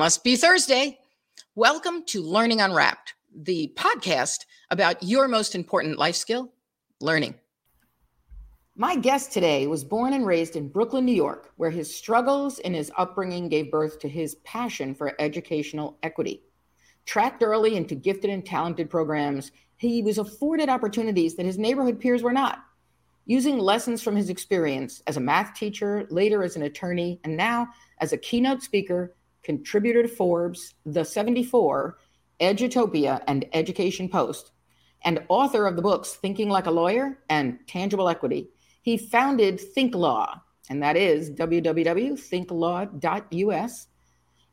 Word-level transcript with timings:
Must 0.00 0.24
be 0.24 0.34
Thursday. 0.34 0.98
Welcome 1.56 2.04
to 2.06 2.22
Learning 2.22 2.62
Unwrapped, 2.62 3.12
the 3.36 3.70
podcast 3.76 4.46
about 4.70 5.02
your 5.02 5.28
most 5.28 5.54
important 5.54 5.98
life 5.98 6.16
skill 6.16 6.54
learning. 7.02 7.34
My 8.74 8.96
guest 8.96 9.30
today 9.30 9.66
was 9.66 9.84
born 9.84 10.14
and 10.14 10.24
raised 10.24 10.56
in 10.56 10.70
Brooklyn, 10.70 11.04
New 11.04 11.12
York, 11.12 11.52
where 11.58 11.68
his 11.68 11.94
struggles 11.94 12.60
and 12.60 12.74
his 12.74 12.90
upbringing 12.96 13.50
gave 13.50 13.70
birth 13.70 13.98
to 13.98 14.08
his 14.08 14.36
passion 14.36 14.94
for 14.94 15.20
educational 15.20 15.98
equity. 16.02 16.44
Tracked 17.04 17.42
early 17.42 17.76
into 17.76 17.94
gifted 17.94 18.30
and 18.30 18.46
talented 18.46 18.88
programs, 18.88 19.52
he 19.76 20.00
was 20.00 20.16
afforded 20.16 20.70
opportunities 20.70 21.36
that 21.36 21.44
his 21.44 21.58
neighborhood 21.58 22.00
peers 22.00 22.22
were 22.22 22.32
not. 22.32 22.64
Using 23.26 23.58
lessons 23.58 24.00
from 24.00 24.16
his 24.16 24.30
experience 24.30 25.02
as 25.06 25.18
a 25.18 25.20
math 25.20 25.52
teacher, 25.52 26.06
later 26.08 26.42
as 26.42 26.56
an 26.56 26.62
attorney, 26.62 27.20
and 27.22 27.36
now 27.36 27.68
as 27.98 28.14
a 28.14 28.16
keynote 28.16 28.62
speaker, 28.62 29.14
contributor 29.42 30.02
to 30.02 30.08
Forbes, 30.08 30.74
The 30.86 31.04
74, 31.04 31.98
Edutopia, 32.40 33.20
and 33.26 33.44
Education 33.52 34.08
Post, 34.08 34.52
and 35.04 35.22
author 35.28 35.66
of 35.66 35.76
the 35.76 35.82
books 35.82 36.14
Thinking 36.14 36.48
Like 36.48 36.64
a 36.66 36.70
Lawyer 36.70 37.18
and 37.28 37.58
Tangible 37.66 38.08
Equity. 38.08 38.48
He 38.82 38.96
founded 38.96 39.60
ThinkLaw, 39.76 40.40
and 40.68 40.82
that 40.82 40.96
is 40.96 41.30
www.thinklaw.us, 41.30 43.86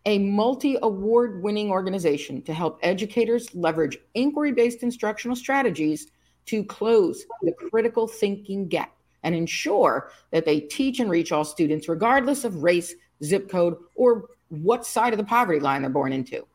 a 0.06 0.20
multi 0.20 0.78
award 0.82 1.44
winning 1.44 1.70
organization 1.70 2.42
to 2.44 2.54
help 2.54 2.80
educators 2.82 3.54
leverage 3.54 3.98
inquiry 4.14 4.54
based 4.54 4.84
instructional 4.84 5.36
strategies 5.36 6.08
to 6.46 6.64
close 6.64 7.26
the 7.42 7.52
critical 7.70 8.08
thinking 8.08 8.68
gap 8.68 8.94
and 9.24 9.36
ensure 9.36 10.12
that 10.32 10.46
they 10.46 10.62
teach 10.62 11.02
and 11.02 11.10
reach 11.10 11.34
all 11.34 11.44
students, 11.44 11.90
regardless 11.90 12.46
of 12.46 12.64
race, 12.64 12.96
zip 13.24 13.50
code, 13.50 13.76
or 13.96 14.30
what 14.50 14.86
side 14.86 15.14
of 15.14 15.18
the 15.18 15.26
poverty 15.26 15.60
line 15.60 15.82
they're 15.82 15.92
born 15.92 16.14
into. 16.14 16.46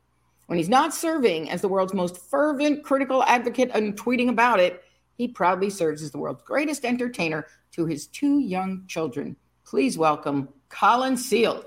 When 0.46 0.58
he's 0.58 0.68
not 0.68 0.94
serving 0.94 1.50
as 1.50 1.60
the 1.60 1.68
world's 1.68 1.94
most 1.94 2.18
fervent 2.18 2.84
critical 2.84 3.22
advocate 3.24 3.70
and 3.74 3.96
tweeting 3.96 4.28
about 4.28 4.60
it, 4.60 4.82
he 5.16 5.28
proudly 5.28 5.70
serves 5.70 6.02
as 6.02 6.10
the 6.10 6.18
world's 6.18 6.42
greatest 6.42 6.84
entertainer 6.84 7.46
to 7.72 7.86
his 7.86 8.06
two 8.06 8.40
young 8.40 8.84
children. 8.86 9.36
Please 9.64 9.96
welcome 9.96 10.48
Colin 10.68 11.16
Seale. 11.16 11.64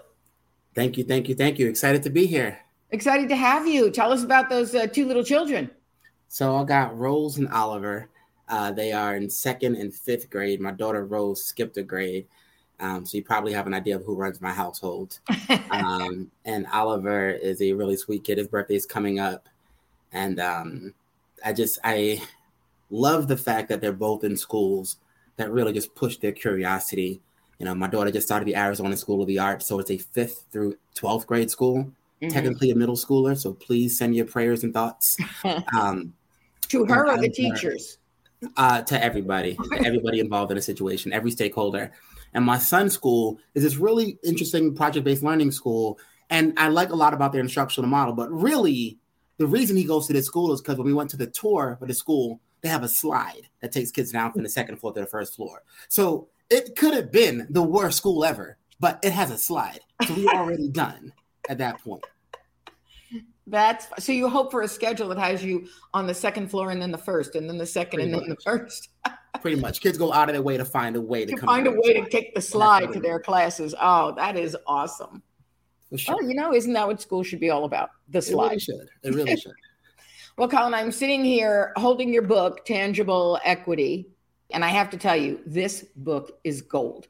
Thank 0.74 0.98
you, 0.98 1.04
thank 1.04 1.30
you, 1.30 1.36
thank 1.36 1.58
you. 1.58 1.68
Excited 1.68 2.04
to 2.04 2.10
be 2.10 2.26
here. 2.26 2.60
Excited 2.92 3.30
to 3.30 3.36
have 3.36 3.66
you. 3.66 3.90
Tell 3.90 4.12
us 4.12 4.24
about 4.24 4.50
those 4.50 4.76
uh, 4.76 4.88
two 4.88 5.06
little 5.08 5.24
children. 5.24 5.72
So 6.28 6.56
I 6.58 6.64
got 6.66 6.98
Rose 6.98 7.38
and 7.38 7.48
Oliver. 7.50 8.10
Uh, 8.48 8.72
they 8.72 8.92
are 8.92 9.16
in 9.16 9.30
second 9.30 9.78
and 9.78 9.94
fifth 9.94 10.30
grade. 10.30 10.62
My 10.62 10.72
daughter 10.72 11.06
Rose 11.06 11.44
skipped 11.44 11.78
a 11.78 11.84
grade. 11.84 12.28
Um, 12.80 13.06
so 13.06 13.18
you 13.18 13.24
probably 13.24 13.54
have 13.54 13.68
an 13.68 13.74
idea 13.74 13.96
of 13.96 14.04
who 14.04 14.16
runs 14.16 14.42
my 14.42 14.52
household. 14.52 15.20
um, 15.72 16.30
and 16.44 16.68
Oliver 16.74 17.30
is 17.30 17.62
a 17.62 17.74
really 17.74 17.96
sweet 17.96 18.24
kid. 18.24 18.38
His 18.38 18.48
birthday 18.48 18.76
is 18.76 18.86
coming 18.86 19.20
up, 19.20 19.48
and 20.12 20.40
um, 20.40 20.94
I 21.44 21.54
just 21.54 21.80
I 21.84 22.22
love 22.90 23.28
the 23.28 23.38
fact 23.38 23.70
that 23.70 23.82
they're 23.82 23.94
both 23.94 24.24
in 24.24 24.38
schools 24.38 24.98
that 25.38 25.52
really 25.52 25.74
just 25.74 25.96
push 25.96 26.18
their 26.18 26.32
curiosity. 26.32 27.22
You 27.60 27.66
know, 27.66 27.76
my 27.76 27.88
daughter 27.88 28.12
just 28.12 28.28
started 28.28 28.46
the 28.46 28.56
Arizona 28.56 28.98
School 28.98 29.22
of 29.22 29.28
the 29.28 29.40
Arts, 29.40 29.66
so 29.66 29.80
it's 29.80 29.92
a 29.92 29.98
fifth 29.98 30.46
through 30.52 30.78
twelfth 30.94 31.28
grade 31.28 31.50
school, 31.50 31.78
mm-hmm. 31.78 32.28
technically 32.28 32.72
a 32.72 32.76
middle 32.76 32.96
schooler. 32.96 33.38
So 33.38 33.54
please 33.54 33.98
send 33.98 34.16
your 34.16 34.26
prayers 34.26 34.64
and 34.64 34.74
thoughts 34.74 35.18
um, 35.74 36.14
to 36.70 36.86
her 36.86 37.10
or 37.10 37.18
the 37.18 37.30
teachers. 37.30 38.00
Uh, 38.58 38.82
to 38.82 39.02
everybody, 39.02 39.58
everybody 39.84 40.20
involved 40.20 40.52
in 40.52 40.58
a 40.58 40.62
situation, 40.62 41.14
every 41.14 41.32
stakeholder. 41.32 41.92
And 42.36 42.46
my 42.46 42.60
son's 42.60 42.94
school 42.94 43.40
is 43.56 43.64
this 43.64 43.78
really 43.78 44.20
interesting 44.24 44.76
project 44.76 45.06
based 45.06 45.24
learning 45.24 45.52
school. 45.52 45.98
And 46.30 46.54
I 46.58 46.68
like 46.68 46.90
a 46.90 46.96
lot 46.96 47.14
about 47.14 47.32
their 47.32 47.42
instructional 47.42 47.90
model, 47.90 48.14
but 48.14 48.30
really, 48.32 49.00
the 49.38 49.48
reason 49.48 49.76
he 49.78 49.84
goes 49.84 50.08
to 50.08 50.14
this 50.14 50.26
school 50.26 50.54
is 50.54 50.62
because 50.62 50.78
when 50.78 50.88
we 50.88 50.94
went 50.94 51.10
to 51.12 51.18
the 51.18 51.28
tour 51.28 51.78
of 51.82 51.88
the 51.88 51.94
school, 51.94 52.42
they 52.62 52.70
have 52.70 52.84
a 52.84 52.90
slide 52.90 53.50
that 53.62 53.72
takes 53.72 53.92
kids 53.92 54.12
down 54.12 54.32
from 54.32 54.44
the 54.44 54.50
second 54.50 54.78
floor 54.78 54.94
to 54.94 55.00
the 55.00 55.06
first 55.06 55.36
floor. 55.36 55.64
So 55.88 56.28
it 56.50 56.76
could 56.76 56.94
have 56.94 57.12
been 57.12 57.48
the 57.50 57.64
worst 57.64 57.98
school 57.98 58.24
ever, 58.26 58.58
but 58.80 59.00
it 59.04 59.14
has 59.14 59.32
a 59.32 59.38
slide. 59.38 59.80
So 60.06 60.14
we're 60.16 60.30
already 60.30 60.70
done 60.70 61.14
at 61.50 61.58
that 61.60 61.82
point. 61.84 62.04
That's 63.48 63.88
so 64.04 64.12
you 64.12 64.28
hope 64.28 64.52
for 64.52 64.64
a 64.64 64.68
schedule 64.68 65.08
that 65.10 65.20
has 65.20 65.44
you 65.44 65.68
on 65.94 66.08
the 66.08 66.14
second 66.14 66.50
floor 66.50 66.72
and 66.72 66.82
then 66.82 66.92
the 66.92 66.98
first, 66.98 67.36
and 67.36 67.48
then 67.48 67.58
the 67.58 67.66
second 67.66 67.98
Pretty 68.00 68.12
and 68.12 68.12
much. 68.14 68.22
then 68.22 68.30
the 68.30 68.42
first. 68.66 68.90
Pretty 69.42 69.60
much, 69.60 69.82
kids 69.82 69.98
go 69.98 70.12
out 70.12 70.30
of 70.30 70.34
their 70.34 70.42
way 70.42 70.58
to 70.58 70.66
find 70.66 70.96
a 70.96 71.02
way 71.02 71.26
to, 71.26 71.36
to 71.36 71.46
find 71.46 71.68
a 71.68 71.72
way 71.72 71.94
to 71.94 72.06
kick 72.06 72.34
the 72.34 72.42
slide 72.42 72.92
to 72.94 73.00
their 73.00 73.20
classes. 73.20 73.76
Oh, 73.80 74.14
that 74.16 74.38
is 74.38 74.58
awesome. 74.66 75.22
Sure. 75.96 76.16
Oh, 76.20 76.28
you 76.28 76.34
know, 76.34 76.54
isn't 76.54 76.74
that 76.74 76.88
what 76.88 77.00
school 77.02 77.24
should 77.24 77.40
be 77.40 77.50
all 77.52 77.66
about? 77.66 77.90
The 78.10 78.22
slide. 78.22 78.46
It 78.46 78.50
really 78.50 78.60
should. 78.60 78.90
It 79.04 79.14
really 79.16 79.38
should. 79.42 79.54
well, 80.38 80.50
Colin, 80.50 80.74
I'm 80.74 80.92
sitting 80.92 81.24
here 81.24 81.74
holding 81.76 82.12
your 82.12 82.24
book, 82.24 82.66
Tangible 82.66 83.40
Equity, 83.44 84.08
and 84.52 84.66
I 84.66 84.70
have 84.70 84.90
to 84.90 84.98
tell 84.98 85.16
you, 85.16 85.40
this 85.46 85.86
book 85.96 86.40
is 86.44 86.62
gold. 86.62 87.08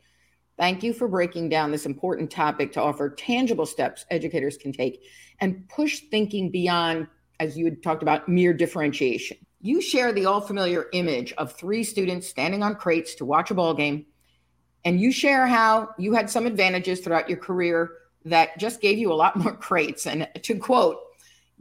Thank 0.57 0.83
you 0.83 0.93
for 0.93 1.07
breaking 1.09 1.49
down 1.49 1.71
this 1.71 1.85
important 1.85 2.31
topic 2.31 2.71
to 2.73 2.81
offer 2.81 3.09
tangible 3.09 3.65
steps 3.65 4.05
educators 4.09 4.57
can 4.57 4.71
take 4.71 5.03
and 5.41 5.67
push 5.67 6.03
thinking 6.09 6.49
beyond, 6.49 7.07
as 7.41 7.57
you 7.57 7.65
had 7.65 7.83
talked 7.83 8.03
about, 8.03 8.29
mere 8.29 8.53
differentiation. 8.53 9.37
You 9.59 9.81
share 9.81 10.13
the 10.13 10.25
all 10.25 10.39
familiar 10.39 10.85
image 10.93 11.33
of 11.33 11.51
three 11.53 11.83
students 11.83 12.27
standing 12.27 12.63
on 12.63 12.75
crates 12.75 13.15
to 13.15 13.25
watch 13.25 13.51
a 13.51 13.53
ball 13.53 13.73
game, 13.73 14.05
and 14.85 15.01
you 15.01 15.11
share 15.11 15.45
how 15.45 15.89
you 15.97 16.13
had 16.13 16.29
some 16.29 16.45
advantages 16.45 17.01
throughout 17.01 17.27
your 17.27 17.39
career 17.39 17.91
that 18.23 18.57
just 18.57 18.79
gave 18.79 18.97
you 18.97 19.11
a 19.11 19.15
lot 19.15 19.35
more 19.43 19.55
crates. 19.57 20.07
And 20.07 20.29
to 20.41 20.57
quote, 20.57 20.99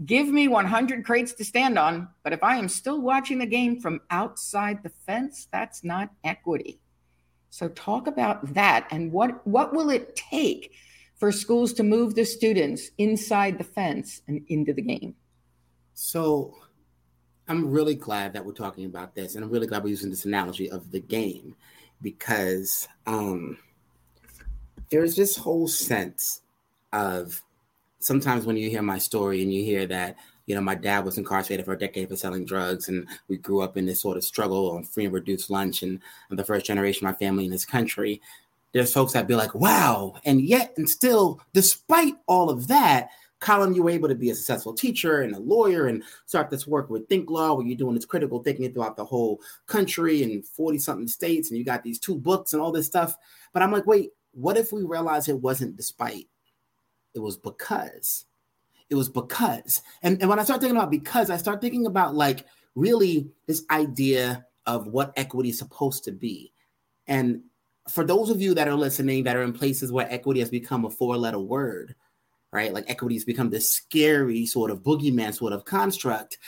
give 0.07 0.29
me 0.29 0.47
100 0.47 1.05
crates 1.05 1.33
to 1.35 1.45
stand 1.45 1.79
on, 1.79 2.09
but 2.23 2.33
if 2.33 2.45
I 2.45 2.57
am 2.57 2.69
still 2.69 3.01
watching 3.01 3.39
the 3.39 3.47
game 3.47 3.81
from 3.81 4.03
outside 4.11 4.83
the 4.83 4.91
fence, 4.91 5.49
that's 5.51 5.83
not 5.83 6.11
equity. 6.23 6.81
So 7.55 7.69
talk 7.69 8.09
about 8.09 8.53
that 8.55 8.89
and 8.91 9.13
what 9.13 9.47
what 9.47 9.73
will 9.73 9.89
it 9.89 10.17
take 10.17 10.73
for 11.15 11.31
schools 11.31 11.73
to 11.75 11.85
move 11.85 12.17
the 12.17 12.25
students 12.25 12.91
inside 12.99 13.59
the 13.59 13.63
fence 13.63 14.23
and 14.27 14.45
into 14.49 14.73
the 14.73 14.83
game? 14.83 15.15
So 15.93 16.57
I'm 17.47 17.71
really 17.71 17.95
glad 17.95 18.33
that 18.33 18.45
we're 18.45 18.55
talking 18.55 18.87
about 18.87 19.15
this, 19.15 19.37
and 19.37 19.45
I'm 19.45 19.53
really 19.53 19.69
glad 19.69 19.85
we're 19.85 19.91
using 19.91 20.11
this 20.11 20.25
analogy 20.25 20.69
of 20.69 20.91
the 20.91 20.99
game 20.99 21.55
because 22.03 22.89
um, 23.07 23.57
there's 24.91 25.15
this 25.15 25.37
whole 25.37 25.69
sense 25.69 26.43
of 26.93 27.41
sometimes 28.01 28.47
when 28.47 28.57
you 28.57 28.69
hear 28.69 28.83
my 28.83 28.99
story 28.99 29.45
and 29.45 29.55
you 29.55 29.63
hear 29.63 29.87
that 29.87 30.17
you 30.47 30.55
know, 30.55 30.61
my 30.61 30.75
dad 30.75 31.05
was 31.05 31.19
incarcerated 31.19 31.65
for 31.65 31.73
a 31.73 31.79
decade 31.79 32.09
for 32.09 32.17
selling 32.17 32.45
drugs, 32.45 32.89
and 32.89 33.07
we 33.29 33.37
grew 33.37 33.61
up 33.63 33.77
in 33.77 33.87
this 33.87 34.01
sort 34.01 34.17
of 34.17 34.25
struggle 34.25 34.71
on 34.73 34.85
free 34.85 35.07
and 35.07 35.15
reduced 35.15 35.51
lunch, 35.51 35.83
and 35.83 36.01
I'm 36.31 36.37
the 36.37 36.45
first 36.45 36.67
generation 36.67 37.07
of 37.07 37.13
my 37.13 37.19
family 37.19 37.45
in 37.45 37.51
this 37.51 37.65
country. 37.65 38.21
There's 38.73 38.93
folks 38.93 39.13
that 39.13 39.29
be 39.29 39.37
like, 39.37 39.55
wow, 39.55 40.15
and 40.25 40.41
yet 40.41 40.75
and 40.77 40.89
still, 40.89 41.41
despite 41.53 42.15
all 42.27 42.51
of 42.51 42.67
that, 42.69 43.11
Colin, 43.41 43.75
you 43.75 43.83
were 43.83 43.91
able 43.91 44.09
to 44.09 44.15
be 44.15 44.31
a 44.31 44.35
successful 44.35 44.73
teacher 44.73 45.21
and 45.21 45.35
a 45.35 45.39
lawyer 45.39 45.89
and 45.89 46.03
start 46.25 46.51
this 46.51 46.67
work 46.67 46.89
with 46.89 47.09
ThinkLaw, 47.09 47.57
where 47.57 47.67
you're 47.67 47.77
doing 47.77 47.95
this 47.95 48.07
critical 48.07 48.43
thinking 48.43 48.73
throughout 48.73 48.97
the 48.97 49.05
whole 49.05 49.41
country 49.67 50.23
and 50.23 50.47
40 50.47 50.79
something 50.79 51.09
states, 51.09 51.51
and 51.51 51.59
you 51.59 51.65
got 51.65 51.83
these 51.83 51.99
two 51.99 52.17
books 52.17 52.53
and 52.53 52.63
all 52.63 52.73
this 52.73 52.87
stuff. 52.87 53.17
But 53.53 53.63
I'm 53.63 53.71
like, 53.71 53.87
wait, 53.87 54.11
what 54.33 54.57
if 54.57 54.73
we 54.73 54.83
realize 54.83 55.29
it 55.29 55.41
wasn't 55.41 55.77
despite? 55.77 56.27
It 57.15 57.21
was 57.21 57.37
because 57.37 58.25
it 58.91 58.95
was 58.95 59.09
because. 59.09 59.83
And, 60.03 60.21
and 60.21 60.29
when 60.29 60.39
I 60.39 60.45
start 60.45 60.61
thinking 60.61 60.77
about 60.77 60.91
because, 60.91 61.31
I 61.31 61.37
start 61.37 61.61
thinking 61.61 61.87
about 61.87 62.15
like 62.15 62.45
really 62.75 63.31
this 63.47 63.65
idea 63.71 64.47
of 64.67 64.87
what 64.87 65.13
equity 65.17 65.51
is 65.51 65.59
supposed 65.59 66.05
to 66.05 66.13
be. 66.13 66.53
And 67.07 67.43
for 67.89 68.05
those 68.05 68.31
of 68.31 68.41
you 68.41 68.55
that 68.55 68.69
are 68.69 68.75
listening 68.75 69.25
that 69.25 69.37
are 69.37 69.43
in 69.43 69.53
places 69.53 69.93
where 69.93 70.11
equity 70.11 70.41
has 70.41 70.51
become 70.51 70.85
a 70.85 70.91
four 70.91 71.17
letter 71.17 71.39
word, 71.39 71.95
right? 72.51 72.73
Like 72.73 72.89
equity 72.89 73.17
has 73.17 73.25
become 73.25 73.51
this 73.51 73.73
scary 73.73 74.47
sort 74.47 74.71
of 74.71 74.83
boogeyman 74.83 75.35
sort 75.35 75.53
of 75.53 75.65
construct. 75.65 76.39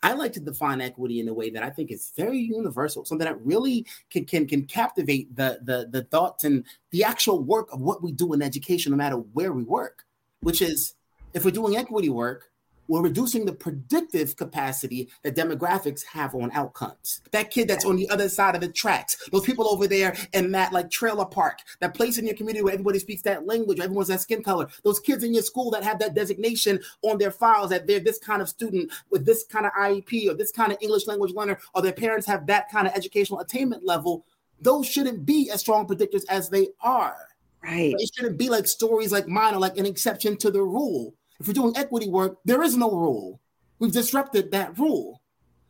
I 0.00 0.12
like 0.12 0.32
to 0.34 0.40
define 0.40 0.80
equity 0.80 1.18
in 1.18 1.26
a 1.26 1.34
way 1.34 1.50
that 1.50 1.64
I 1.64 1.70
think 1.70 1.90
is 1.90 2.12
very 2.16 2.38
universal, 2.38 3.04
something 3.04 3.26
that 3.26 3.44
really 3.44 3.84
can 4.10 4.24
can 4.24 4.46
can 4.46 4.64
captivate 4.64 5.34
the 5.34 5.58
the 5.62 5.88
the 5.90 6.04
thoughts 6.04 6.44
and 6.44 6.64
the 6.92 7.02
actual 7.02 7.42
work 7.42 7.68
of 7.72 7.80
what 7.80 8.00
we 8.00 8.12
do 8.12 8.32
in 8.32 8.40
education, 8.40 8.92
no 8.92 8.96
matter 8.96 9.16
where 9.16 9.52
we 9.52 9.64
work, 9.64 10.04
which 10.40 10.62
is 10.62 10.94
if 11.34 11.44
we're 11.44 11.50
doing 11.50 11.76
equity 11.76 12.08
work, 12.08 12.50
we're 12.88 13.02
reducing 13.02 13.44
the 13.44 13.52
predictive 13.52 14.34
capacity 14.34 15.10
that 15.22 15.36
demographics 15.36 16.04
have 16.06 16.34
on 16.34 16.50
outcomes. 16.52 17.20
That 17.32 17.50
kid 17.50 17.68
that's 17.68 17.84
on 17.84 17.96
the 17.96 18.08
other 18.08 18.30
side 18.30 18.54
of 18.54 18.62
the 18.62 18.68
tracks, 18.68 19.28
those 19.30 19.44
people 19.44 19.68
over 19.68 19.86
there 19.86 20.16
in 20.32 20.50
that 20.52 20.72
like 20.72 20.90
trailer 20.90 21.26
park, 21.26 21.58
that 21.80 21.94
place 21.94 22.16
in 22.16 22.26
your 22.26 22.34
community 22.34 22.64
where 22.64 22.72
everybody 22.72 22.98
speaks 22.98 23.22
that 23.22 23.46
language, 23.46 23.78
everyone's 23.78 24.08
that 24.08 24.22
skin 24.22 24.42
color, 24.42 24.68
those 24.84 25.00
kids 25.00 25.22
in 25.22 25.34
your 25.34 25.42
school 25.42 25.70
that 25.70 25.84
have 25.84 25.98
that 25.98 26.14
designation 26.14 26.80
on 27.02 27.18
their 27.18 27.30
files 27.30 27.68
that 27.70 27.86
they're 27.86 28.00
this 28.00 28.18
kind 28.18 28.40
of 28.40 28.48
student 28.48 28.90
with 29.10 29.26
this 29.26 29.44
kind 29.44 29.66
of 29.66 29.72
IEP 29.72 30.30
or 30.30 30.34
this 30.34 30.50
kind 30.50 30.72
of 30.72 30.78
English 30.80 31.06
language 31.06 31.34
learner, 31.34 31.58
or 31.74 31.82
their 31.82 31.92
parents 31.92 32.26
have 32.26 32.46
that 32.46 32.70
kind 32.70 32.86
of 32.86 32.94
educational 32.94 33.40
attainment 33.40 33.84
level, 33.84 34.24
those 34.60 34.86
shouldn't 34.86 35.26
be 35.26 35.50
as 35.50 35.60
strong 35.60 35.86
predictors 35.86 36.24
as 36.30 36.48
they 36.48 36.68
are. 36.80 37.27
Right. 37.62 37.94
It 37.98 38.10
shouldn't 38.14 38.38
be 38.38 38.48
like 38.48 38.66
stories 38.66 39.12
like 39.12 39.28
mine 39.28 39.54
are 39.54 39.60
like 39.60 39.76
an 39.76 39.86
exception 39.86 40.36
to 40.38 40.50
the 40.50 40.62
rule. 40.62 41.14
If 41.40 41.46
we're 41.46 41.54
doing 41.54 41.76
equity 41.76 42.08
work, 42.08 42.38
there 42.44 42.62
is 42.62 42.76
no 42.76 42.90
rule. 42.90 43.40
We've 43.78 43.92
disrupted 43.92 44.50
that 44.50 44.78
rule. 44.78 45.22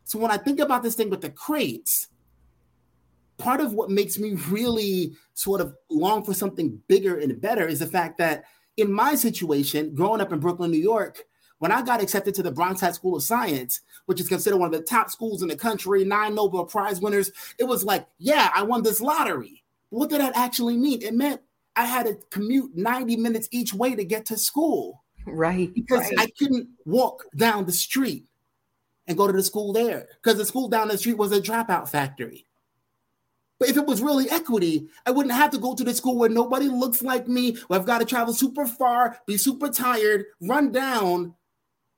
So 0.05 0.19
when 0.19 0.31
I 0.31 0.39
think 0.39 0.61
about 0.61 0.83
this 0.83 0.95
thing 0.95 1.11
with 1.11 1.21
the 1.21 1.31
crates, 1.31 2.09
part 3.37 3.61
of 3.61 3.73
what 3.73 3.91
makes 3.91 4.19
me 4.19 4.35
really 4.49 5.17
sort 5.35 5.61
of 5.61 5.75
long 5.91 6.25
for 6.25 6.35
something 6.35 6.81
bigger 6.89 7.19
and 7.19 7.41
better 7.41 7.67
is 7.67 7.81
the 7.81 7.87
fact 7.87 8.19
that 8.19 8.45
in 8.77 8.93
my 8.93 9.15
situation, 9.15 9.95
growing 9.95 10.21
up 10.21 10.33
in 10.33 10.39
Brooklyn, 10.39 10.71
New 10.71 10.79
York, 10.79 11.25
when 11.59 11.73
I 11.73 11.83
got 11.83 12.01
accepted 12.01 12.35
to 12.37 12.43
the 12.43 12.53
Bronx 12.53 12.81
High 12.81 12.93
School 12.93 13.17
of 13.17 13.23
Science, 13.23 13.81
which 14.07 14.21
is 14.21 14.29
considered 14.29 14.59
one 14.59 14.73
of 14.73 14.79
the 14.79 14.85
top 14.85 15.11
schools 15.11 15.43
in 15.43 15.49
the 15.49 15.57
country, 15.57 16.05
nine 16.05 16.35
Nobel 16.35 16.65
Prize 16.65 17.01
winners, 17.01 17.33
it 17.59 17.65
was 17.65 17.85
like, 17.85 18.07
yeah, 18.19 18.51
I 18.55 18.63
won 18.63 18.83
this 18.83 19.01
lottery. 19.01 19.65
What 19.91 20.11
did 20.11 20.21
that 20.21 20.37
actually 20.37 20.77
mean? 20.77 21.03
It 21.03 21.15
meant 21.15 21.41
I 21.79 21.85
had 21.85 22.07
to 22.07 22.19
commute 22.31 22.77
90 22.77 23.17
minutes 23.17 23.49
each 23.53 23.73
way 23.73 23.95
to 23.95 24.05
get 24.05 24.27
to 24.27 24.37
school. 24.37 25.05
Right. 25.25 25.73
Because 25.73 26.01
right. 26.01 26.19
I 26.19 26.27
couldn't 26.37 26.69
walk 26.85 27.25
down 27.37 27.67
the 27.67 27.73
street 27.73 28.27
and 29.07 29.17
go 29.17 29.29
to 29.29 29.33
the 29.33 29.45
school 29.45 29.73
there 29.73 30.09
because 30.21 30.39
the 30.39 30.45
school 30.45 30.69
down 30.69 30.89
the 30.89 30.99
street 30.99 31.17
was 31.19 31.31
a 31.31 31.41
dropout 31.41 31.89
factory. 31.89 32.47
But 33.61 33.69
if 33.69 33.77
it 33.77 33.87
was 33.87 34.03
really 34.03 34.29
equity, 34.29 34.89
I 35.07 35.13
wouldn't 35.13 35.35
have 35.35 35.51
to 35.53 35.59
go 35.59 35.75
to 35.77 35.85
the 35.85 35.95
school 35.95 36.17
where 36.17 36.29
nobody 36.29 36.67
looks 36.67 37.01
like 37.01 37.29
me, 37.29 37.57
where 37.69 37.79
I've 37.79 37.87
got 37.87 37.99
to 37.99 38.05
travel 38.05 38.35
super 38.35 38.67
far, 38.67 39.19
be 39.27 39.37
super 39.37 39.69
tired, 39.69 40.27
run 40.41 40.73
down 40.73 41.35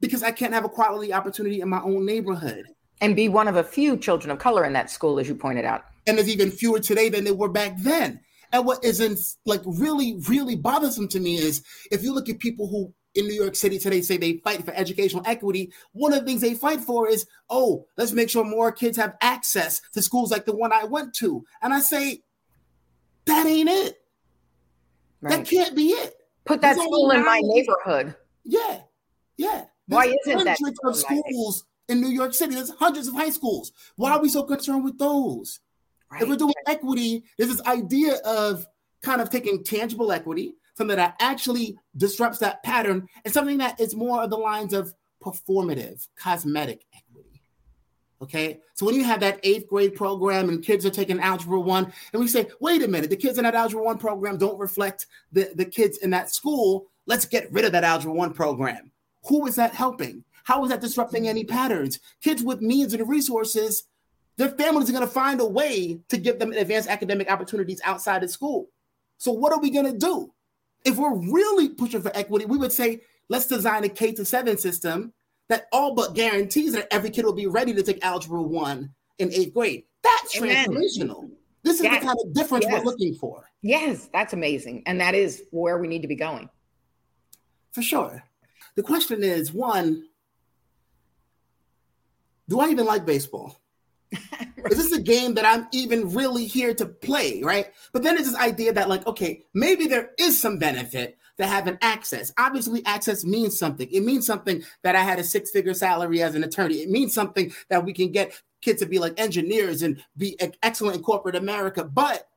because 0.00 0.22
I 0.22 0.30
can't 0.30 0.54
have 0.54 0.64
a 0.64 0.70
quality 0.70 1.12
opportunity 1.12 1.62
in 1.62 1.68
my 1.70 1.80
own 1.80 2.04
neighborhood. 2.04 2.66
And 3.00 3.16
be 3.16 3.30
one 3.30 3.48
of 3.48 3.56
a 3.56 3.64
few 3.64 3.96
children 3.96 4.30
of 4.30 4.38
color 4.38 4.64
in 4.66 4.74
that 4.74 4.90
school, 4.90 5.18
as 5.18 5.28
you 5.28 5.34
pointed 5.34 5.64
out. 5.64 5.84
And 6.06 6.18
there's 6.18 6.28
even 6.28 6.50
fewer 6.50 6.80
today 6.80 7.08
than 7.08 7.24
there 7.24 7.34
were 7.34 7.48
back 7.48 7.78
then. 7.78 8.20
And 8.52 8.66
what 8.66 8.84
isn't 8.84 9.18
like 9.46 9.62
really, 9.64 10.16
really 10.28 10.56
bothersome 10.56 11.08
to 11.08 11.20
me 11.20 11.36
is 11.36 11.62
if 11.90 12.02
you 12.02 12.12
look 12.12 12.28
at 12.28 12.38
people 12.38 12.66
who 12.66 12.92
in 13.14 13.26
New 13.26 13.34
York 13.34 13.56
City 13.56 13.78
today 13.78 14.00
say 14.02 14.16
they 14.16 14.34
fight 14.38 14.64
for 14.64 14.72
educational 14.72 15.22
equity, 15.26 15.72
one 15.92 16.12
of 16.12 16.20
the 16.20 16.26
things 16.26 16.40
they 16.40 16.54
fight 16.54 16.80
for 16.80 17.08
is, 17.08 17.26
oh, 17.48 17.86
let's 17.96 18.12
make 18.12 18.30
sure 18.30 18.44
more 18.44 18.72
kids 18.72 18.96
have 18.96 19.16
access 19.20 19.80
to 19.92 20.02
schools 20.02 20.30
like 20.30 20.44
the 20.44 20.54
one 20.54 20.72
I 20.72 20.84
went 20.84 21.14
to. 21.16 21.44
And 21.62 21.72
I 21.72 21.80
say, 21.80 22.22
that 23.26 23.46
ain't 23.46 23.68
it. 23.68 23.96
Right. 25.20 25.38
That 25.38 25.46
can't 25.46 25.76
be 25.76 25.88
it. 25.88 26.14
Put 26.44 26.60
that 26.62 26.76
There's 26.76 26.86
school 26.86 27.10
in 27.10 27.24
my 27.24 27.40
neighborhood. 27.42 28.14
Yeah. 28.44 28.80
Yeah. 29.36 29.64
There's 29.86 29.98
Why 30.06 30.14
isn't 30.26 30.44
that 30.44 30.58
of 30.84 30.96
schools 30.96 31.64
in 31.88 32.00
New 32.00 32.08
York 32.08 32.32
City? 32.32 32.54
There's 32.54 32.70
hundreds 32.70 33.08
of 33.08 33.14
high 33.14 33.30
schools. 33.30 33.72
Why 33.96 34.12
are 34.12 34.22
we 34.22 34.28
so 34.28 34.44
concerned 34.44 34.84
with 34.84 34.98
those? 34.98 35.60
Right. 36.10 36.22
If 36.22 36.28
we're 36.28 36.36
doing 36.36 36.54
equity, 36.66 37.24
there's 37.38 37.50
this 37.50 37.66
idea 37.66 38.14
of 38.24 38.66
kind 39.02 39.20
of 39.20 39.30
taking 39.30 39.62
tangible 39.62 40.12
equity, 40.12 40.54
something 40.74 40.96
that 40.96 41.16
actually 41.20 41.76
disrupts 41.96 42.38
that 42.38 42.62
pattern, 42.62 43.06
and 43.24 43.32
something 43.32 43.58
that 43.58 43.80
is 43.80 43.94
more 43.94 44.22
of 44.22 44.30
the 44.30 44.36
lines 44.36 44.72
of 44.72 44.92
performative, 45.22 46.06
cosmetic 46.16 46.84
equity. 46.94 47.42
Okay, 48.22 48.60
so 48.74 48.84
when 48.84 48.94
you 48.94 49.04
have 49.04 49.20
that 49.20 49.40
eighth 49.44 49.66
grade 49.66 49.94
program 49.94 50.50
and 50.50 50.62
kids 50.62 50.84
are 50.84 50.90
taking 50.90 51.20
algebra 51.20 51.58
one, 51.58 51.90
and 52.12 52.20
we 52.20 52.28
say, 52.28 52.48
wait 52.60 52.82
a 52.82 52.88
minute, 52.88 53.08
the 53.08 53.16
kids 53.16 53.38
in 53.38 53.44
that 53.44 53.54
algebra 53.54 53.82
one 53.82 53.96
program 53.96 54.36
don't 54.36 54.58
reflect 54.58 55.06
the, 55.32 55.50
the 55.54 55.64
kids 55.64 55.98
in 55.98 56.10
that 56.10 56.30
school, 56.30 56.88
let's 57.06 57.24
get 57.24 57.50
rid 57.50 57.64
of 57.64 57.72
that 57.72 57.84
algebra 57.84 58.12
one 58.12 58.34
program. 58.34 58.90
Who 59.28 59.46
is 59.46 59.54
that 59.54 59.74
helping? 59.74 60.24
How 60.44 60.62
is 60.64 60.70
that 60.70 60.82
disrupting 60.82 61.28
any 61.28 61.44
patterns? 61.44 61.98
Kids 62.22 62.42
with 62.42 62.60
means 62.60 62.92
and 62.92 63.08
resources, 63.08 63.84
their 64.40 64.48
families 64.48 64.88
are 64.88 64.92
going 64.94 65.06
to 65.06 65.12
find 65.12 65.38
a 65.42 65.44
way 65.44 66.00
to 66.08 66.16
give 66.16 66.38
them 66.38 66.52
advanced 66.54 66.88
academic 66.88 67.30
opportunities 67.30 67.78
outside 67.84 68.22
of 68.22 68.30
school. 68.30 68.70
So, 69.18 69.32
what 69.32 69.52
are 69.52 69.60
we 69.60 69.68
going 69.68 69.84
to 69.84 69.98
do? 69.98 70.32
If 70.82 70.96
we're 70.96 71.14
really 71.14 71.68
pushing 71.68 72.00
for 72.00 72.10
equity, 72.16 72.46
we 72.46 72.56
would 72.56 72.72
say, 72.72 73.02
let's 73.28 73.46
design 73.46 73.84
a 73.84 73.90
K 73.90 74.12
to 74.12 74.24
seven 74.24 74.56
system 74.56 75.12
that 75.50 75.66
all 75.72 75.94
but 75.94 76.14
guarantees 76.14 76.72
that 76.72 76.88
every 76.90 77.10
kid 77.10 77.26
will 77.26 77.34
be 77.34 77.48
ready 77.48 77.74
to 77.74 77.82
take 77.82 78.02
algebra 78.02 78.40
one 78.40 78.94
in 79.18 79.30
eighth 79.30 79.52
grade. 79.52 79.84
That's 80.02 80.34
Amen. 80.38 80.68
transformational. 80.68 81.30
This 81.62 81.76
is 81.76 81.84
yes. 81.84 82.00
the 82.00 82.06
kind 82.06 82.18
of 82.24 82.32
difference 82.32 82.64
yes. 82.66 82.78
we're 82.78 82.90
looking 82.90 83.14
for. 83.16 83.44
Yes, 83.60 84.08
that's 84.10 84.32
amazing. 84.32 84.84
And 84.86 84.98
that 85.02 85.14
is 85.14 85.42
where 85.50 85.76
we 85.76 85.86
need 85.86 86.00
to 86.00 86.08
be 86.08 86.16
going. 86.16 86.48
For 87.72 87.82
sure. 87.82 88.24
The 88.74 88.82
question 88.82 89.22
is 89.22 89.52
one, 89.52 90.08
do 92.48 92.58
I 92.60 92.70
even 92.70 92.86
like 92.86 93.04
baseball? 93.04 93.59
Is 94.70 94.76
this 94.76 94.92
a 94.92 95.00
game 95.00 95.34
that 95.34 95.44
I'm 95.44 95.68
even 95.72 96.12
really 96.12 96.44
here 96.44 96.74
to 96.74 96.86
play, 96.86 97.42
right? 97.42 97.66
But 97.92 98.02
then 98.02 98.16
it's 98.16 98.30
this 98.30 98.38
idea 98.38 98.72
that, 98.72 98.88
like, 98.88 99.06
okay, 99.06 99.44
maybe 99.54 99.86
there 99.86 100.10
is 100.18 100.40
some 100.40 100.58
benefit 100.58 101.18
to 101.38 101.46
having 101.46 101.78
access. 101.80 102.32
Obviously, 102.38 102.84
access 102.84 103.24
means 103.24 103.58
something. 103.58 103.88
It 103.90 104.02
means 104.02 104.26
something 104.26 104.62
that 104.82 104.96
I 104.96 105.02
had 105.02 105.18
a 105.18 105.24
six 105.24 105.50
figure 105.50 105.74
salary 105.74 106.22
as 106.22 106.34
an 106.34 106.44
attorney. 106.44 106.76
It 106.76 106.90
means 106.90 107.14
something 107.14 107.52
that 107.68 107.84
we 107.84 107.92
can 107.92 108.12
get 108.12 108.40
kids 108.60 108.80
to 108.80 108.86
be 108.86 108.98
like 108.98 109.18
engineers 109.18 109.82
and 109.82 110.02
be 110.16 110.38
excellent 110.62 110.96
in 110.96 111.02
corporate 111.02 111.36
America. 111.36 111.84
But 111.84 112.28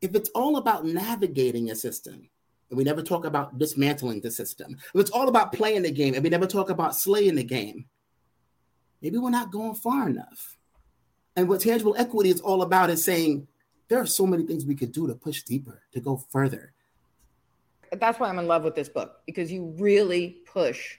if 0.00 0.14
it's 0.14 0.30
all 0.30 0.56
about 0.56 0.84
navigating 0.84 1.70
a 1.70 1.74
system, 1.74 2.28
and 2.68 2.76
we 2.76 2.84
never 2.84 3.02
talk 3.02 3.24
about 3.24 3.58
dismantling 3.58 4.20
the 4.20 4.30
system, 4.30 4.76
if 4.94 5.00
it's 5.00 5.10
all 5.10 5.28
about 5.28 5.52
playing 5.52 5.82
the 5.82 5.90
game, 5.92 6.14
and 6.14 6.24
we 6.24 6.30
never 6.30 6.46
talk 6.46 6.70
about 6.70 6.96
slaying 6.96 7.36
the 7.36 7.44
game, 7.44 7.86
maybe 9.02 9.18
we're 9.18 9.30
not 9.30 9.50
going 9.50 9.74
far 9.74 10.08
enough. 10.08 10.56
And 11.36 11.48
what 11.48 11.60
tangible 11.60 11.94
equity 11.98 12.30
is 12.30 12.40
all 12.40 12.62
about 12.62 12.90
is 12.90 13.04
saying 13.04 13.46
there 13.88 14.00
are 14.00 14.06
so 14.06 14.26
many 14.26 14.44
things 14.44 14.64
we 14.64 14.74
could 14.74 14.92
do 14.92 15.06
to 15.06 15.14
push 15.14 15.42
deeper, 15.42 15.82
to 15.92 16.00
go 16.00 16.16
further. 16.30 16.72
That's 17.92 18.18
why 18.18 18.28
I'm 18.28 18.38
in 18.38 18.46
love 18.46 18.64
with 18.64 18.74
this 18.74 18.88
book 18.88 19.20
because 19.26 19.52
you 19.52 19.74
really 19.78 20.38
push 20.46 20.98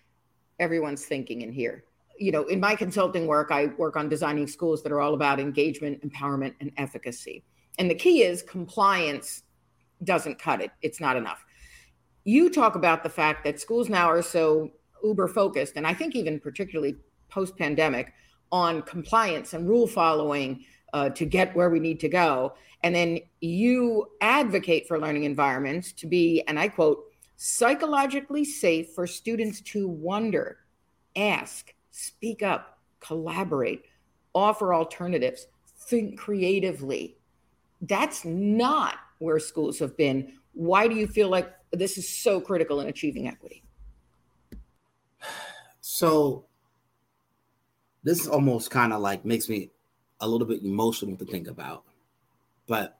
everyone's 0.59 1.05
thinking 1.05 1.41
in 1.41 1.51
here. 1.51 1.83
You 2.17 2.31
know, 2.31 2.43
in 2.45 2.59
my 2.59 2.75
consulting 2.75 3.27
work, 3.27 3.51
I 3.51 3.67
work 3.77 3.95
on 3.95 4.09
designing 4.09 4.47
schools 4.47 4.81
that 4.83 4.91
are 4.91 5.01
all 5.01 5.13
about 5.13 5.39
engagement, 5.39 6.01
empowerment, 6.07 6.53
and 6.59 6.71
efficacy. 6.77 7.43
And 7.77 7.91
the 7.91 7.95
key 7.95 8.23
is 8.23 8.41
compliance 8.41 9.43
doesn't 10.03 10.39
cut 10.39 10.61
it, 10.61 10.71
it's 10.81 10.99
not 10.99 11.15
enough. 11.15 11.43
You 12.23 12.49
talk 12.49 12.75
about 12.75 13.03
the 13.03 13.09
fact 13.09 13.43
that 13.45 13.59
schools 13.59 13.89
now 13.89 14.09
are 14.09 14.21
so 14.21 14.71
uber 15.03 15.27
focused, 15.27 15.73
and 15.75 15.87
I 15.87 15.93
think 15.93 16.15
even 16.15 16.39
particularly 16.39 16.95
post 17.29 17.57
pandemic 17.57 18.13
on 18.51 18.81
compliance 18.83 19.53
and 19.53 19.67
rule 19.67 19.87
following 19.87 20.63
uh, 20.93 21.09
to 21.09 21.25
get 21.25 21.55
where 21.55 21.69
we 21.69 21.79
need 21.79 21.99
to 21.99 22.09
go. 22.09 22.53
And 22.83 22.95
then 22.95 23.19
you 23.41 24.07
advocate 24.21 24.87
for 24.87 24.99
learning 24.99 25.23
environments 25.23 25.91
to 25.93 26.07
be, 26.07 26.43
and 26.47 26.59
I 26.59 26.69
quote, 26.69 27.03
psychologically 27.35 28.45
safe 28.45 28.93
for 28.93 29.05
students 29.05 29.61
to 29.61 29.87
wonder, 29.87 30.59
ask, 31.15 31.73
speak 31.91 32.41
up, 32.43 32.79
collaborate, 32.99 33.83
offer 34.33 34.73
alternatives, 34.73 35.47
think 35.87 36.17
creatively. 36.17 37.17
That's 37.81 38.25
not 38.25 38.95
where 39.19 39.39
schools 39.39 39.79
have 39.79 39.95
been. 39.97 40.33
Why 40.53 40.87
do 40.87 40.95
you 40.95 41.07
feel 41.07 41.29
like 41.29 41.53
this 41.71 41.97
is 41.97 42.09
so 42.09 42.41
critical 42.41 42.79
in 42.81 42.87
achieving 42.87 43.27
equity? 43.27 43.63
So 45.81 46.46
this 48.03 48.27
almost 48.27 48.71
kind 48.71 48.93
of 48.93 49.01
like 49.01 49.25
makes 49.25 49.49
me 49.49 49.71
a 50.19 50.27
little 50.27 50.47
bit 50.47 50.63
emotional 50.63 51.15
to 51.17 51.25
think 51.25 51.47
about. 51.47 51.83
But 52.67 52.97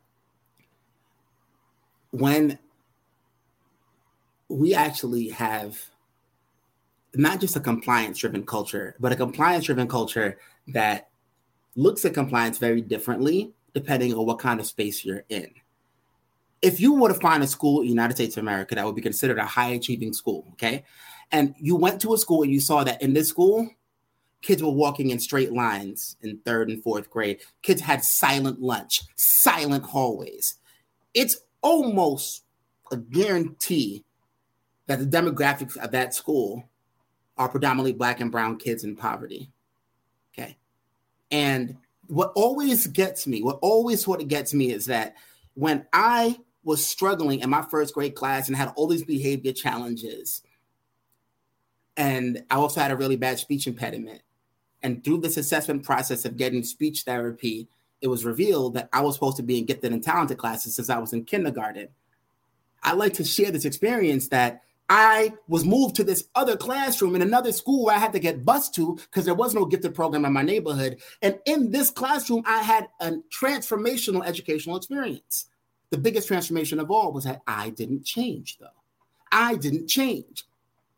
when 2.12 2.60
we 4.50 4.74
actually 4.74 5.30
have 5.30 5.80
not 7.16 7.40
just 7.40 7.56
a 7.56 7.60
compliance 7.60 8.20
driven 8.20 8.46
culture, 8.46 8.96
but 9.00 9.12
a 9.12 9.16
compliance 9.16 9.66
driven 9.66 9.88
culture 9.88 10.40
that 10.68 11.10
looks 11.76 12.06
at 12.06 12.14
compliance 12.14 12.58
very 12.58 12.82
differently 12.82 13.54
depending 13.74 14.14
on 14.14 14.26
what 14.26 14.40
kind 14.40 14.60
of 14.60 14.66
space 14.66 15.06
you're 15.06 15.24
in. 15.30 15.52
If 16.62 16.80
you 16.80 16.96
were 16.96 17.10
to 17.10 17.14
find 17.14 17.44
a 17.44 17.48
school 17.48 17.82
in 17.82 17.86
the 17.86 17.92
United 17.92 18.16
States 18.16 18.36
of 18.36 18.42
America 18.42 18.74
that 18.74 18.86
would 18.86 18.96
be 18.96 19.02
considered 19.02 19.38
a 19.38 19.46
high 19.46 19.70
achieving 19.70 20.14
school, 20.14 20.48
okay, 20.54 20.84
and 21.32 21.54
you 21.60 21.76
went 21.76 22.02
to 22.02 22.14
a 22.14 22.18
school 22.18 22.42
and 22.42 22.52
you 22.52 22.60
saw 22.60 22.84
that 22.84 23.02
in 23.02 23.14
this 23.14 23.30
school, 23.30 23.70
Kids 24.48 24.64
were 24.64 24.70
walking 24.70 25.10
in 25.10 25.20
straight 25.20 25.52
lines 25.52 26.16
in 26.22 26.38
third 26.46 26.70
and 26.70 26.82
fourth 26.82 27.10
grade. 27.10 27.42
Kids 27.64 27.82
had 27.82 28.02
silent 28.02 28.62
lunch, 28.62 29.02
silent 29.18 29.84
hallways. 29.84 30.56
It's 31.14 31.36
almost 31.62 32.46
a 32.90 32.96
guarantee 32.96 34.06
that 34.86 35.00
the 35.00 35.06
demographics 35.06 35.76
of 35.76 35.92
that 35.92 36.14
school 36.14 36.64
are 37.38 37.50
predominantly 37.50 37.92
black 37.92 38.22
and 38.22 38.32
brown 38.32 38.56
kids 38.56 38.86
in 38.86 38.96
poverty. 38.96 39.52
Okay. 40.32 40.56
And 41.30 41.76
what 42.06 42.32
always 42.34 42.88
gets 42.88 43.28
me, 43.28 43.44
what 43.44 43.60
always 43.62 44.02
sort 44.02 44.22
of 44.22 44.30
gets 44.30 44.54
me 44.54 44.72
is 44.72 44.86
that 44.86 45.16
when 45.56 45.86
I 45.92 46.40
was 46.64 46.88
struggling 46.88 47.42
in 47.42 47.50
my 47.50 47.64
first 47.64 47.94
grade 47.94 48.16
class 48.16 48.48
and 48.48 48.56
had 48.56 48.72
all 48.78 48.88
these 48.88 49.04
behavior 49.04 49.52
challenges, 49.52 50.42
and 51.98 52.46
I 52.50 52.56
also 52.56 52.80
had 52.80 52.92
a 52.92 52.96
really 52.96 53.18
bad 53.18 53.40
speech 53.40 53.68
impediment, 53.68 54.22
and 54.88 55.04
through 55.04 55.20
this 55.20 55.38
assessment 55.38 55.84
process 55.84 56.26
of 56.26 56.38
getting 56.38 56.64
speech 56.64 57.02
therapy 57.02 57.68
it 58.02 58.08
was 58.08 58.26
revealed 58.26 58.76
that 58.76 58.90
I 58.94 59.02
was 59.02 59.16
supposed 59.16 59.38
to 59.38 59.44
be 59.44 59.58
in 59.58 59.66
gifted 59.66 59.92
and 59.92 60.04
talented 60.04 60.38
classes 60.38 60.76
since 60.76 60.90
I 60.90 61.00
was 61.00 61.14
in 61.14 61.26
kindergarten. 61.26 61.90
I 62.84 62.94
like 62.94 63.14
to 63.14 63.24
share 63.24 63.52
this 63.52 63.66
experience 63.66 64.28
that 64.30 64.62
I 64.90 65.34
was 65.48 65.66
moved 65.66 65.96
to 65.96 66.04
this 66.04 66.30
other 66.36 66.56
classroom 66.56 67.16
in 67.16 67.22
another 67.22 67.52
school 67.52 67.86
where 67.86 67.96
I 67.96 68.00
had 68.00 68.14
to 68.14 68.20
get 68.20 68.46
bused 68.46 68.76
to 68.76 68.96
because 68.96 69.26
there 69.26 69.34
was 69.34 69.54
no 69.54 69.66
gifted 69.66 69.96
program 69.96 70.26
in 70.26 70.32
my 70.32 70.44
neighborhood. 70.44 70.98
And 71.22 71.40
in 71.46 71.72
this 71.72 71.90
classroom, 71.90 72.44
I 72.46 72.60
had 72.60 72.88
a 73.02 73.14
transformational 73.30 74.26
educational 74.26 74.78
experience. 74.78 75.48
The 75.90 75.98
biggest 75.98 76.28
transformation 76.28 76.80
of 76.80 76.92
all 76.92 77.12
was 77.12 77.26
that 77.26 77.42
I 77.48 77.72
didn't 77.72 78.06
change, 78.06 78.58
though. 78.60 78.68
I 79.32 79.56
didn't 79.56 79.88
change. 79.88 80.46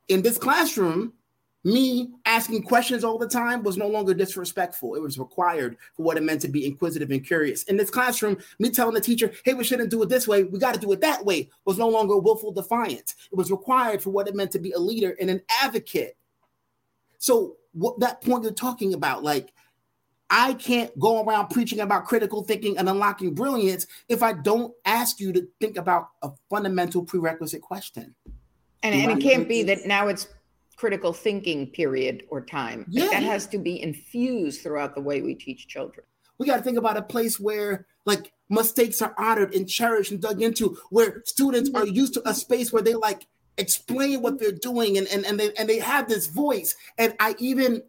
In 0.08 0.22
this 0.22 0.38
classroom, 0.38 1.14
me 1.64 2.10
asking 2.26 2.64
questions 2.64 3.04
all 3.04 3.18
the 3.18 3.28
time 3.28 3.64
was 3.64 3.78
no 3.78 3.88
longer 3.88 4.14
disrespectful. 4.14 4.96
It 4.96 5.02
was 5.02 5.20
required 5.20 5.78
for 5.94 6.04
what 6.04 6.18
it 6.18 6.24
meant 6.24 6.42
to 6.42 6.48
be 6.48 6.66
inquisitive 6.66 7.12
and 7.12 7.26
curious. 7.26 7.64
In 7.64 7.76
this 7.76 7.90
classroom, 7.90 8.38
me 8.60 8.70
telling 8.70 8.94
the 8.94 9.02
teacher, 9.02 9.32
hey, 9.44 9.54
we 9.54 9.66
shouldn't 9.66 9.90
do 9.90 10.02
it 10.02 10.10
this 10.10 10.28
way, 10.28 10.44
we 10.44 10.58
got 10.58 10.74
to 10.74 10.80
do 10.80 10.92
it 10.94 11.02
that 11.02 11.26
way, 11.26 11.50
was 11.66 11.78
no 11.78 11.90
longer 11.90 12.18
willful 12.18 12.52
defiance. 12.52 13.16
It 13.32 13.36
was 13.36 13.52
required 13.52 14.02
for 14.02 14.12
what 14.12 14.28
it 14.28 14.36
meant 14.36 14.52
to 14.52 14.60
be 14.60 14.72
a 14.72 14.80
leader 14.80 15.18
and 15.20 15.30
an 15.30 15.42
advocate. 15.62 16.16
So, 17.18 17.58
what 17.74 18.00
that 18.00 18.22
point 18.22 18.44
you're 18.44 18.54
talking 18.54 18.94
about, 18.94 19.24
like, 19.24 19.52
I 20.30 20.54
can't 20.54 20.98
go 21.00 21.24
around 21.24 21.50
preaching 21.50 21.80
about 21.80 22.06
critical 22.06 22.44
thinking 22.44 22.78
and 22.78 22.88
unlocking 22.88 23.34
brilliance 23.34 23.88
if 24.08 24.24
I 24.24 24.34
don't 24.34 24.74
ask 24.86 25.20
you 25.20 25.34
to 25.34 25.48
think 25.60 25.76
about 25.78 26.10
a 26.22 26.32
fundamental 26.50 27.04
prerequisite 27.04 27.62
question. 27.62 28.16
And, 28.84 28.96
and 28.96 29.12
it 29.12 29.22
can't 29.22 29.48
be 29.48 29.64
that 29.64 29.86
now 29.86 30.08
it's 30.08 30.28
critical 30.80 31.12
thinking 31.12 31.68
period 31.68 32.24
or 32.30 32.40
time. 32.40 32.86
Yeah. 32.88 33.08
That 33.10 33.24
has 33.24 33.48
to 33.48 33.58
be 33.58 33.82
infused 33.84 34.62
throughout 34.62 34.96
the 34.96 35.02
way 35.02 35.22
we 35.22 35.36
teach 35.36 35.68
children. 35.68 36.06
We 36.38 36.48
got 36.48 36.56
to 36.56 36.62
think 36.62 36.78
about 36.78 36.96
a 36.96 37.02
place 37.02 37.38
where 37.38 37.86
like 38.06 38.32
mistakes 38.50 39.02
are 39.02 39.14
honored 39.18 39.54
and 39.54 39.68
cherished 39.68 40.12
and 40.12 40.22
dug 40.22 40.42
into, 40.42 40.78
where 40.90 41.22
students 41.26 41.70
are 41.76 41.82
mm-hmm. 41.82 41.96
used 41.96 42.14
to 42.14 42.30
a 42.30 42.34
space 42.34 42.72
where 42.72 42.82
they 42.82 42.94
like 42.94 43.28
explain 43.58 44.22
what 44.22 44.40
they're 44.40 44.54
doing 44.54 44.98
and, 44.98 45.06
and, 45.08 45.26
and 45.26 45.38
they 45.38 45.54
and 45.56 45.68
they 45.68 45.80
have 45.80 46.08
this 46.08 46.28
voice. 46.28 46.74
And 46.98 47.14
I 47.20 47.36
even, 47.40 47.84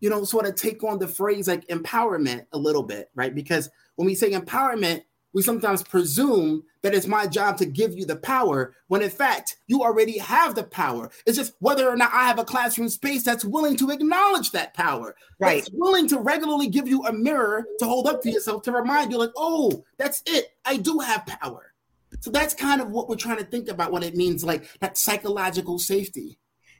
you 0.00 0.10
know, 0.10 0.24
sort 0.24 0.46
of 0.46 0.56
take 0.56 0.82
on 0.82 0.98
the 0.98 1.06
phrase 1.06 1.46
like 1.46 1.64
empowerment 1.68 2.46
a 2.50 2.58
little 2.58 2.82
bit, 2.82 3.08
right? 3.14 3.32
Because 3.32 3.70
when 3.94 4.06
we 4.06 4.16
say 4.16 4.32
empowerment, 4.32 5.02
we 5.32 5.42
sometimes 5.42 5.82
presume 5.82 6.64
that 6.82 6.94
it's 6.94 7.06
my 7.06 7.26
job 7.26 7.56
to 7.56 7.66
give 7.66 7.94
you 7.94 8.04
the 8.04 8.16
power 8.16 8.74
when 8.88 9.02
in 9.02 9.10
fact 9.10 9.56
you 9.66 9.82
already 9.82 10.18
have 10.18 10.54
the 10.54 10.64
power. 10.64 11.10
It's 11.26 11.38
just 11.38 11.54
whether 11.60 11.88
or 11.88 11.96
not 11.96 12.12
I 12.12 12.24
have 12.26 12.38
a 12.38 12.44
classroom 12.44 12.88
space 12.88 13.22
that's 13.22 13.44
willing 13.44 13.76
to 13.78 13.90
acknowledge 13.90 14.50
that 14.50 14.74
power, 14.74 15.14
right? 15.38 15.62
That's 15.62 15.70
willing 15.72 16.08
to 16.08 16.18
regularly 16.18 16.68
give 16.68 16.88
you 16.88 17.04
a 17.04 17.12
mirror 17.12 17.64
to 17.78 17.84
hold 17.84 18.08
up 18.08 18.22
to 18.22 18.30
yourself 18.30 18.62
to 18.62 18.72
remind 18.72 19.12
you, 19.12 19.18
like, 19.18 19.32
oh, 19.36 19.84
that's 19.96 20.22
it. 20.26 20.48
I 20.64 20.76
do 20.76 20.98
have 20.98 21.26
power. 21.26 21.72
So 22.20 22.30
that's 22.30 22.54
kind 22.54 22.80
of 22.80 22.90
what 22.90 23.08
we're 23.08 23.16
trying 23.16 23.38
to 23.38 23.44
think 23.44 23.68
about 23.68 23.92
when 23.92 24.02
it 24.02 24.14
means 24.14 24.44
like 24.44 24.68
that 24.80 24.98
psychological 24.98 25.78
safety. 25.78 26.38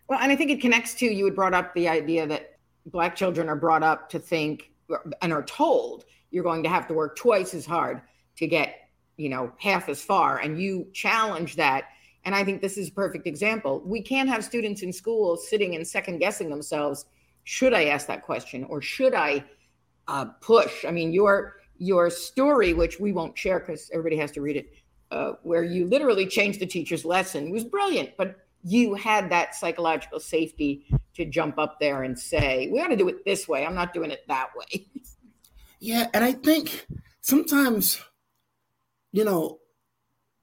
Well, 0.09 0.19
and 0.21 0.31
I 0.31 0.37
think 0.37 0.51
it 0.51 0.61
connects 0.61 0.95
to 0.95 1.07
you 1.07 1.25
had 1.25 1.35
brought 1.35 1.55
up 1.55 1.75
the 1.75 1.89
idea 1.89 2.27
that 2.27 2.59
black 2.87 3.17
children 3.17 3.49
are 3.49 3.57
brought 3.57 3.83
up 3.83 4.11
to 4.11 4.19
think 4.19 4.73
and 5.23 5.33
are 5.33 5.45
told 5.45 6.05
you're 6.31 6.45
going 6.45 6.63
to 6.65 6.69
have 6.69 6.87
to 6.89 6.95
work 6.95 7.17
twice 7.17 7.55
as 7.55 7.65
hard 7.65 8.03
to 8.43 8.49
get 8.49 8.89
you 9.17 9.29
know 9.29 9.53
half 9.59 9.89
as 9.89 10.03
far 10.03 10.39
and 10.39 10.61
you 10.61 10.87
challenge 10.93 11.55
that 11.55 11.85
and 12.25 12.35
i 12.35 12.43
think 12.43 12.61
this 12.61 12.77
is 12.77 12.89
a 12.89 12.93
perfect 12.93 13.27
example. 13.27 13.81
We 13.85 14.03
can't 14.03 14.29
have 14.29 14.45
students 14.45 14.83
in 14.83 14.93
school 14.93 15.37
sitting 15.37 15.77
and 15.77 15.87
second 15.87 16.19
guessing 16.19 16.51
themselves 16.51 17.07
should 17.45 17.73
i 17.73 17.85
ask 17.85 18.07
that 18.09 18.23
question 18.23 18.65
or 18.65 18.83
should 18.83 19.15
i 19.15 19.45
uh, 20.09 20.25
push? 20.41 20.85
I 20.85 20.91
mean 20.91 21.13
your 21.13 21.57
your 21.79 22.11
story 22.11 22.75
which 22.75 22.99
we 22.99 23.13
won't 23.13 23.39
share 23.39 23.61
because 23.61 23.89
everybody 23.93 24.17
has 24.17 24.33
to 24.33 24.41
read 24.41 24.57
it 24.57 24.67
uh, 25.13 25.35
where 25.45 25.63
you 25.63 25.87
literally 25.87 26.27
changed 26.27 26.59
the 26.59 26.67
teacher's 26.67 27.05
lesson 27.05 27.53
was 27.53 27.65
brilliant 27.65 28.11
but 28.17 28.37
you 28.65 28.95
had 28.95 29.31
that 29.31 29.55
psychological 29.55 30.19
safety 30.19 30.87
to 31.15 31.25
jump 31.25 31.59
up 31.59 31.79
there 31.79 32.03
and 32.03 32.19
say 32.19 32.69
we 32.73 32.81
ought 32.81 32.89
to 32.89 32.97
do 32.97 33.09
it 33.09 33.25
this 33.25 33.47
way. 33.47 33.65
I'm 33.65 33.75
not 33.75 33.95
doing 33.95 34.11
it 34.11 34.25
that 34.27 34.49
way. 34.57 34.87
Yeah 35.79 36.09
and 36.15 36.25
i 36.25 36.33
think 36.33 36.87
sometimes 37.21 38.01
you 39.13 39.25
know, 39.25 39.59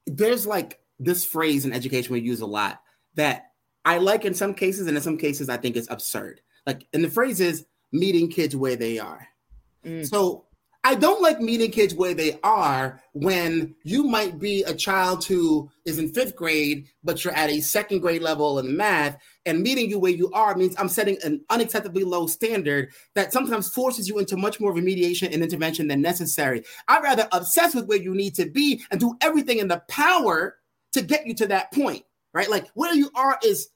there's 0.05 0.45
like 0.47 0.79
this 0.99 1.25
phrase 1.25 1.65
in 1.65 1.73
education 1.73 2.13
we 2.13 2.21
use 2.21 2.41
a 2.41 2.45
lot 2.45 2.81
that 3.15 3.51
I 3.85 3.97
like 3.97 4.25
in 4.25 4.33
some 4.33 4.53
cases, 4.53 4.87
and 4.87 4.95
in 4.95 5.03
some 5.03 5.17
cases 5.17 5.49
I 5.49 5.57
think 5.57 5.75
it's 5.75 5.89
absurd. 5.89 6.41
Like, 6.65 6.85
and 6.93 7.03
the 7.03 7.09
phrase 7.09 7.39
is 7.39 7.65
meeting 7.91 8.29
kids 8.29 8.55
where 8.55 8.75
they 8.75 8.99
are. 8.99 9.27
Mm. 9.85 10.07
So 10.07 10.45
I 10.85 10.95
don't 10.95 11.21
like 11.21 11.41
meeting 11.41 11.71
kids 11.71 11.93
where 11.93 12.13
they 12.13 12.39
are 12.41 13.01
when 13.13 13.75
you 13.83 14.03
might 14.03 14.39
be 14.39 14.63
a 14.63 14.73
child 14.73 15.25
who 15.25 15.69
is 15.85 15.99
in 15.99 16.13
fifth 16.13 16.37
grade, 16.37 16.87
but 17.03 17.23
you're 17.23 17.33
at 17.33 17.49
a 17.49 17.59
second 17.59 17.99
grade 17.99 18.21
level 18.21 18.59
in 18.59 18.77
math, 18.77 19.17
and 19.45 19.61
meeting 19.61 19.89
you 19.89 19.99
where 19.99 20.11
you 20.11 20.31
are 20.31 20.55
means 20.55 20.75
I'm 20.77 20.87
setting 20.87 21.17
an 21.23 21.43
unacceptably 21.51 22.05
low 22.05 22.27
standard 22.27 22.93
that 23.13 23.33
sometimes 23.33 23.73
forces 23.73 24.07
you 24.07 24.19
into 24.19 24.37
much 24.37 24.61
more 24.61 24.73
remediation 24.73 25.33
and 25.33 25.43
intervention 25.43 25.89
than 25.89 26.01
necessary. 26.01 26.63
I'd 26.87 27.03
rather 27.03 27.27
obsess 27.33 27.75
with 27.75 27.87
where 27.87 28.01
you 28.01 28.15
need 28.15 28.35
to 28.35 28.49
be 28.49 28.81
and 28.89 29.01
do 29.01 29.17
everything 29.19 29.59
in 29.59 29.67
the 29.67 29.83
power 29.89 30.59
to 30.93 31.01
get 31.01 31.27
you 31.27 31.33
to 31.35 31.47
that 31.47 31.73
point, 31.73 32.03
right? 32.33 32.49
Like 32.49 32.69
where 32.73 32.93
you 32.93 33.11
are 33.15 33.37
is 33.43 33.69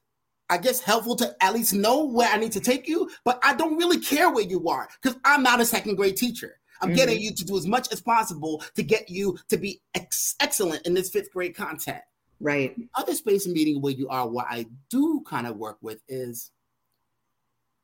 I 0.50 0.58
guess 0.58 0.82
helpful 0.82 1.16
to 1.18 1.36
at 1.42 1.54
least 1.54 1.74
know 1.74 2.06
where 2.06 2.30
I 2.30 2.38
need 2.38 2.52
to 2.52 2.60
take 2.60 2.88
you, 2.88 3.10
but 3.26 3.40
I 3.44 3.56
don't 3.56 3.78
really 3.78 4.00
care 4.00 4.30
where 4.30 4.44
you 4.44 4.68
are 4.70 4.88
because 5.02 5.18
I'm 5.26 5.42
not 5.42 5.62
a 5.62 5.66
second 5.66 5.96
grade 5.96 6.18
teacher. 6.18 6.60
I'm 6.84 6.90
mm-hmm. 6.90 6.98
getting 6.98 7.22
you 7.22 7.34
to 7.34 7.46
do 7.46 7.58
as 7.58 7.66
much 7.66 7.92
as 7.92 8.02
possible 8.02 8.62
to 8.76 8.84
get 8.84 9.10
you 9.10 9.38
to 9.48 9.58
be 9.58 9.82
ex- 9.96 10.36
excellent 10.40 10.86
in 10.86 10.94
this 10.94 11.10
fifth 11.10 11.32
grade 11.32 11.56
content. 11.56 12.02
Right. 12.40 12.76
other 12.96 13.16
space 13.16 13.46
and 13.46 13.54
meeting 13.54 13.82
where 13.82 13.94
you 13.94 14.10
are, 14.10 14.28
what 14.28 14.48
I 14.50 14.66
do 14.90 15.24
kind 15.26 15.48
of 15.48 15.56
work 15.56 15.78
with 15.82 16.02
is 16.10 16.52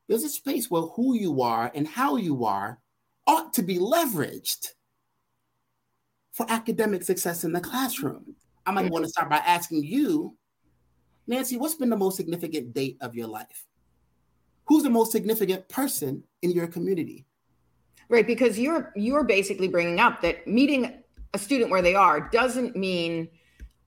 there's 0.10 0.26
a 0.26 0.30
space 0.30 0.70
where 0.70 0.82
who 0.82 1.16
you 1.16 1.42
are 1.42 1.72
and 1.74 1.88
how 1.88 2.18
you 2.18 2.44
are 2.44 2.80
ought 3.26 3.54
to 3.54 3.62
be 3.62 3.78
leveraged 3.78 4.74
for 6.34 6.46
academic 6.50 7.04
success 7.04 7.46
in 7.46 7.54
the 7.54 7.62
classroom. 7.62 8.36
I 8.66 8.72
might 8.72 8.92
want 8.92 9.06
to 9.06 9.10
start 9.10 9.30
by 9.30 9.38
asking 9.38 9.86
you, 9.86 10.36
Nancy, 11.26 11.56
what's 11.56 11.76
been 11.76 11.90
the 11.90 11.96
most 11.96 12.18
significant 12.18 12.74
date 12.74 12.98
of 13.00 13.16
your 13.16 13.28
life? 13.28 13.66
Who's 14.66 14.84
the 14.84 14.90
most 14.90 15.12
significant 15.14 15.70
person 15.70 16.24
in 16.42 16.52
your 16.52 16.68
community? 16.68 17.26
Right, 18.10 18.26
because 18.26 18.58
you're 18.58 18.92
you're 18.96 19.24
basically 19.24 19.68
bringing 19.68 20.00
up 20.00 20.22
that 20.24 20.48
meeting 20.48 21.04
a 21.36 21.38
student 21.38 21.70
where 21.70 21.84
they 21.84 21.94
are 21.94 22.20
doesn't 22.32 22.76
mean 22.76 23.30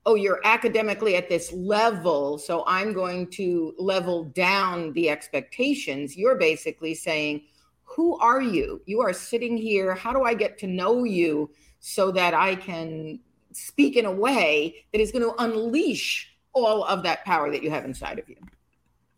oh 0.05 0.15
you're 0.15 0.39
academically 0.45 1.17
at 1.17 1.27
this 1.27 1.51
level 1.51 2.37
so 2.37 2.63
i'm 2.65 2.93
going 2.93 3.29
to 3.31 3.73
level 3.77 4.25
down 4.25 4.93
the 4.93 5.09
expectations. 5.09 6.15
You're 6.15 6.35
basically 6.35 6.95
saying 6.95 7.43
who 7.83 8.17
are 8.17 8.41
you? 8.41 8.81
You 8.85 9.01
are 9.01 9.13
sitting 9.13 9.57
here. 9.57 9.93
How 9.93 10.13
do 10.13 10.23
i 10.23 10.33
get 10.33 10.57
to 10.59 10.67
know 10.67 11.03
you 11.03 11.51
so 11.81 12.09
that 12.11 12.33
i 12.33 12.55
can 12.55 13.19
speak 13.51 13.97
in 13.97 14.05
a 14.05 14.11
way 14.11 14.85
that 14.93 15.01
is 15.01 15.11
going 15.11 15.23
to 15.23 15.35
unleash 15.43 16.33
all 16.53 16.85
of 16.85 17.03
that 17.03 17.25
power 17.25 17.51
that 17.51 17.61
you 17.61 17.69
have 17.69 17.83
inside 17.83 18.19
of 18.19 18.29
you? 18.29 18.37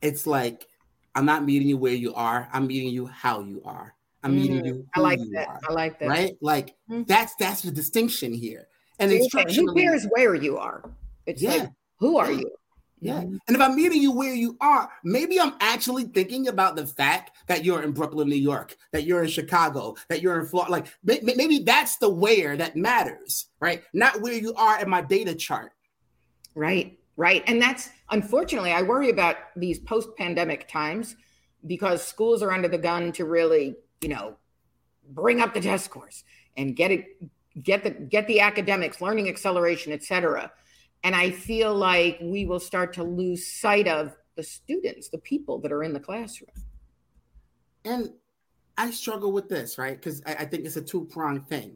It's 0.01 0.25
like 0.25 0.67
i'm 1.13 1.25
not 1.25 1.45
meeting 1.45 1.67
you 1.67 1.77
where 1.77 1.93
you 1.93 2.15
are. 2.15 2.49
I'm 2.51 2.65
meeting 2.65 2.89
you 2.89 3.05
how 3.05 3.41
you 3.41 3.61
are 3.65 3.94
I'm 4.25 4.35
meeting 4.35 4.61
mm, 4.61 4.65
you. 4.65 4.87
I 4.95 4.99
like 5.01 5.19
that. 5.33 5.47
Are, 5.47 5.59
I 5.69 5.73
like 5.73 5.99
that. 5.99 6.07
Right? 6.07 6.35
Like 6.41 6.75
mm-hmm. 6.89 7.03
that's 7.03 7.35
that's 7.35 7.61
the 7.61 7.71
distinction 7.71 8.33
here. 8.33 8.67
And 8.97 9.11
so 9.29 9.43
who 9.43 9.73
cares 9.75 10.05
where 10.09 10.33
you 10.33 10.57
are? 10.57 10.89
It's 11.27 11.41
yeah. 11.41 11.55
like 11.55 11.69
who 11.99 12.17
are 12.17 12.31
you? 12.31 12.49
Yeah. 12.99 13.19
Mm-hmm. 13.19 13.37
And 13.47 13.55
if 13.55 13.61
I'm 13.61 13.75
meeting 13.75 14.01
you 14.01 14.11
where 14.11 14.33
you 14.33 14.57
are, 14.61 14.89
maybe 15.03 15.39
I'm 15.39 15.53
actually 15.59 16.05
thinking 16.05 16.47
about 16.47 16.75
the 16.75 16.87
fact 16.87 17.31
that 17.45 17.63
you're 17.63 17.83
in 17.83 17.91
Brooklyn, 17.91 18.27
New 18.27 18.35
York, 18.35 18.75
that 18.93 19.03
you're 19.03 19.21
in 19.21 19.29
Chicago, 19.29 19.95
that 20.09 20.23
you're 20.23 20.39
in 20.39 20.47
Florida. 20.47 20.71
Like 20.71 20.87
maybe 21.03 21.59
that's 21.59 21.97
the 21.97 22.09
where 22.09 22.57
that 22.57 22.75
matters, 22.75 23.47
right? 23.59 23.83
Not 23.93 24.21
where 24.21 24.33
you 24.33 24.55
are 24.55 24.81
in 24.81 24.89
my 24.89 25.01
data 25.01 25.35
chart. 25.35 25.73
Right. 26.55 26.97
Right. 27.15 27.43
And 27.45 27.61
that's 27.61 27.91
unfortunately, 28.09 28.71
I 28.71 28.81
worry 28.81 29.11
about 29.11 29.35
these 29.55 29.77
post 29.77 30.09
pandemic 30.17 30.67
times 30.67 31.15
because 31.67 32.03
schools 32.03 32.41
are 32.41 32.51
under 32.51 32.67
the 32.67 32.77
gun 32.77 33.11
to 33.13 33.25
really 33.25 33.75
you 34.05 34.09
know, 34.09 34.37
bring 35.09 35.41
up 35.41 35.55
the 35.55 35.59
test 35.59 35.85
scores 35.85 36.23
and 36.57 36.75
get 36.75 36.91
it, 36.91 37.05
get 37.63 37.83
the 37.83 37.89
get 37.89 38.27
the 38.27 38.39
academics, 38.39 39.01
learning 39.01 39.27
acceleration, 39.27 39.91
et 39.91 40.03
cetera. 40.03 40.51
And 41.03 41.15
I 41.15 41.31
feel 41.31 41.73
like 41.73 42.19
we 42.21 42.45
will 42.45 42.59
start 42.59 42.93
to 42.93 43.03
lose 43.03 43.47
sight 43.47 43.87
of 43.87 44.15
the 44.35 44.43
students, 44.43 45.09
the 45.09 45.17
people 45.17 45.57
that 45.61 45.71
are 45.71 45.83
in 45.83 45.91
the 45.91 45.99
classroom. 45.99 46.51
And 47.83 48.11
I 48.77 48.91
struggle 48.91 49.31
with 49.31 49.49
this, 49.49 49.79
right? 49.79 49.99
Because 49.99 50.21
I, 50.27 50.35
I 50.35 50.45
think 50.45 50.65
it's 50.65 50.75
a 50.75 50.83
two 50.83 51.05
pronged 51.05 51.47
thing. 51.47 51.75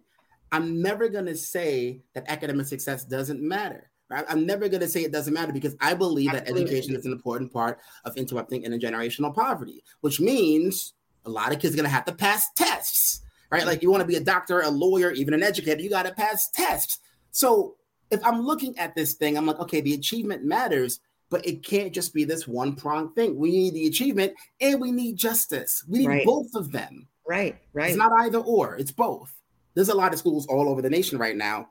I'm 0.51 0.83
never 0.83 1.09
going 1.09 1.25
to 1.25 1.36
say 1.36 2.03
that 2.13 2.25
academic 2.27 2.67
success 2.67 3.05
doesn't 3.05 3.41
matter. 3.41 3.89
Right? 4.07 4.25
I'm 4.29 4.45
never 4.45 4.69
going 4.69 4.81
to 4.81 4.88
say 4.88 5.03
it 5.03 5.12
doesn't 5.12 5.33
matter 5.33 5.51
because 5.51 5.75
I 5.81 5.95
believe 5.95 6.29
Absolutely. 6.29 6.63
that 6.63 6.69
education 6.69 6.95
is 6.95 7.05
an 7.07 7.12
important 7.12 7.51
part 7.51 7.79
of 8.05 8.17
interrupting 8.17 8.65
intergenerational 8.65 9.33
poverty, 9.33 9.83
which 10.01 10.19
means 10.19 10.93
a 11.25 11.29
lot 11.29 11.53
of 11.53 11.59
kids 11.59 11.73
are 11.73 11.77
going 11.77 11.85
to 11.85 11.89
have 11.89 12.05
to 12.05 12.13
pass 12.13 12.49
tests 12.55 13.21
right? 13.49 13.65
Like 13.65 13.81
you 13.81 13.91
want 13.91 14.01
to 14.01 14.07
be 14.07 14.15
a 14.15 14.21
doctor, 14.21 14.61
a 14.61 14.69
lawyer, 14.69 15.11
even 15.11 15.33
an 15.33 15.43
educator, 15.43 15.81
you 15.81 15.89
got 15.89 16.05
to 16.05 16.13
pass 16.13 16.49
tests. 16.49 16.99
So 17.31 17.75
if 18.11 18.23
I'm 18.25 18.41
looking 18.41 18.77
at 18.77 18.95
this 18.95 19.13
thing, 19.13 19.38
I'm 19.38 19.45
like, 19.45 19.59
okay, 19.59 19.81
the 19.81 19.93
achievement 19.93 20.43
matters, 20.43 20.99
but 21.29 21.45
it 21.45 21.63
can't 21.63 21.93
just 21.93 22.13
be 22.13 22.23
this 22.23 22.47
one 22.47 22.75
prong 22.75 23.13
thing. 23.13 23.38
We 23.38 23.51
need 23.51 23.73
the 23.73 23.88
achievement 23.88 24.33
and 24.61 24.79
we 24.79 24.91
need 24.91 25.17
justice. 25.17 25.83
We 25.88 25.99
need 25.99 26.07
right. 26.07 26.25
both 26.25 26.55
of 26.55 26.71
them. 26.71 27.07
Right, 27.27 27.57
right. 27.73 27.89
It's 27.89 27.97
not 27.97 28.11
either 28.21 28.39
or, 28.39 28.75
it's 28.77 28.91
both. 28.91 29.35
There's 29.75 29.89
a 29.89 29.95
lot 29.95 30.13
of 30.13 30.19
schools 30.19 30.47
all 30.47 30.67
over 30.67 30.81
the 30.81 30.89
nation 30.89 31.19
right 31.19 31.35
now 31.35 31.69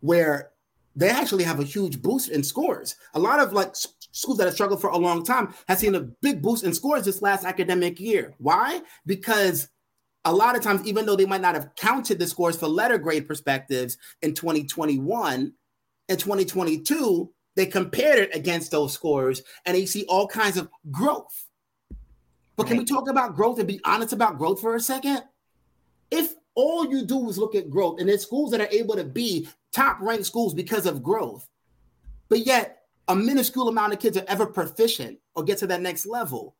where 0.00 0.50
they 0.94 1.08
actually 1.08 1.44
have 1.44 1.60
a 1.60 1.64
huge 1.64 2.02
boost 2.02 2.28
in 2.28 2.42
scores. 2.42 2.96
A 3.14 3.18
lot 3.18 3.40
of 3.40 3.52
like 3.52 3.74
schools 4.12 4.38
that 4.38 4.44
have 4.44 4.54
struggled 4.54 4.80
for 4.80 4.90
a 4.90 4.98
long 4.98 5.24
time 5.24 5.54
have 5.68 5.78
seen 5.78 5.94
a 5.94 6.00
big 6.00 6.42
boost 6.42 6.64
in 6.64 6.74
scores 6.74 7.04
this 7.04 7.22
last 7.22 7.44
academic 7.44 8.00
year. 8.00 8.34
Why? 8.38 8.80
Because 9.06 9.68
a 10.24 10.32
lot 10.32 10.56
of 10.56 10.62
times, 10.62 10.86
even 10.86 11.06
though 11.06 11.16
they 11.16 11.26
might 11.26 11.40
not 11.40 11.54
have 11.54 11.74
counted 11.76 12.18
the 12.18 12.26
scores 12.26 12.56
for 12.56 12.68
letter 12.68 12.98
grade 12.98 13.26
perspectives 13.26 13.96
in 14.22 14.34
2021 14.34 15.52
and 16.08 16.18
2022, 16.18 17.32
they 17.56 17.66
compared 17.66 18.18
it 18.18 18.34
against 18.34 18.70
those 18.70 18.92
scores 18.92 19.42
and 19.64 19.76
they 19.76 19.86
see 19.86 20.04
all 20.08 20.26
kinds 20.26 20.56
of 20.56 20.68
growth. 20.90 21.46
But 22.56 22.66
can 22.66 22.76
we 22.76 22.84
talk 22.84 23.08
about 23.08 23.36
growth 23.36 23.58
and 23.58 23.66
be 23.66 23.80
honest 23.84 24.12
about 24.12 24.36
growth 24.36 24.60
for 24.60 24.74
a 24.74 24.80
second? 24.80 25.22
If 26.10 26.34
all 26.54 26.86
you 26.90 27.06
do 27.06 27.28
is 27.30 27.38
look 27.38 27.54
at 27.54 27.70
growth, 27.70 28.00
and 28.00 28.08
there's 28.08 28.22
schools 28.22 28.50
that 28.50 28.60
are 28.60 28.68
able 28.70 28.96
to 28.96 29.04
be 29.04 29.48
top 29.72 29.98
ranked 30.00 30.26
schools 30.26 30.52
because 30.52 30.84
of 30.84 31.02
growth, 31.02 31.48
but 32.28 32.40
yet 32.46 32.79
a 33.10 33.16
minuscule 33.16 33.68
amount 33.68 33.92
of 33.92 33.98
kids 33.98 34.16
are 34.16 34.24
ever 34.28 34.46
proficient 34.46 35.18
or 35.34 35.42
get 35.42 35.58
to 35.58 35.66
that 35.66 35.82
next 35.82 36.06
level. 36.06 36.54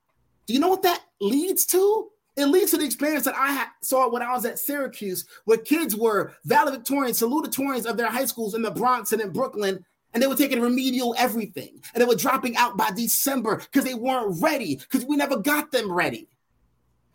Do 0.46 0.52
you 0.52 0.58
know 0.58 0.68
what 0.68 0.82
that 0.82 1.04
leads 1.20 1.64
to? 1.66 2.08
It 2.36 2.46
leads 2.46 2.72
to 2.72 2.76
the 2.76 2.84
experience 2.84 3.24
that 3.26 3.36
I 3.36 3.68
saw 3.82 4.10
when 4.10 4.22
I 4.22 4.32
was 4.32 4.44
at 4.44 4.58
Syracuse, 4.58 5.26
where 5.44 5.58
kids 5.58 5.94
were 5.94 6.34
valedictorians, 6.48 7.22
salutatorians 7.22 7.86
of 7.86 7.96
their 7.96 8.10
high 8.10 8.24
schools 8.24 8.54
in 8.54 8.62
the 8.62 8.70
Bronx 8.70 9.12
and 9.12 9.22
in 9.22 9.30
Brooklyn, 9.30 9.84
and 10.12 10.20
they 10.20 10.26
were 10.26 10.34
taking 10.34 10.60
remedial 10.60 11.14
everything. 11.16 11.80
And 11.94 12.02
they 12.02 12.04
were 12.06 12.16
dropping 12.16 12.56
out 12.56 12.76
by 12.76 12.90
December 12.90 13.58
because 13.58 13.84
they 13.84 13.94
weren't 13.94 14.42
ready, 14.42 14.74
because 14.74 15.06
we 15.06 15.16
never 15.16 15.36
got 15.36 15.70
them 15.70 15.90
ready. 15.90 16.28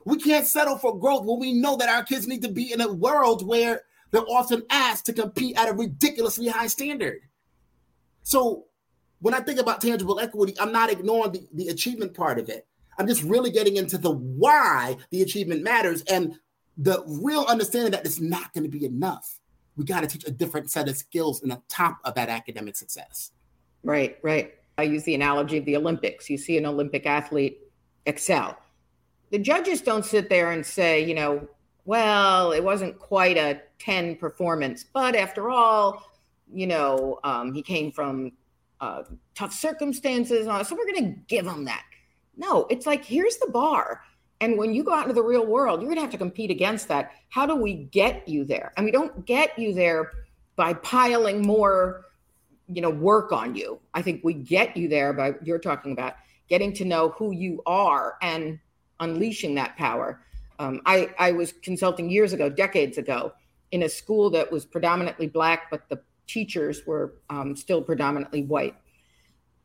We 0.06 0.18
can't 0.18 0.48
settle 0.48 0.78
for 0.78 0.98
growth 0.98 1.26
when 1.26 1.40
we 1.40 1.52
know 1.52 1.76
that 1.76 1.90
our 1.90 2.04
kids 2.04 2.26
need 2.26 2.44
to 2.44 2.52
be 2.52 2.72
in 2.72 2.80
a 2.80 2.94
world 2.94 3.46
where 3.46 3.82
they're 4.12 4.22
often 4.30 4.64
asked 4.70 5.08
to 5.08 5.14
compete 5.14 5.58
at 5.58 5.68
a 5.68 5.74
ridiculously 5.74 6.48
high 6.48 6.68
standard. 6.68 7.20
So 8.24 8.68
when 9.26 9.34
I 9.34 9.40
think 9.40 9.60
about 9.60 9.82
tangible 9.82 10.20
equity, 10.20 10.54
I'm 10.60 10.72
not 10.72 10.92
ignoring 10.92 11.32
the, 11.32 11.48
the 11.52 11.70
achievement 11.70 12.14
part 12.14 12.38
of 12.38 12.48
it. 12.48 12.68
I'm 13.00 13.08
just 13.08 13.24
really 13.24 13.50
getting 13.50 13.76
into 13.76 13.98
the 13.98 14.12
why 14.12 14.98
the 15.10 15.24
achievement 15.24 15.64
matters 15.64 16.04
and 16.04 16.36
the 16.78 17.04
real 17.08 17.44
understanding 17.50 17.90
that 17.94 18.06
it's 18.06 18.22
not 18.22 18.54
going 18.54 18.66
to 18.66 18.70
be 18.70 18.86
enough. 18.86 19.40
We 19.78 19.84
got 19.84 20.02
to 20.02 20.08
teach 20.08 20.28
a 20.28 20.32
different 20.32 20.70
set 20.70 20.88
of 20.88 20.96
skills 20.96 21.42
the 21.42 21.60
top 21.70 21.98
of 22.04 22.14
that 22.14 22.30
academic 22.30 22.76
success. 22.76 23.32
Right, 23.82 24.20
right. 24.22 24.54
I 24.78 24.84
use 24.84 25.02
the 25.06 25.16
analogy 25.16 25.58
of 25.58 25.66
the 25.66 25.76
Olympics. 25.76 26.30
You 26.30 26.38
see 26.38 26.60
an 26.60 26.68
Olympic 26.68 27.08
athlete 27.08 27.62
excel. 28.06 28.56
The 29.32 29.40
judges 29.40 29.82
don't 29.82 30.06
sit 30.06 30.30
there 30.30 30.52
and 30.52 30.64
say, 30.64 31.04
you 31.04 31.16
know, 31.16 31.48
well, 31.86 32.52
it 32.52 32.64
wasn't 32.64 33.00
quite 33.00 33.38
a 33.38 33.60
10 33.80 34.18
performance, 34.18 34.84
but 34.84 35.16
after 35.16 35.50
all, 35.50 36.12
you 36.54 36.68
know, 36.68 37.20
um, 37.24 37.56
he 37.56 37.64
came 37.64 37.92
from 37.92 38.32
uh, 38.82 39.04
tough 39.34 39.54
circumstances. 39.54 40.46
So 40.46 40.76
we're 40.76 40.92
going 40.92 41.14
to 41.14 41.20
give 41.28 41.46
them 41.46 41.66
that. 41.66 41.84
No, 42.38 42.66
it's 42.70 42.86
like, 42.86 43.06
here's 43.06 43.38
the 43.38 43.50
bar. 43.52 44.02
And 44.42 44.58
when 44.58 44.74
you 44.74 44.84
go 44.84 44.94
out 44.94 45.04
into 45.04 45.14
the 45.14 45.24
real 45.24 45.46
world, 45.46 45.80
you're 45.80 45.88
going 45.88 45.96
to 45.98 46.02
have 46.02 46.12
to 46.12 46.18
compete 46.18 46.52
against 46.52 46.90
that. 46.90 47.12
How 47.30 47.46
do 47.46 47.56
we 47.56 47.74
get 47.74 48.28
you 48.28 48.44
there? 48.44 48.74
And 48.76 48.86
we 48.86 48.92
don't 48.92 49.26
get 49.26 49.58
you 49.58 49.74
there 49.74 50.12
by 50.56 50.74
piling 50.74 51.42
more, 51.42 52.06
you 52.68 52.82
know, 52.82 52.90
work 52.90 53.32
on 53.32 53.56
you. 53.56 53.80
I 53.94 54.02
think 54.02 54.24
we 54.24 54.34
get 54.34 54.76
you 54.76 54.90
there 54.90 55.14
by 55.14 55.36
you're 55.44 55.60
talking 55.60 55.94
about 55.94 56.16
getting 56.50 56.74
to 56.74 56.86
know 56.86 57.10
who 57.10 57.32
you 57.32 57.62
are 57.66 58.16
and 58.22 58.60
unleashing 59.00 59.56
that 59.56 59.78
power. 59.78 60.22
Um, 60.60 60.82
I, 60.86 61.10
I 61.18 61.32
was 61.32 61.54
consulting 61.54 62.10
years 62.10 62.34
ago, 62.34 62.50
decades 62.50 62.98
ago, 62.98 63.34
in 63.72 63.84
a 63.84 63.90
school 63.90 64.30
that 64.30 64.52
was 64.52 64.66
predominantly 64.66 65.28
black, 65.28 65.70
but 65.72 65.90
the 65.90 66.00
teachers 66.28 66.86
were 66.86 67.16
um, 67.30 67.56
still 67.56 67.82
predominantly 67.82 68.44
white. 68.44 68.76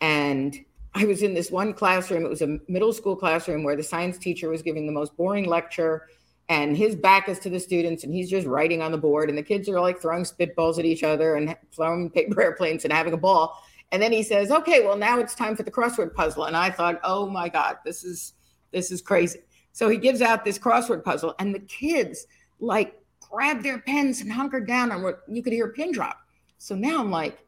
And 0.00 0.58
I 0.94 1.04
was 1.04 1.22
in 1.22 1.34
this 1.34 1.50
one 1.50 1.72
classroom. 1.72 2.24
It 2.24 2.30
was 2.30 2.42
a 2.42 2.58
middle 2.68 2.92
school 2.92 3.14
classroom 3.14 3.62
where 3.62 3.76
the 3.76 3.82
science 3.82 4.18
teacher 4.18 4.48
was 4.48 4.62
giving 4.62 4.86
the 4.86 4.92
most 4.92 5.16
boring 5.16 5.46
lecture, 5.46 6.08
and 6.48 6.76
his 6.76 6.96
back 6.96 7.28
is 7.28 7.38
to 7.40 7.50
the 7.50 7.60
students, 7.60 8.02
and 8.02 8.12
he's 8.12 8.28
just 8.28 8.46
writing 8.46 8.82
on 8.82 8.90
the 8.90 8.98
board, 8.98 9.28
and 9.28 9.38
the 9.38 9.42
kids 9.42 9.68
are 9.68 9.80
like 9.80 10.00
throwing 10.00 10.24
spitballs 10.24 10.78
at 10.78 10.84
each 10.84 11.04
other 11.04 11.36
and 11.36 11.56
throwing 11.74 12.10
paper 12.10 12.42
airplanes 12.42 12.84
and 12.84 12.92
having 12.92 13.12
a 13.12 13.18
ball. 13.18 13.62
And 13.92 14.02
then 14.02 14.12
he 14.12 14.22
says, 14.22 14.50
"Okay, 14.50 14.84
well 14.84 14.96
now 14.96 15.18
it's 15.18 15.34
time 15.34 15.56
for 15.56 15.62
the 15.62 15.70
crossword 15.70 16.14
puzzle." 16.14 16.44
And 16.44 16.56
I 16.56 16.70
thought, 16.70 17.00
"Oh 17.04 17.28
my 17.28 17.48
God, 17.48 17.78
this 17.84 18.02
is 18.04 18.32
this 18.72 18.90
is 18.90 19.00
crazy." 19.00 19.40
So 19.72 19.88
he 19.88 19.96
gives 19.96 20.20
out 20.20 20.44
this 20.44 20.58
crossword 20.58 21.04
puzzle, 21.04 21.34
and 21.38 21.54
the 21.54 21.60
kids 21.60 22.26
like 22.58 23.00
grabbed 23.20 23.62
their 23.62 23.78
pens 23.78 24.20
and 24.20 24.32
hunkered 24.32 24.66
down, 24.66 24.90
and 24.90 25.14
you 25.28 25.42
could 25.42 25.52
hear 25.52 25.68
pin 25.68 25.92
drop. 25.92 26.19
So 26.62 26.74
now 26.74 27.00
I'm 27.00 27.10
like, 27.10 27.38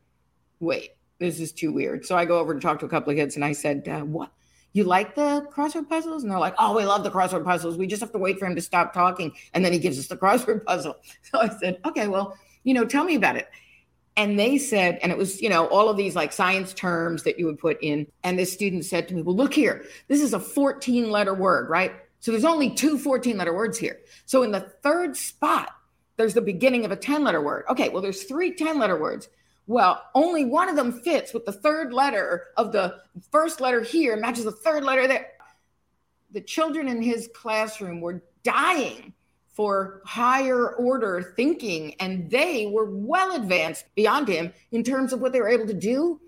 "Wait, 0.58 0.92
this 1.22 1.40
is 1.40 1.52
too 1.52 1.72
weird. 1.72 2.04
So 2.04 2.16
I 2.16 2.24
go 2.24 2.38
over 2.38 2.52
to 2.52 2.60
talk 2.60 2.80
to 2.80 2.86
a 2.86 2.88
couple 2.88 3.10
of 3.10 3.16
kids 3.16 3.36
and 3.36 3.44
I 3.44 3.52
said, 3.52 3.88
uh, 3.88 4.00
what? 4.00 4.30
You 4.72 4.84
like 4.84 5.14
the 5.14 5.46
crossword 5.54 5.88
puzzles? 5.88 6.22
And 6.22 6.32
they're 6.32 6.38
like, 6.38 6.54
oh, 6.58 6.76
we 6.76 6.84
love 6.84 7.04
the 7.04 7.10
crossword 7.10 7.44
puzzles. 7.44 7.76
We 7.76 7.86
just 7.86 8.00
have 8.00 8.12
to 8.12 8.18
wait 8.18 8.38
for 8.38 8.46
him 8.46 8.56
to 8.56 8.60
stop 8.60 8.92
talking. 8.92 9.32
And 9.54 9.64
then 9.64 9.72
he 9.72 9.78
gives 9.78 9.98
us 9.98 10.08
the 10.08 10.16
crossword 10.22 10.64
puzzle. 10.64 10.96
So 11.30 11.40
I 11.40 11.48
said, 11.48 11.78
okay, 11.86 12.08
well, 12.08 12.36
you 12.64 12.74
know, 12.74 12.84
tell 12.84 13.04
me 13.04 13.14
about 13.14 13.36
it. 13.36 13.48
And 14.16 14.38
they 14.38 14.58
said, 14.58 14.98
and 15.02 15.10
it 15.10 15.16
was, 15.16 15.40
you 15.40 15.48
know, 15.48 15.66
all 15.68 15.88
of 15.88 15.96
these 15.96 16.14
like 16.14 16.32
science 16.32 16.74
terms 16.74 17.22
that 17.22 17.38
you 17.38 17.46
would 17.46 17.58
put 17.58 17.78
in. 17.82 18.06
And 18.24 18.38
this 18.38 18.52
student 18.52 18.84
said 18.84 19.08
to 19.08 19.14
me, 19.14 19.22
well, 19.22 19.36
look 19.36 19.54
here, 19.54 19.84
this 20.08 20.20
is 20.20 20.34
a 20.34 20.40
14 20.40 21.10
letter 21.10 21.32
word, 21.32 21.70
right? 21.70 21.92
So 22.20 22.30
there's 22.30 22.44
only 22.44 22.70
two 22.74 22.98
14 22.98 23.38
letter 23.38 23.54
words 23.54 23.78
here. 23.78 24.00
So 24.26 24.42
in 24.42 24.50
the 24.50 24.60
third 24.82 25.16
spot, 25.16 25.70
there's 26.16 26.34
the 26.34 26.42
beginning 26.42 26.84
of 26.84 26.90
a 26.90 26.96
10 26.96 27.24
letter 27.24 27.40
word. 27.40 27.64
Okay, 27.68 27.88
well, 27.88 28.02
there's 28.02 28.24
three 28.24 28.52
10 28.54 28.78
letter 28.78 28.98
words. 29.00 29.28
Well, 29.66 30.02
only 30.14 30.44
one 30.44 30.68
of 30.68 30.76
them 30.76 30.92
fits 30.92 31.32
with 31.32 31.44
the 31.46 31.52
third 31.52 31.92
letter 31.92 32.48
of 32.56 32.72
the 32.72 33.00
first 33.30 33.60
letter 33.60 33.80
here, 33.80 34.16
matches 34.16 34.44
the 34.44 34.52
third 34.52 34.84
letter 34.84 35.06
there. 35.06 35.28
The 36.32 36.40
children 36.40 36.88
in 36.88 37.00
his 37.00 37.28
classroom 37.34 38.00
were 38.00 38.22
dying 38.42 39.14
for 39.52 40.00
higher 40.04 40.70
order 40.76 41.34
thinking, 41.36 41.94
and 42.00 42.30
they 42.30 42.66
were 42.66 42.90
well 42.90 43.36
advanced 43.36 43.84
beyond 43.94 44.28
him 44.28 44.52
in 44.72 44.82
terms 44.82 45.12
of 45.12 45.20
what 45.20 45.32
they 45.32 45.40
were 45.40 45.48
able 45.48 45.66
to 45.66 45.74
do. 45.74 46.20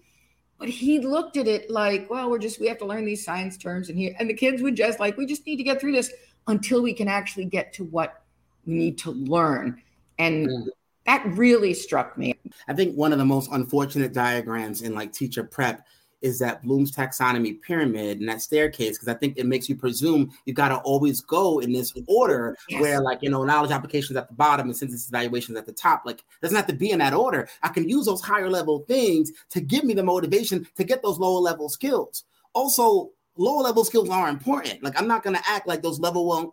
But 0.59 0.69
he 0.69 1.01
looked 1.01 1.37
at 1.37 1.49
it 1.49 1.71
like, 1.71 2.09
well, 2.09 2.31
we're 2.31 2.39
just, 2.39 2.61
we 2.61 2.69
have 2.69 2.79
to 2.79 2.87
learn 2.87 3.05
these 3.05 3.25
science 3.25 3.57
terms 3.57 3.89
and 3.89 3.99
here. 3.99 4.15
And 4.19 4.31
the 4.31 4.35
kids 4.35 4.63
would 4.63 4.77
just 4.77 5.01
like, 5.01 5.17
we 5.17 5.27
just 5.27 5.47
need 5.47 5.57
to 5.57 5.65
get 5.65 5.81
through 5.81 5.93
this 5.93 6.13
until 6.47 6.83
we 6.83 6.93
can 6.95 7.09
actually 7.09 7.47
get 7.47 7.73
to 7.75 7.85
what 7.85 8.24
we 8.67 8.75
need 8.75 8.99
to 8.99 9.11
learn. 9.13 9.83
And 10.19 10.49
mm 10.49 10.67
that 11.07 11.23
really 11.27 11.75
struck 11.75 12.17
me. 12.17 12.35
I 12.67 12.73
think 12.73 12.97
one 12.97 13.13
of 13.13 13.19
the 13.19 13.27
most 13.27 13.51
unfortunate 13.53 14.15
diagrams 14.15 14.81
in 14.81 14.95
like 14.95 15.13
teacher 15.13 15.45
prep 15.45 15.87
is 16.23 16.39
that 16.39 16.63
Bloom's 16.63 16.91
taxonomy 16.91 17.61
pyramid 17.61 18.21
and 18.21 18.29
that 18.31 18.41
staircase, 18.41 18.97
because 18.97 19.09
I 19.09 19.19
think 19.19 19.37
it 19.37 19.45
makes 19.45 19.69
you 19.69 19.77
presume 19.77 20.33
you've 20.47 20.57
got 20.57 20.71
to 20.71 20.77
always 20.77 21.21
go 21.21 21.59
in 21.59 21.71
this 21.71 21.93
order 22.07 22.57
yes. 22.71 22.81
where, 22.81 23.01
like, 23.03 23.19
you 23.21 23.29
know, 23.29 23.45
knowledge 23.45 23.71
applications 23.71 24.17
at 24.17 24.29
the 24.29 24.35
bottom 24.35 24.69
and 24.69 24.75
synthesis 24.75 25.09
evaluations 25.09 25.59
at 25.59 25.67
the 25.67 25.73
top. 25.73 26.05
Like, 26.07 26.25
doesn't 26.41 26.57
have 26.57 26.67
to 26.69 26.75
be 26.75 26.93
in 26.93 26.99
that 27.01 27.13
order. 27.13 27.47
I 27.63 27.69
can 27.69 27.87
use 27.87 28.07
those 28.07 28.23
higher 28.23 28.49
level 28.49 28.87
things 28.89 29.33
to 29.51 29.61
give 29.61 29.85
me 29.85 29.93
the 29.93 30.03
motivation 30.03 30.67
to 30.77 30.85
get 30.85 31.03
those 31.03 31.19
lower 31.19 31.41
level 31.41 31.69
skills. 31.69 32.25
Also, 32.55 33.11
lower 33.37 33.63
level 33.63 33.85
skills 33.85 34.09
are 34.11 34.29
important. 34.29 34.83
Like, 34.83 34.99
I'm 35.01 35.09
not 35.09 35.23
going 35.23 35.37
to 35.37 35.43
act 35.47 35.67
like 35.67 35.83
those 35.83 36.01
level 36.01 36.27
one 36.27 36.51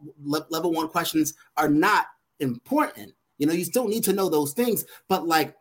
level 0.50 0.72
one 0.72 0.88
questions 0.88 1.34
are 1.58 1.70
not 1.70 2.08
important. 2.40 3.14
You 3.38 3.48
know, 3.48 3.54
you 3.54 3.66
still 3.66 3.88
need 3.88 4.04
to 4.04 4.14
know 4.14 4.30
those 4.30 4.54
things, 4.54 4.86
but 5.08 5.28
like 5.28 5.56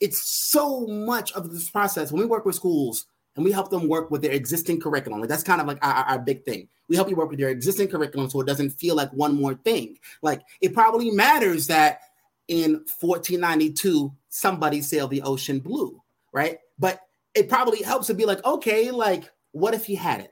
it's 0.00 0.22
so 0.50 0.86
much 0.86 1.32
of 1.32 1.52
this 1.52 1.70
process. 1.70 2.12
When 2.12 2.20
we 2.20 2.26
work 2.26 2.44
with 2.44 2.54
schools 2.54 3.06
and 3.34 3.44
we 3.44 3.52
help 3.52 3.70
them 3.70 3.88
work 3.88 4.10
with 4.10 4.22
their 4.22 4.32
existing 4.32 4.80
curriculum, 4.80 5.20
like 5.20 5.28
that's 5.28 5.42
kind 5.42 5.60
of 5.60 5.66
like 5.66 5.78
our, 5.84 6.04
our 6.04 6.18
big 6.18 6.44
thing. 6.44 6.68
We 6.88 6.96
help 6.96 7.10
you 7.10 7.16
work 7.16 7.30
with 7.30 7.40
your 7.40 7.50
existing 7.50 7.88
curriculum 7.88 8.30
so 8.30 8.40
it 8.40 8.46
doesn't 8.46 8.70
feel 8.70 8.94
like 8.94 9.12
one 9.12 9.34
more 9.34 9.54
thing. 9.54 9.98
Like 10.22 10.42
it 10.60 10.72
probably 10.72 11.10
matters 11.10 11.66
that 11.66 12.00
in 12.48 12.84
1492 13.00 14.12
somebody 14.28 14.80
sailed 14.80 15.10
the 15.10 15.22
ocean 15.22 15.58
blue, 15.58 16.00
right? 16.32 16.58
But 16.78 17.00
it 17.34 17.48
probably 17.48 17.82
helps 17.82 18.06
to 18.06 18.14
be 18.14 18.24
like, 18.24 18.44
okay, 18.44 18.90
like 18.90 19.30
what 19.52 19.74
if 19.74 19.84
he 19.84 19.94
hadn't? 19.94 20.30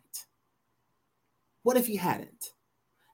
What 1.65 1.77
if 1.77 1.87
he 1.89 1.97
hadn't? 1.97 2.51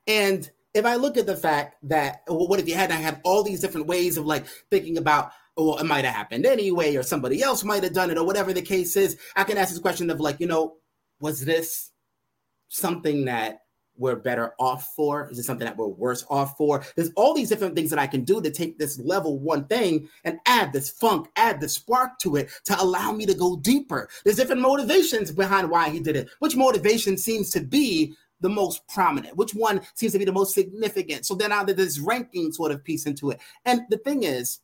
And 0.06 0.50
if 0.74 0.84
I 0.84 0.96
look 0.96 1.16
at 1.16 1.26
the 1.26 1.36
fact 1.36 1.76
that, 1.84 2.22
well, 2.28 2.46
what 2.46 2.60
if 2.60 2.68
you 2.68 2.74
had 2.74 2.90
I 2.90 2.96
had 2.96 3.20
all 3.24 3.42
these 3.42 3.60
different 3.60 3.86
ways 3.86 4.18
of 4.18 4.26
like 4.26 4.46
thinking 4.70 4.98
about, 4.98 5.32
oh, 5.56 5.68
well, 5.68 5.78
it 5.78 5.84
might 5.84 6.04
have 6.04 6.14
happened 6.14 6.44
anyway, 6.44 6.94
or 6.96 7.02
somebody 7.02 7.42
else 7.42 7.64
might 7.64 7.82
have 7.82 7.94
done 7.94 8.10
it, 8.10 8.18
or 8.18 8.24
whatever 8.24 8.52
the 8.52 8.62
case 8.62 8.96
is, 8.96 9.16
I 9.34 9.44
can 9.44 9.56
ask 9.56 9.70
this 9.70 9.78
question 9.78 10.10
of 10.10 10.20
like, 10.20 10.38
you 10.40 10.46
know, 10.46 10.76
was 11.20 11.44
this 11.44 11.90
something 12.68 13.24
that 13.26 13.60
we're 13.96 14.16
better 14.16 14.54
off 14.58 14.92
for? 14.96 15.28
Is 15.30 15.38
it 15.38 15.42
something 15.42 15.66
that 15.66 15.76
we're 15.76 15.86
worse 15.86 16.24
off 16.30 16.56
for? 16.56 16.82
There's 16.96 17.10
all 17.16 17.34
these 17.34 17.50
different 17.50 17.74
things 17.76 17.90
that 17.90 17.98
I 17.98 18.06
can 18.06 18.24
do 18.24 18.40
to 18.40 18.50
take 18.50 18.78
this 18.78 18.98
level 18.98 19.38
one 19.38 19.66
thing 19.66 20.08
and 20.24 20.38
add 20.46 20.72
this 20.72 20.90
funk, 20.90 21.28
add 21.36 21.60
the 21.60 21.68
spark 21.68 22.18
to 22.20 22.36
it 22.36 22.48
to 22.64 22.80
allow 22.80 23.12
me 23.12 23.26
to 23.26 23.34
go 23.34 23.56
deeper. 23.56 24.08
There's 24.24 24.36
different 24.36 24.62
motivations 24.62 25.30
behind 25.30 25.70
why 25.70 25.90
he 25.90 26.00
did 26.00 26.16
it. 26.16 26.30
Which 26.38 26.56
motivation 26.56 27.18
seems 27.18 27.50
to 27.50 27.60
be 27.60 28.14
the 28.40 28.48
most 28.48 28.86
prominent? 28.88 29.36
Which 29.36 29.54
one 29.54 29.80
seems 29.94 30.12
to 30.12 30.18
be 30.18 30.24
the 30.24 30.32
most 30.32 30.54
significant? 30.54 31.26
So 31.26 31.34
then 31.34 31.50
now 31.50 31.64
there's 31.64 31.76
this 31.76 31.98
ranking 31.98 32.52
sort 32.52 32.72
of 32.72 32.84
piece 32.84 33.06
into 33.06 33.30
it. 33.30 33.40
And 33.64 33.82
the 33.90 33.98
thing 33.98 34.22
is, 34.22 34.60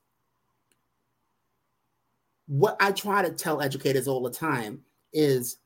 what 2.47 2.77
I 2.81 2.93
try 2.93 3.23
to 3.23 3.31
tell 3.31 3.61
educators 3.61 4.07
all 4.07 4.23
the 4.23 4.31
time 4.31 4.83
is 5.13 5.59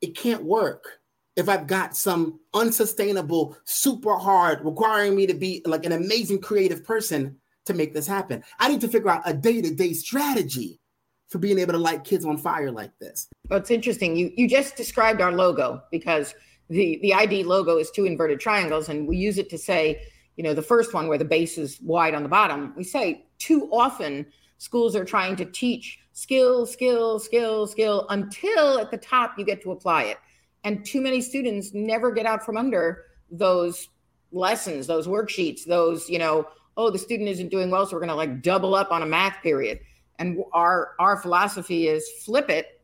it 0.00 0.16
can't 0.16 0.44
work 0.44 1.00
if 1.36 1.48
I've 1.48 1.66
got 1.66 1.96
some 1.96 2.40
unsustainable, 2.52 3.56
super 3.64 4.16
hard, 4.16 4.64
requiring 4.64 5.16
me 5.16 5.26
to 5.26 5.34
be 5.34 5.62
like 5.64 5.84
an 5.84 5.92
amazing 5.92 6.40
creative 6.40 6.84
person 6.84 7.36
to 7.66 7.74
make 7.74 7.94
this 7.94 8.06
happen. 8.06 8.44
I 8.58 8.68
need 8.68 8.80
to 8.82 8.88
figure 8.88 9.10
out 9.10 9.22
a 9.24 9.34
day 9.34 9.60
to 9.60 9.74
day 9.74 9.94
strategy 9.94 10.80
for 11.28 11.38
being 11.38 11.58
able 11.58 11.72
to 11.72 11.78
light 11.78 12.04
kids 12.04 12.24
on 12.24 12.36
fire 12.36 12.70
like 12.70 12.96
this. 13.00 13.28
Well, 13.48 13.58
it's 13.58 13.70
interesting. 13.70 14.14
You 14.14 14.30
you 14.36 14.48
just 14.48 14.76
described 14.76 15.20
our 15.20 15.32
logo 15.32 15.82
because 15.90 16.34
the 16.68 16.98
the 17.02 17.14
ID 17.14 17.44
logo 17.44 17.78
is 17.78 17.90
two 17.90 18.04
inverted 18.04 18.40
triangles, 18.40 18.88
and 18.88 19.06
we 19.06 19.16
use 19.16 19.38
it 19.38 19.50
to 19.50 19.58
say, 19.58 20.02
you 20.36 20.44
know, 20.44 20.54
the 20.54 20.62
first 20.62 20.94
one 20.94 21.08
where 21.08 21.18
the 21.18 21.24
base 21.24 21.58
is 21.58 21.80
wide 21.80 22.14
on 22.14 22.22
the 22.22 22.28
bottom. 22.28 22.72
We 22.76 22.84
say 22.84 23.26
too 23.38 23.68
often 23.72 24.26
schools 24.58 24.96
are 24.96 25.04
trying 25.04 25.36
to 25.36 25.44
teach 25.44 25.98
skill, 26.12 26.64
skill, 26.64 27.18
skill, 27.18 27.66
skill 27.66 28.06
until 28.08 28.78
at 28.78 28.90
the 28.90 28.96
top 28.96 29.38
you 29.38 29.44
get 29.44 29.62
to 29.62 29.72
apply 29.72 30.04
it 30.04 30.18
and 30.64 30.84
too 30.84 31.00
many 31.00 31.20
students 31.20 31.72
never 31.74 32.10
get 32.10 32.26
out 32.26 32.44
from 32.44 32.56
under 32.56 33.04
those 33.30 33.88
lessons 34.32 34.86
those 34.86 35.06
worksheets 35.06 35.64
those 35.64 36.08
you 36.08 36.18
know 36.18 36.46
oh 36.76 36.90
the 36.90 36.98
student 36.98 37.28
isn't 37.28 37.50
doing 37.50 37.70
well 37.70 37.86
so 37.86 37.94
we're 37.94 38.00
going 38.00 38.08
to 38.08 38.14
like 38.14 38.42
double 38.42 38.74
up 38.74 38.90
on 38.90 39.02
a 39.02 39.06
math 39.06 39.40
period 39.42 39.78
and 40.18 40.38
our 40.52 40.92
our 40.98 41.16
philosophy 41.16 41.86
is 41.86 42.08
flip 42.24 42.50
it 42.50 42.80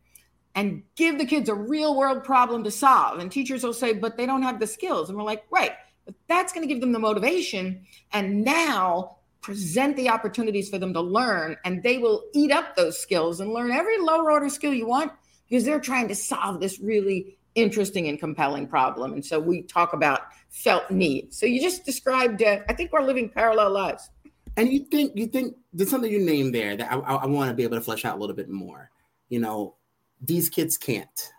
and 0.54 0.82
give 0.96 1.18
the 1.18 1.26
kids 1.26 1.48
a 1.48 1.54
real 1.54 1.96
world 1.96 2.24
problem 2.24 2.64
to 2.64 2.70
solve 2.70 3.18
and 3.18 3.30
teachers 3.30 3.62
will 3.62 3.72
say 3.72 3.92
but 3.92 4.16
they 4.16 4.26
don't 4.26 4.42
have 4.42 4.60
the 4.60 4.66
skills 4.66 5.08
and 5.08 5.16
we're 5.16 5.24
like 5.24 5.44
right 5.50 5.72
but 6.04 6.14
that's 6.28 6.52
going 6.52 6.66
to 6.66 6.72
give 6.72 6.80
them 6.80 6.92
the 6.92 6.98
motivation 6.98 7.84
and 8.12 8.44
now 8.44 9.16
present 9.40 9.96
the 9.96 10.08
opportunities 10.08 10.68
for 10.68 10.78
them 10.78 10.92
to 10.92 11.00
learn 11.00 11.56
and 11.64 11.82
they 11.82 11.98
will 11.98 12.24
eat 12.34 12.50
up 12.50 12.76
those 12.76 12.98
skills 12.98 13.40
and 13.40 13.52
learn 13.52 13.70
every 13.70 13.98
lower 13.98 14.30
order 14.30 14.48
skill 14.48 14.74
you 14.74 14.86
want 14.86 15.12
because 15.48 15.64
they're 15.64 15.80
trying 15.80 16.08
to 16.08 16.14
solve 16.14 16.60
this 16.60 16.78
really 16.78 17.38
interesting 17.54 18.08
and 18.08 18.18
compelling 18.18 18.66
problem. 18.66 19.12
And 19.12 19.24
so 19.24 19.40
we 19.40 19.62
talk 19.62 19.92
about 19.92 20.20
felt 20.48 20.90
need. 20.90 21.34
So 21.34 21.46
you 21.46 21.60
just 21.60 21.84
described, 21.84 22.42
uh, 22.42 22.60
I 22.68 22.72
think 22.72 22.92
we're 22.92 23.02
living 23.02 23.28
parallel 23.28 23.70
lives. 23.70 24.10
And 24.56 24.72
you 24.72 24.84
think, 24.84 25.12
you 25.16 25.26
think 25.26 25.56
there's 25.72 25.90
something 25.90 26.10
you 26.10 26.24
named 26.24 26.54
there 26.54 26.76
that 26.76 26.92
I, 26.92 26.96
I, 26.96 27.14
I 27.16 27.26
want 27.26 27.50
to 27.50 27.54
be 27.54 27.62
able 27.62 27.76
to 27.76 27.82
flesh 27.82 28.04
out 28.04 28.16
a 28.16 28.20
little 28.20 28.36
bit 28.36 28.48
more. 28.48 28.90
You 29.28 29.40
know, 29.40 29.76
these 30.20 30.48
kids 30.48 30.76
can't. 30.76 31.32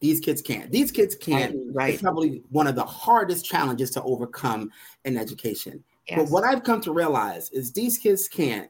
These 0.00 0.20
kids 0.20 0.42
can't. 0.42 0.70
These 0.70 0.92
kids 0.92 1.14
can't. 1.14 1.56
Right. 1.72 1.94
It's 1.94 2.02
probably 2.02 2.42
one 2.50 2.66
of 2.66 2.74
the 2.74 2.84
hardest 2.84 3.44
challenges 3.44 3.90
to 3.92 4.02
overcome 4.02 4.70
in 5.04 5.16
education. 5.16 5.82
Yes. 6.08 6.18
But 6.18 6.30
what 6.30 6.44
I've 6.44 6.62
come 6.62 6.80
to 6.82 6.92
realize 6.92 7.50
is 7.50 7.72
these 7.72 7.96
kids 7.96 8.28
can't 8.28 8.68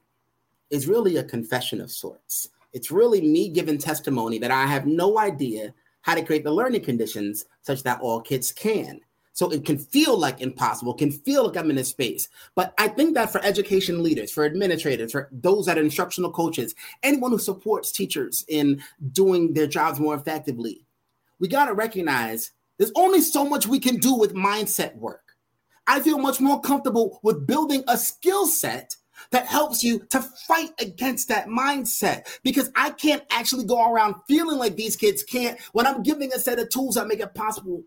is 0.71 0.87
really 0.87 1.17
a 1.17 1.25
confession 1.25 1.81
of 1.81 1.91
sorts. 1.91 2.51
It's 2.73 2.91
really 2.91 3.21
me 3.21 3.49
giving 3.49 3.79
testimony 3.79 4.39
that 4.39 4.51
I 4.51 4.67
have 4.67 4.87
no 4.87 5.19
idea 5.19 5.75
how 6.03 6.15
to 6.15 6.25
create 6.25 6.45
the 6.45 6.53
learning 6.53 6.85
conditions 6.85 7.47
such 7.63 7.83
that 7.83 8.01
all 8.01 8.21
kids 8.21 8.53
can. 8.53 9.01
So 9.35 9.51
it 9.51 9.65
can 9.65 9.79
feel 9.79 10.17
like 10.17 10.41
impossible, 10.41 10.95
can 10.95 11.11
feel 11.11 11.47
like 11.49 11.57
I'm 11.57 11.71
in 11.71 11.79
a 11.79 11.85
space. 11.85 12.29
But 12.55 12.73
I 12.79 12.87
think 12.87 13.15
that 13.15 13.33
for 13.33 13.45
education 13.45 14.03
leaders, 14.03 14.31
for 14.31 14.45
administrators, 14.45 15.11
for 15.11 15.29
those 15.33 15.67
that 15.67 15.77
are 15.77 15.83
instructional 15.83 16.31
coaches, 16.31 16.75
anyone 17.03 17.33
who 17.33 17.39
supports 17.39 17.91
teachers 17.91 18.45
in 18.49 18.83
doing 19.13 19.53
their 19.53 19.67
jobs 19.67 19.99
more 19.99 20.15
effectively, 20.15 20.87
we 21.41 21.49
got 21.49 21.67
to 21.67 21.75
recognize 21.75 22.53
there's 22.79 22.93
only 22.95 23.21
so 23.21 23.45
much 23.45 23.67
we 23.67 23.81
can 23.81 23.97
do 23.97 24.15
with 24.15 24.35
mindset 24.35 24.97
work. 24.97 25.23
I 25.89 25.99
feel 25.99 26.19
much 26.19 26.41
more 26.41 26.61
comfortable 26.61 27.19
with 27.25 27.47
building 27.47 27.83
a 27.89 27.99
skill 27.99 28.47
set 28.47 28.95
that 29.33 29.47
helps 29.47 29.83
you 29.83 30.01
to 30.11 30.21
fight 30.21 30.71
against 30.79 31.29
that 31.29 31.49
mindset 31.49 32.27
because 32.45 32.71
I 32.77 32.91
can't 32.91 33.25
actually 33.31 33.65
go 33.65 33.93
around 33.93 34.15
feeling 34.29 34.59
like 34.59 34.77
these 34.77 34.97
kids 34.97 35.25
can't 35.25 35.59
when 35.73 35.87
I'm 35.87 36.03
giving 36.05 36.33
a 36.33 36.39
set 36.39 36.61
of 36.61 36.69
tools 36.69 36.95
that 36.95 37.09
make 37.09 37.21
it 37.21 37.35
possible 37.35 37.83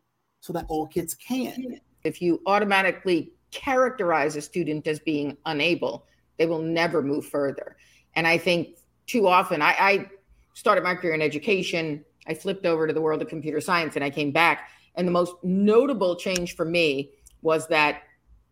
so 0.48 0.54
that 0.54 0.66
all 0.70 0.88
kids 0.88 1.14
can. 1.14 1.78
If 2.06 2.22
you 2.22 2.42
automatically 2.46 3.34
characterize 3.52 4.38
a 4.38 4.42
student 4.42 4.88
as 4.88 4.98
being 4.98 5.36
unable, 5.46 6.06
they 6.38 6.46
will 6.46 6.62
never 6.62 7.02
move 7.02 7.26
further. 7.26 7.76
And 8.16 8.26
I 8.26 8.38
think 8.38 8.78
too 9.08 9.28
often, 9.28 9.62
I, 9.62 9.76
I 9.78 10.10
started 10.54 10.86
my 10.86 10.96
career 10.96 11.14
in 11.14 11.22
education. 11.22 12.06
I 12.28 12.34
flipped 12.34 12.66
over 12.66 12.88
to 12.88 12.94
the 12.94 13.02
world 13.02 13.22
of 13.22 13.28
computer 13.28 13.60
science 13.60 13.96
and 13.96 14.06
I 14.06 14.10
came 14.10 14.32
back. 14.32 14.70
And 14.96 15.06
the 15.06 15.12
most 15.12 15.36
notable 15.44 16.16
change 16.16 16.56
for 16.56 16.64
me 16.64 17.12
was 17.42 17.68
that 17.68 18.04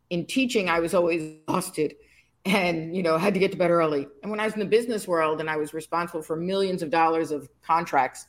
in 0.10 0.25
teaching, 0.25 0.69
I 0.69 0.81
was 0.81 0.93
always 0.93 1.39
exhausted 1.47 1.95
and 2.43 2.95
you 2.95 3.01
know 3.01 3.17
had 3.17 3.34
to 3.34 3.39
get 3.39 3.51
to 3.51 3.58
bed 3.58 3.71
early 3.71 4.08
and 4.21 4.29
when 4.29 4.39
i 4.39 4.45
was 4.45 4.53
in 4.53 4.60
the 4.60 4.65
business 4.67 5.08
world 5.08 5.39
and 5.39 5.49
i 5.49 5.58
was 5.58 5.73
responsible 5.73 6.21
for 6.21 6.36
millions 6.36 6.84
of 6.84 6.91
dollars 6.91 7.31
of 7.31 7.49
contracts 7.63 8.27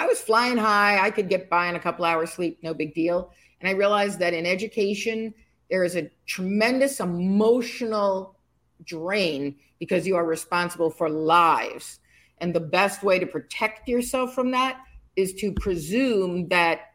i 0.00 0.06
was 0.06 0.20
flying 0.20 0.56
high 0.56 0.98
i 1.04 1.10
could 1.10 1.28
get 1.28 1.48
by 1.48 1.68
in 1.68 1.76
a 1.76 1.80
couple 1.80 2.04
hours 2.04 2.32
sleep 2.32 2.58
no 2.62 2.74
big 2.74 2.94
deal 2.94 3.32
and 3.60 3.68
i 3.68 3.72
realized 3.72 4.18
that 4.18 4.34
in 4.34 4.46
education 4.46 5.32
there 5.70 5.84
is 5.84 5.96
a 5.96 6.10
tremendous 6.26 7.00
emotional 7.00 8.36
drain 8.84 9.54
because 9.78 10.06
you 10.06 10.16
are 10.16 10.24
responsible 10.24 10.90
for 10.90 11.08
lives 11.08 12.00
and 12.38 12.54
the 12.54 12.60
best 12.60 13.02
way 13.02 13.18
to 13.18 13.26
protect 13.26 13.88
yourself 13.88 14.34
from 14.34 14.50
that 14.50 14.80
is 15.16 15.34
to 15.34 15.52
presume 15.52 16.48
that 16.48 16.92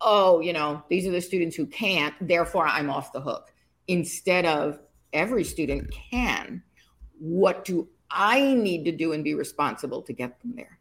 oh 0.00 0.40
you 0.40 0.52
know 0.52 0.82
these 0.90 1.06
are 1.06 1.12
the 1.12 1.20
students 1.20 1.56
who 1.56 1.66
can't 1.66 2.14
therefore 2.20 2.66
i'm 2.66 2.90
off 2.90 3.12
the 3.12 3.20
hook 3.20 3.52
instead 3.88 4.44
of 4.44 4.78
every 5.12 5.44
student 5.44 5.90
can. 5.90 6.62
What 7.18 7.64
do 7.64 7.88
I 8.10 8.54
need 8.54 8.84
to 8.84 8.92
do 8.92 9.12
and 9.12 9.24
be 9.24 9.34
responsible 9.34 10.02
to 10.02 10.12
get 10.12 10.40
them 10.40 10.54
there? 10.54 10.75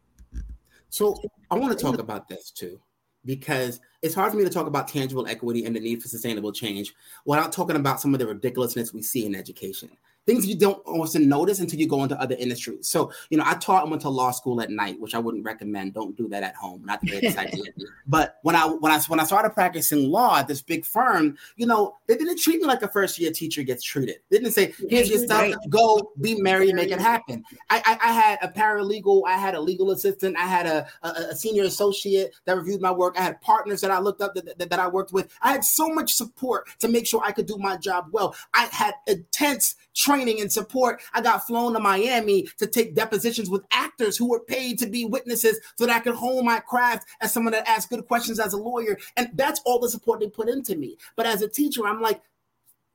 So 0.96 1.22
I 1.52 1.56
want 1.56 1.78
to 1.78 1.84
talk 1.84 2.00
about 2.00 2.30
this 2.30 2.52
too, 2.52 2.80
because 3.26 3.82
it's 4.02 4.16
hard 4.16 4.32
for 4.32 4.38
me 4.38 4.46
to 4.46 4.50
talk 4.50 4.66
about 4.66 4.88
tangible 4.88 5.28
equity 5.28 5.66
and 5.66 5.76
the 5.76 5.82
need 5.82 6.02
for 6.02 6.08
sustainable 6.08 6.54
change 6.54 6.94
without 7.26 7.52
talking 7.52 7.76
about 7.76 8.00
some 8.00 8.14
of 8.14 8.20
the 8.22 8.28
ridiculousness 8.28 8.94
we 8.94 9.02
see 9.02 9.26
in 9.26 9.36
education 9.36 9.90
things 10.26 10.46
you 10.46 10.56
don't 10.56 10.82
often 10.86 11.30
notice 11.30 11.60
until 11.60 11.80
you 11.80 11.88
go 11.88 12.04
into 12.04 12.20
other 12.20 12.36
industries. 12.36 12.88
So, 12.88 13.12
you 13.30 13.38
know, 13.38 13.44
I 13.46 13.56
taught 13.56 13.84
and 13.84 13.92
went 13.92 14.02
to 14.04 14.10
law 14.10 14.32
school 14.32 14.62
at 14.62 14.70
night, 14.70 15.00
which 15.00 15.14
I 15.14 15.20
wouldn't 15.20 15.46
recommend. 15.46 15.94
Don't 15.94 16.16
do 16.18 16.28
that 16.30 16.44
at 16.44 16.56
home. 16.56 16.84
Not 16.86 17.02
the 17.02 17.08
greatest 17.08 17.38
idea. 17.38 17.64
But 18.08 18.38
when 18.44 18.56
I 18.56 18.68
when 18.68 18.92
I 18.92 19.00
when 19.08 19.20
I 19.20 19.24
started 19.24 19.50
practicing 19.52 20.12
law 20.12 20.38
at 20.38 20.48
this 20.48 20.62
big 20.62 20.86
firm, 20.86 21.38
you 21.56 21.66
know, 21.66 21.96
they 22.06 22.16
didn't 22.16 22.40
treat 22.40 22.62
me 22.62 22.68
like 22.68 22.84
a 22.84 22.88
first 22.88 23.18
year 23.18 23.32
teacher 23.32 23.64
gets 23.64 23.84
treated. 23.84 24.18
They 24.30 24.38
didn't 24.38 24.54
say, 24.54 24.74
"Here's 24.90 25.10
your 25.10 25.20
stuff, 25.20 25.42
right. 25.42 25.56
go 25.70 26.12
be 26.22 26.40
married, 26.40 26.76
make 26.76 26.92
it 26.92 27.00
happen." 27.00 27.44
I, 27.72 27.82
I, 27.86 28.10
I 28.10 28.12
had 28.12 28.40
a 28.44 28.48
paralegal, 28.48 29.24
I 29.26 29.38
had 29.38 29.56
a 29.56 29.60
legal 29.60 29.90
assistant, 29.90 30.38
I 30.38 30.46
had 30.46 30.68
a, 30.68 30.88
a, 31.02 31.10
a, 31.32 31.36
senior 31.36 31.64
associate 31.64 32.36
that 32.46 32.56
reviewed 32.56 32.82
my 32.82 32.92
work. 32.92 33.16
I 33.18 33.24
had 33.24 33.42
partners 33.42 33.82
that 33.82 33.90
I 33.90 33.98
looked 33.98 34.22
up 34.22 34.36
that, 34.36 34.58
that, 34.60 34.70
that 34.70 34.80
I 34.80 34.88
worked 34.88 35.12
with. 35.12 35.34
I 35.42 35.52
had 35.52 35.64
so 35.64 35.90
much 35.90 36.14
support 36.14 36.68
to 36.80 36.88
make 36.88 37.08
sure 37.08 37.22
I 37.24 37.32
could 37.32 37.48
do 37.48 37.58
my 37.58 37.76
job 37.78 38.08
well. 38.12 38.36
I 38.54 38.68
had 38.72 38.94
intense 39.08 39.76
training 39.96 40.15
and 40.22 40.52
support. 40.52 41.02
I 41.14 41.22
got 41.22 41.46
flown 41.46 41.74
to 41.74 41.80
Miami 41.80 42.48
to 42.58 42.68
take 42.68 42.96
depositions 42.96 43.50
with 43.50 43.66
actors 43.72 44.18
who 44.18 44.30
were 44.30 44.40
paid 44.40 44.80
to 44.80 44.88
be 44.88 45.06
witnesses 45.06 45.60
so 45.76 45.86
that 45.86 45.96
I 45.96 46.00
could 46.00 46.16
hone 46.16 46.46
my 46.46 46.60
craft 46.60 47.08
as 47.22 47.34
someone 47.34 47.54
that 47.54 47.68
asks 47.70 47.90
good 47.90 48.08
questions 48.08 48.40
as 48.40 48.54
a 48.54 48.58
lawyer. 48.58 48.98
And 49.18 49.30
that's 49.34 49.62
all 49.66 49.80
the 49.80 49.90
support 49.90 50.20
they 50.20 50.28
put 50.28 50.50
into 50.50 50.76
me. 50.76 50.98
But 51.16 51.26
as 51.26 51.42
a 51.42 51.50
teacher, 51.50 51.86
I'm 51.86 52.02
like, 52.02 52.22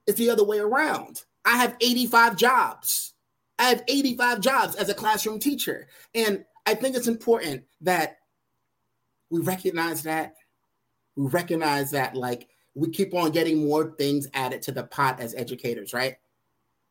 it's 0.06 0.18
the 0.18 0.30
other 0.30 0.44
way 0.44 0.58
around. 0.58 1.22
I 1.44 1.56
have 1.56 1.76
85 1.80 2.36
jobs. 2.36 3.14
I 3.58 3.64
have 3.64 3.84
85 3.86 4.40
jobs 4.40 4.74
as 4.76 4.88
a 4.88 4.94
classroom 4.94 5.38
teacher. 5.38 5.86
And 6.14 6.44
I 6.66 6.74
think 6.74 6.96
it's 6.96 7.08
important 7.08 7.64
that 7.82 8.18
we 9.30 9.40
recognize 9.40 10.02
that. 10.02 10.34
We 11.16 11.26
recognize 11.26 11.90
that, 11.90 12.16
like, 12.16 12.48
we 12.74 12.88
keep 12.88 13.14
on 13.14 13.30
getting 13.30 13.66
more 13.66 13.94
things 13.98 14.28
added 14.32 14.62
to 14.62 14.72
the 14.72 14.84
pot 14.84 15.20
as 15.20 15.34
educators, 15.34 15.92
right? 15.92 16.16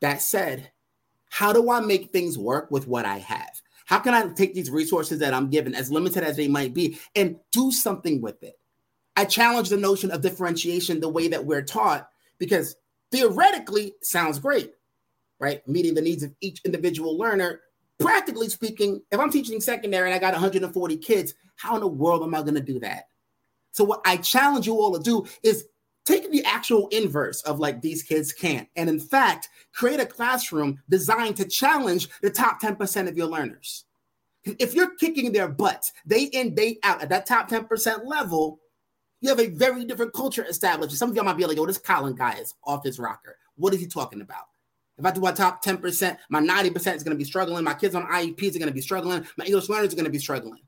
That 0.00 0.22
said, 0.22 0.70
how 1.28 1.52
do 1.52 1.70
I 1.70 1.80
make 1.80 2.10
things 2.10 2.36
work 2.36 2.70
with 2.70 2.86
what 2.86 3.04
I 3.04 3.18
have? 3.18 3.60
How 3.86 3.98
can 3.98 4.14
I 4.14 4.28
take 4.34 4.54
these 4.54 4.70
resources 4.70 5.18
that 5.18 5.34
I'm 5.34 5.50
given, 5.50 5.74
as 5.74 5.90
limited 5.90 6.22
as 6.22 6.36
they 6.36 6.48
might 6.48 6.74
be, 6.74 6.98
and 7.14 7.36
do 7.52 7.72
something 7.72 8.20
with 8.20 8.42
it? 8.42 8.58
I 9.16 9.24
challenge 9.24 9.68
the 9.68 9.76
notion 9.76 10.10
of 10.10 10.22
differentiation 10.22 11.00
the 11.00 11.08
way 11.08 11.28
that 11.28 11.44
we're 11.44 11.62
taught 11.62 12.08
because 12.38 12.76
theoretically 13.10 13.94
sounds 14.02 14.38
great, 14.38 14.74
right? 15.38 15.66
Meeting 15.68 15.94
the 15.94 16.00
needs 16.00 16.22
of 16.22 16.32
each 16.40 16.60
individual 16.64 17.18
learner. 17.18 17.60
Practically 17.98 18.48
speaking, 18.48 19.02
if 19.10 19.20
I'm 19.20 19.30
teaching 19.30 19.60
secondary 19.60 20.08
and 20.08 20.14
I 20.14 20.18
got 20.18 20.32
140 20.32 20.96
kids, 20.96 21.34
how 21.56 21.74
in 21.74 21.80
the 21.80 21.86
world 21.86 22.22
am 22.22 22.34
I 22.34 22.40
going 22.40 22.54
to 22.54 22.60
do 22.60 22.80
that? 22.80 23.08
So 23.72 23.84
what 23.84 24.00
I 24.04 24.16
challenge 24.16 24.66
you 24.66 24.74
all 24.74 24.96
to 24.96 25.02
do 25.02 25.26
is 25.42 25.66
take 26.06 26.30
the 26.30 26.44
actual 26.44 26.88
inverse 26.88 27.42
of 27.42 27.60
like 27.60 27.80
these 27.80 28.02
kids 28.02 28.32
can't, 28.32 28.68
and 28.76 28.88
in 28.88 29.00
fact, 29.00 29.48
create 29.72 30.00
a 30.00 30.06
classroom 30.06 30.80
designed 30.88 31.36
to 31.36 31.44
challenge 31.44 32.08
the 32.22 32.30
top 32.30 32.60
10% 32.60 33.08
of 33.08 33.16
your 33.16 33.26
learners. 33.26 33.84
If 34.44 34.74
you're 34.74 34.96
kicking 34.96 35.32
their 35.32 35.48
butts 35.48 35.92
day 36.06 36.24
in, 36.24 36.54
day 36.54 36.78
out 36.82 37.02
at 37.02 37.10
that 37.10 37.26
top 37.26 37.50
10% 37.50 38.06
level, 38.06 38.60
you 39.20 39.28
have 39.28 39.40
a 39.40 39.48
very 39.48 39.84
different 39.84 40.14
culture 40.14 40.44
established. 40.44 40.96
Some 40.96 41.10
of 41.10 41.16
y'all 41.16 41.24
might 41.24 41.36
be 41.36 41.44
like, 41.44 41.58
"Oh, 41.58 41.66
this 41.66 41.76
Colin 41.76 42.14
guy 42.14 42.34
is 42.38 42.54
off 42.64 42.84
his 42.84 42.98
rocker. 42.98 43.36
What 43.56 43.74
is 43.74 43.80
he 43.80 43.86
talking 43.86 44.22
about? 44.22 44.44
If 45.00 45.06
I 45.06 45.10
do 45.12 45.20
my 45.20 45.32
top 45.32 45.64
10%, 45.64 46.18
my 46.28 46.40
90% 46.40 46.96
is 46.96 47.02
going 47.02 47.14
to 47.14 47.18
be 47.18 47.24
struggling. 47.24 47.64
My 47.64 47.74
kids 47.74 47.94
on 47.94 48.06
IEPs 48.06 48.54
are 48.54 48.58
going 48.58 48.68
to 48.68 48.74
be 48.74 48.82
struggling. 48.82 49.26
My 49.38 49.46
English 49.46 49.68
learners 49.68 49.92
are 49.92 49.96
going 49.96 50.04
to 50.04 50.10
be 50.10 50.18
struggling. 50.18 50.60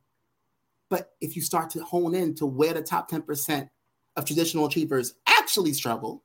But 0.88 1.12
if 1.21 1.37
you 1.37 1.42
start 1.42 1.71
to 1.71 1.85
hone 1.85 2.14
in 2.14 2.35
to 2.37 2.47
where 2.47 2.73
the 2.73 2.83
top 2.83 3.11
10% 3.11 3.68
of 4.16 4.25
traditional 4.25 4.66
achievers 4.66 5.14
actually 5.42 5.72
struggle, 5.72 6.22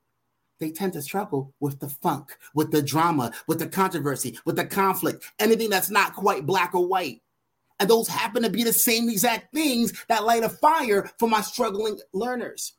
they 0.60 0.70
tend 0.70 0.94
to 0.94 1.02
struggle 1.02 1.54
with 1.60 1.80
the 1.80 1.90
funk, 1.90 2.38
with 2.54 2.72
the 2.72 2.84
drama, 2.84 3.32
with 3.48 3.58
the 3.60 3.68
controversy, 3.68 4.38
with 4.46 4.56
the 4.56 4.66
conflict, 4.66 5.26
anything 5.40 5.70
that's 5.72 5.90
not 5.90 6.16
quite 6.16 6.46
black 6.46 6.76
or 6.76 6.88
white. 6.88 7.22
And 7.80 7.90
those 7.90 8.08
happen 8.08 8.44
to 8.44 8.50
be 8.50 8.64
the 8.64 8.74
same 8.74 9.10
exact 9.10 9.54
things 9.54 9.94
that 10.08 10.24
light 10.24 10.44
a 10.44 10.50
fire 10.50 11.10
for 11.20 11.28
my 11.28 11.42
struggling 11.42 12.00
learners. 12.14 12.74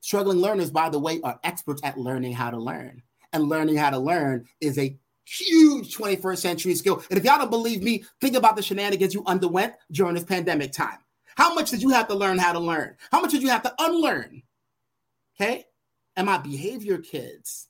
Struggling 0.00 0.38
learners, 0.38 0.70
by 0.70 0.88
the 0.88 0.98
way, 0.98 1.20
are 1.22 1.38
experts 1.42 1.82
at 1.84 1.98
learning 1.98 2.32
how 2.32 2.50
to 2.50 2.58
learn. 2.58 3.02
And 3.32 3.44
learning 3.44 3.76
how 3.76 3.90
to 3.90 3.98
learn 3.98 4.46
is 4.60 4.78
a 4.78 4.96
huge 5.24 5.96
21st 5.96 6.38
century 6.38 6.74
skill. 6.74 7.02
And 7.08 7.18
if 7.18 7.24
y'all 7.24 7.38
don't 7.38 7.50
believe 7.50 7.82
me, 7.82 8.04
think 8.20 8.36
about 8.36 8.56
the 8.56 8.62
shenanigans 8.62 9.14
you 9.14 9.22
underwent 9.26 9.74
during 9.90 10.14
this 10.14 10.24
pandemic 10.24 10.72
time. 10.72 10.98
How 11.34 11.54
much 11.54 11.70
did 11.70 11.80
you 11.82 11.90
have 11.90 12.08
to 12.08 12.14
learn 12.14 12.38
how 12.38 12.52
to 12.52 12.58
learn? 12.58 12.96
How 13.10 13.20
much 13.20 13.30
did 13.30 13.42
you 13.42 13.48
have 13.48 13.62
to 13.62 13.74
unlearn? 13.78 14.42
Okay. 15.42 15.64
And 16.16 16.26
my 16.26 16.38
behavior 16.38 16.98
kids, 16.98 17.68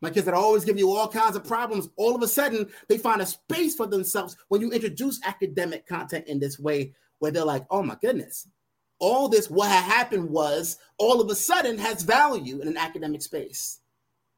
my 0.00 0.10
kids 0.10 0.26
that 0.26 0.34
always 0.34 0.64
give 0.64 0.78
you 0.78 0.92
all 0.92 1.08
kinds 1.08 1.34
of 1.34 1.44
problems, 1.44 1.88
all 1.96 2.14
of 2.14 2.22
a 2.22 2.28
sudden 2.28 2.68
they 2.88 2.98
find 2.98 3.20
a 3.20 3.26
space 3.26 3.74
for 3.74 3.86
themselves 3.86 4.36
when 4.48 4.60
you 4.60 4.70
introduce 4.70 5.20
academic 5.24 5.86
content 5.86 6.26
in 6.28 6.38
this 6.38 6.58
way, 6.58 6.94
where 7.18 7.32
they're 7.32 7.44
like, 7.44 7.64
oh 7.70 7.82
my 7.82 7.96
goodness, 8.00 8.46
all 9.00 9.28
this, 9.28 9.50
what 9.50 9.70
happened 9.70 10.30
was 10.30 10.76
all 10.98 11.20
of 11.20 11.30
a 11.30 11.34
sudden 11.34 11.78
has 11.78 12.02
value 12.02 12.60
in 12.60 12.68
an 12.68 12.76
academic 12.76 13.22
space. 13.22 13.80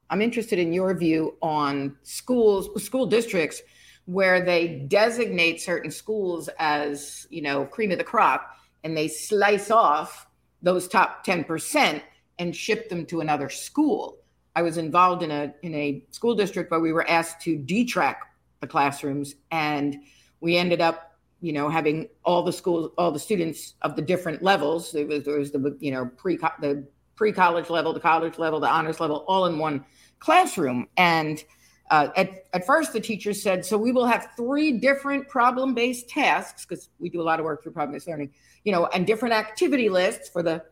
I'm 0.09 0.22
interested 0.22 0.59
in 0.59 0.72
your 0.72 0.94
view 0.94 1.37
on 1.42 1.96
schools, 2.05 2.83
school 2.83 3.07
districts 3.07 3.61
where 4.07 4.42
they 4.42 4.87
designate 4.88 5.61
certain 5.61 5.90
schools 5.90 6.48
as, 6.59 7.26
you 7.29 7.42
know, 7.42 7.66
cream 7.66 7.92
of 7.92 7.98
the 7.98 8.05
crop 8.05 8.57
and 8.83 8.96
they 8.96 9.09
slice 9.09 9.70
off 9.70 10.26
those 10.62 10.88
top 10.88 11.24
10% 11.24 12.03
and 12.40 12.57
ship 12.57 12.88
them 12.88 13.07
to 13.07 13.20
another 13.20 13.48
school. 13.48 14.18
I 14.57 14.62
was 14.62 14.79
involved 14.79 15.22
in 15.22 15.31
a 15.31 15.55
in 15.62 15.74
a 15.74 16.05
school 16.11 16.35
district 16.35 16.72
where 16.72 16.81
we 16.81 16.92
were 16.92 17.09
asked 17.09 17.40
to 17.42 17.57
detrack 17.57 18.16
the 18.61 18.66
classrooms 18.66 19.37
and 19.53 19.96
we 20.40 20.57
ended 20.57 20.81
up 20.81 21.18
you 21.40 21.53
know 21.53 21.68
having 21.68 22.09
all 22.24 22.42
the 22.42 22.53
schools 22.53 22.90
all 22.98 23.12
the 23.12 23.18
students 23.18 23.74
of 23.83 23.94
the 23.94 24.03
different 24.03 24.42
levels 24.42 24.90
there 24.90 25.07
was, 25.07 25.24
there 25.24 25.38
was 25.38 25.53
the 25.53 25.76
you 25.79 25.92
know 25.92 26.11
pre 26.16 26.37
the 26.61 26.85
pre-college 27.14 27.70
level 27.70 27.92
the 27.92 28.00
college 28.00 28.38
level 28.38 28.59
the 28.59 28.68
honors 28.68 28.98
level 28.98 29.24
all 29.29 29.46
in 29.46 29.59
one 29.59 29.85
classroom 30.18 30.88
and 30.96 31.44
uh, 31.90 32.09
at, 32.14 32.44
at 32.53 32.64
first, 32.64 32.92
the 32.92 33.00
teacher 33.00 33.35
said, 33.35 33.66
so 33.66 33.76
we 33.76 33.90
will 33.90 34.07
have 34.07 34.29
three 34.37 34.70
different 34.79 35.29
problem 35.29 35.74
based 35.74 36.09
tasks 36.09 36.64
because 36.64 36.88
we 37.00 37.11
do 37.11 37.20
a 37.20 37.22
lot 37.24 37.40
of 37.40 37.44
work 37.44 37.62
through 37.64 37.72
problem 37.72 37.92
based 37.94 38.07
learning, 38.07 38.31
you 38.62 38.70
know, 38.70 38.87
and 38.87 39.09
different 39.09 39.35
activity 39.35 39.88
lists 39.88 40.29
for 40.29 40.40
the 40.40 40.62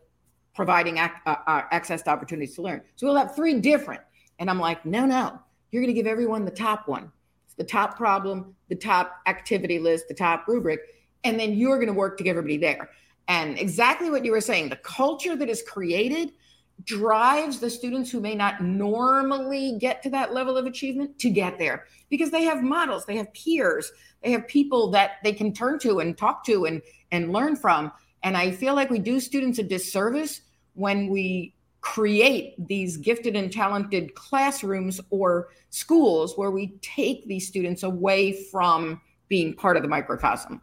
providing 0.59 0.97
ac- 0.97 1.13
uh, 1.25 1.37
uh, 1.47 1.61
access 1.71 2.01
to 2.01 2.09
opportunities 2.09 2.53
to 2.53 2.61
learn. 2.61 2.81
So 2.97 3.07
we'll 3.07 3.15
have 3.15 3.33
three 3.33 3.61
different. 3.61 4.01
And 4.39 4.49
I'm 4.49 4.59
like, 4.59 4.85
no, 4.85 5.05
no, 5.05 5.39
you're 5.71 5.81
going 5.81 5.95
to 5.95 5.97
give 5.97 6.05
everyone 6.05 6.43
the 6.43 6.51
top 6.51 6.85
one. 6.85 7.09
It's 7.45 7.53
the 7.53 7.63
top 7.63 7.95
problem, 7.95 8.53
the 8.67 8.75
top 8.75 9.21
activity 9.25 9.79
list, 9.79 10.09
the 10.09 10.13
top 10.13 10.49
rubric. 10.49 10.81
And 11.23 11.39
then 11.39 11.53
you're 11.53 11.77
going 11.77 11.87
to 11.87 11.93
work 11.93 12.17
to 12.17 12.25
get 12.25 12.31
everybody 12.31 12.57
there. 12.57 12.89
And 13.29 13.57
exactly 13.57 14.09
what 14.09 14.25
you 14.25 14.33
were 14.33 14.41
saying, 14.41 14.67
the 14.67 14.75
culture 14.75 15.37
that 15.37 15.47
is 15.47 15.61
created 15.61 16.33
drives 16.83 17.61
the 17.61 17.69
students 17.69 18.11
who 18.11 18.19
may 18.19 18.35
not 18.35 18.61
normally 18.61 19.77
get 19.79 20.03
to 20.03 20.09
that 20.09 20.33
level 20.33 20.57
of 20.57 20.65
achievement 20.65 21.17
to 21.19 21.29
get 21.29 21.57
there 21.57 21.85
because 22.09 22.31
they 22.31 22.43
have 22.43 22.63
models 22.63 23.05
they 23.05 23.17
have 23.17 23.33
peers 23.33 23.91
they 24.23 24.31
have 24.31 24.47
people 24.47 24.89
that 24.89 25.17
they 25.21 25.33
can 25.33 25.51
turn 25.51 25.77
to 25.77 25.99
and 25.99 26.17
talk 26.17 26.45
to 26.45 26.63
and 26.63 26.81
and 27.11 27.33
learn 27.33 27.53
from 27.53 27.91
and 28.23 28.37
i 28.37 28.49
feel 28.49 28.75
like 28.75 28.89
we 28.89 28.97
do 28.97 29.19
students 29.19 29.59
a 29.59 29.63
disservice 29.63 30.39
when 30.73 31.09
we 31.09 31.53
create 31.81 32.55
these 32.67 32.97
gifted 32.97 33.35
and 33.35 33.51
talented 33.51 34.13
classrooms 34.13 34.99
or 35.09 35.49
schools 35.69 36.37
where 36.37 36.51
we 36.51 36.77
take 36.81 37.25
these 37.25 37.47
students 37.47 37.83
away 37.83 38.33
from 38.51 38.99
being 39.29 39.53
part 39.53 39.77
of 39.77 39.83
the 39.83 39.89
microcosm 39.89 40.61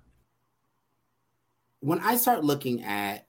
when 1.81 1.99
i 2.01 2.17
start 2.17 2.45
looking 2.45 2.83
at 2.83 3.27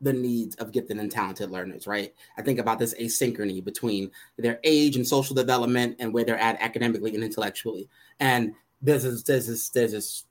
the 0.00 0.12
needs 0.12 0.54
of 0.56 0.72
gifted 0.72 0.98
and 0.98 1.10
talented 1.10 1.50
learners, 1.50 1.86
right? 1.86 2.12
I 2.36 2.42
think 2.42 2.58
about 2.58 2.78
this 2.78 2.94
asynchrony 2.94 3.64
between 3.64 4.10
their 4.36 4.60
age 4.62 4.96
and 4.96 5.06
social 5.06 5.34
development 5.34 5.96
and 5.98 6.12
where 6.12 6.24
they're 6.24 6.38
at 6.38 6.60
academically 6.60 7.14
and 7.14 7.24
intellectually. 7.24 7.88
And 8.20 8.52
there's 8.82 9.04
this, 9.04 9.22
there's 9.22 9.46
this, 9.46 9.68
there's 9.70 9.92
this 9.92 10.24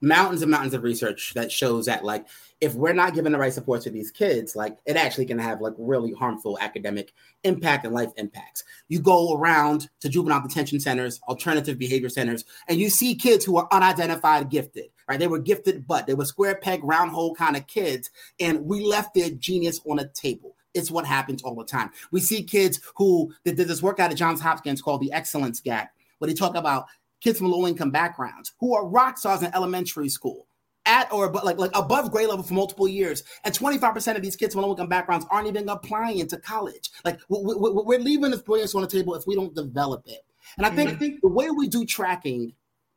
mountains 0.00 0.42
and 0.42 0.50
mountains 0.50 0.74
of 0.74 0.82
research 0.82 1.32
that 1.34 1.50
shows 1.50 1.86
that 1.86 2.04
like 2.04 2.26
if 2.60 2.74
we're 2.74 2.92
not 2.92 3.14
giving 3.14 3.32
the 3.32 3.38
right 3.38 3.52
support 3.52 3.82
to 3.82 3.90
these 3.90 4.10
kids, 4.10 4.56
like 4.56 4.76
it 4.84 4.96
actually 4.96 5.26
can 5.26 5.38
have 5.38 5.60
like 5.60 5.74
really 5.78 6.12
harmful 6.12 6.58
academic 6.60 7.12
impact 7.44 7.84
and 7.84 7.94
life 7.94 8.10
impacts. 8.16 8.64
You 8.88 9.00
go 9.00 9.34
around 9.34 9.88
to 10.00 10.08
juvenile 10.08 10.42
detention 10.42 10.80
centers, 10.80 11.20
alternative 11.28 11.78
behavior 11.78 12.08
centers, 12.08 12.44
and 12.68 12.78
you 12.78 12.90
see 12.90 13.14
kids 13.14 13.44
who 13.44 13.56
are 13.58 13.68
unidentified 13.70 14.50
gifted, 14.50 14.86
right? 15.08 15.20
They 15.20 15.28
were 15.28 15.38
gifted, 15.38 15.86
but 15.86 16.06
they 16.06 16.14
were 16.14 16.24
square 16.24 16.56
peg, 16.56 16.82
round 16.82 17.12
hole 17.12 17.34
kind 17.34 17.56
of 17.56 17.66
kids, 17.68 18.10
and 18.40 18.64
we 18.64 18.84
left 18.84 19.14
their 19.14 19.30
genius 19.30 19.80
on 19.88 20.00
a 20.00 20.08
table. 20.08 20.56
It's 20.74 20.90
what 20.90 21.06
happens 21.06 21.42
all 21.42 21.54
the 21.54 21.64
time. 21.64 21.90
We 22.10 22.20
see 22.20 22.42
kids 22.42 22.80
who 22.96 23.32
did 23.44 23.56
this 23.56 23.82
work 23.82 24.00
out 24.00 24.12
of 24.12 24.18
Johns 24.18 24.40
Hopkins 24.40 24.82
called 24.82 25.00
the 25.00 25.12
Excellence 25.12 25.60
Gap, 25.60 25.92
where 26.18 26.28
they 26.28 26.34
talk 26.34 26.56
about 26.56 26.86
kids 27.20 27.38
from 27.38 27.50
low 27.50 27.66
income 27.66 27.90
backgrounds 27.90 28.52
who 28.60 28.74
are 28.74 28.86
rock 28.86 29.18
stars 29.18 29.42
in 29.42 29.54
elementary 29.54 30.08
school 30.08 30.48
at 30.88 31.12
or 31.12 31.26
above, 31.26 31.44
like 31.44 31.58
like 31.58 31.70
above 31.74 32.10
grade 32.10 32.28
level 32.28 32.42
for 32.42 32.54
multiple 32.54 32.88
years, 32.88 33.22
and 33.44 33.54
25% 33.54 34.16
of 34.16 34.22
these 34.22 34.34
kids 34.34 34.54
from 34.54 34.62
low-income 34.62 34.88
backgrounds 34.88 35.26
aren't 35.30 35.46
even 35.46 35.68
applying 35.68 36.26
to 36.26 36.38
college. 36.38 36.90
Like 37.04 37.20
we, 37.28 37.38
are 37.38 38.00
leaving 38.00 38.30
this 38.30 38.40
brilliance 38.40 38.74
on 38.74 38.82
the 38.82 38.88
table 38.88 39.14
if 39.14 39.26
we 39.26 39.34
don't 39.34 39.54
develop 39.54 40.02
it. 40.06 40.20
And 40.56 40.66
I 40.66 40.70
think, 40.70 40.88
mm-hmm. 40.88 40.96
I 40.96 40.98
think 40.98 41.20
the 41.20 41.28
way 41.28 41.50
we 41.50 41.68
do 41.68 41.84
tracking, 41.84 42.54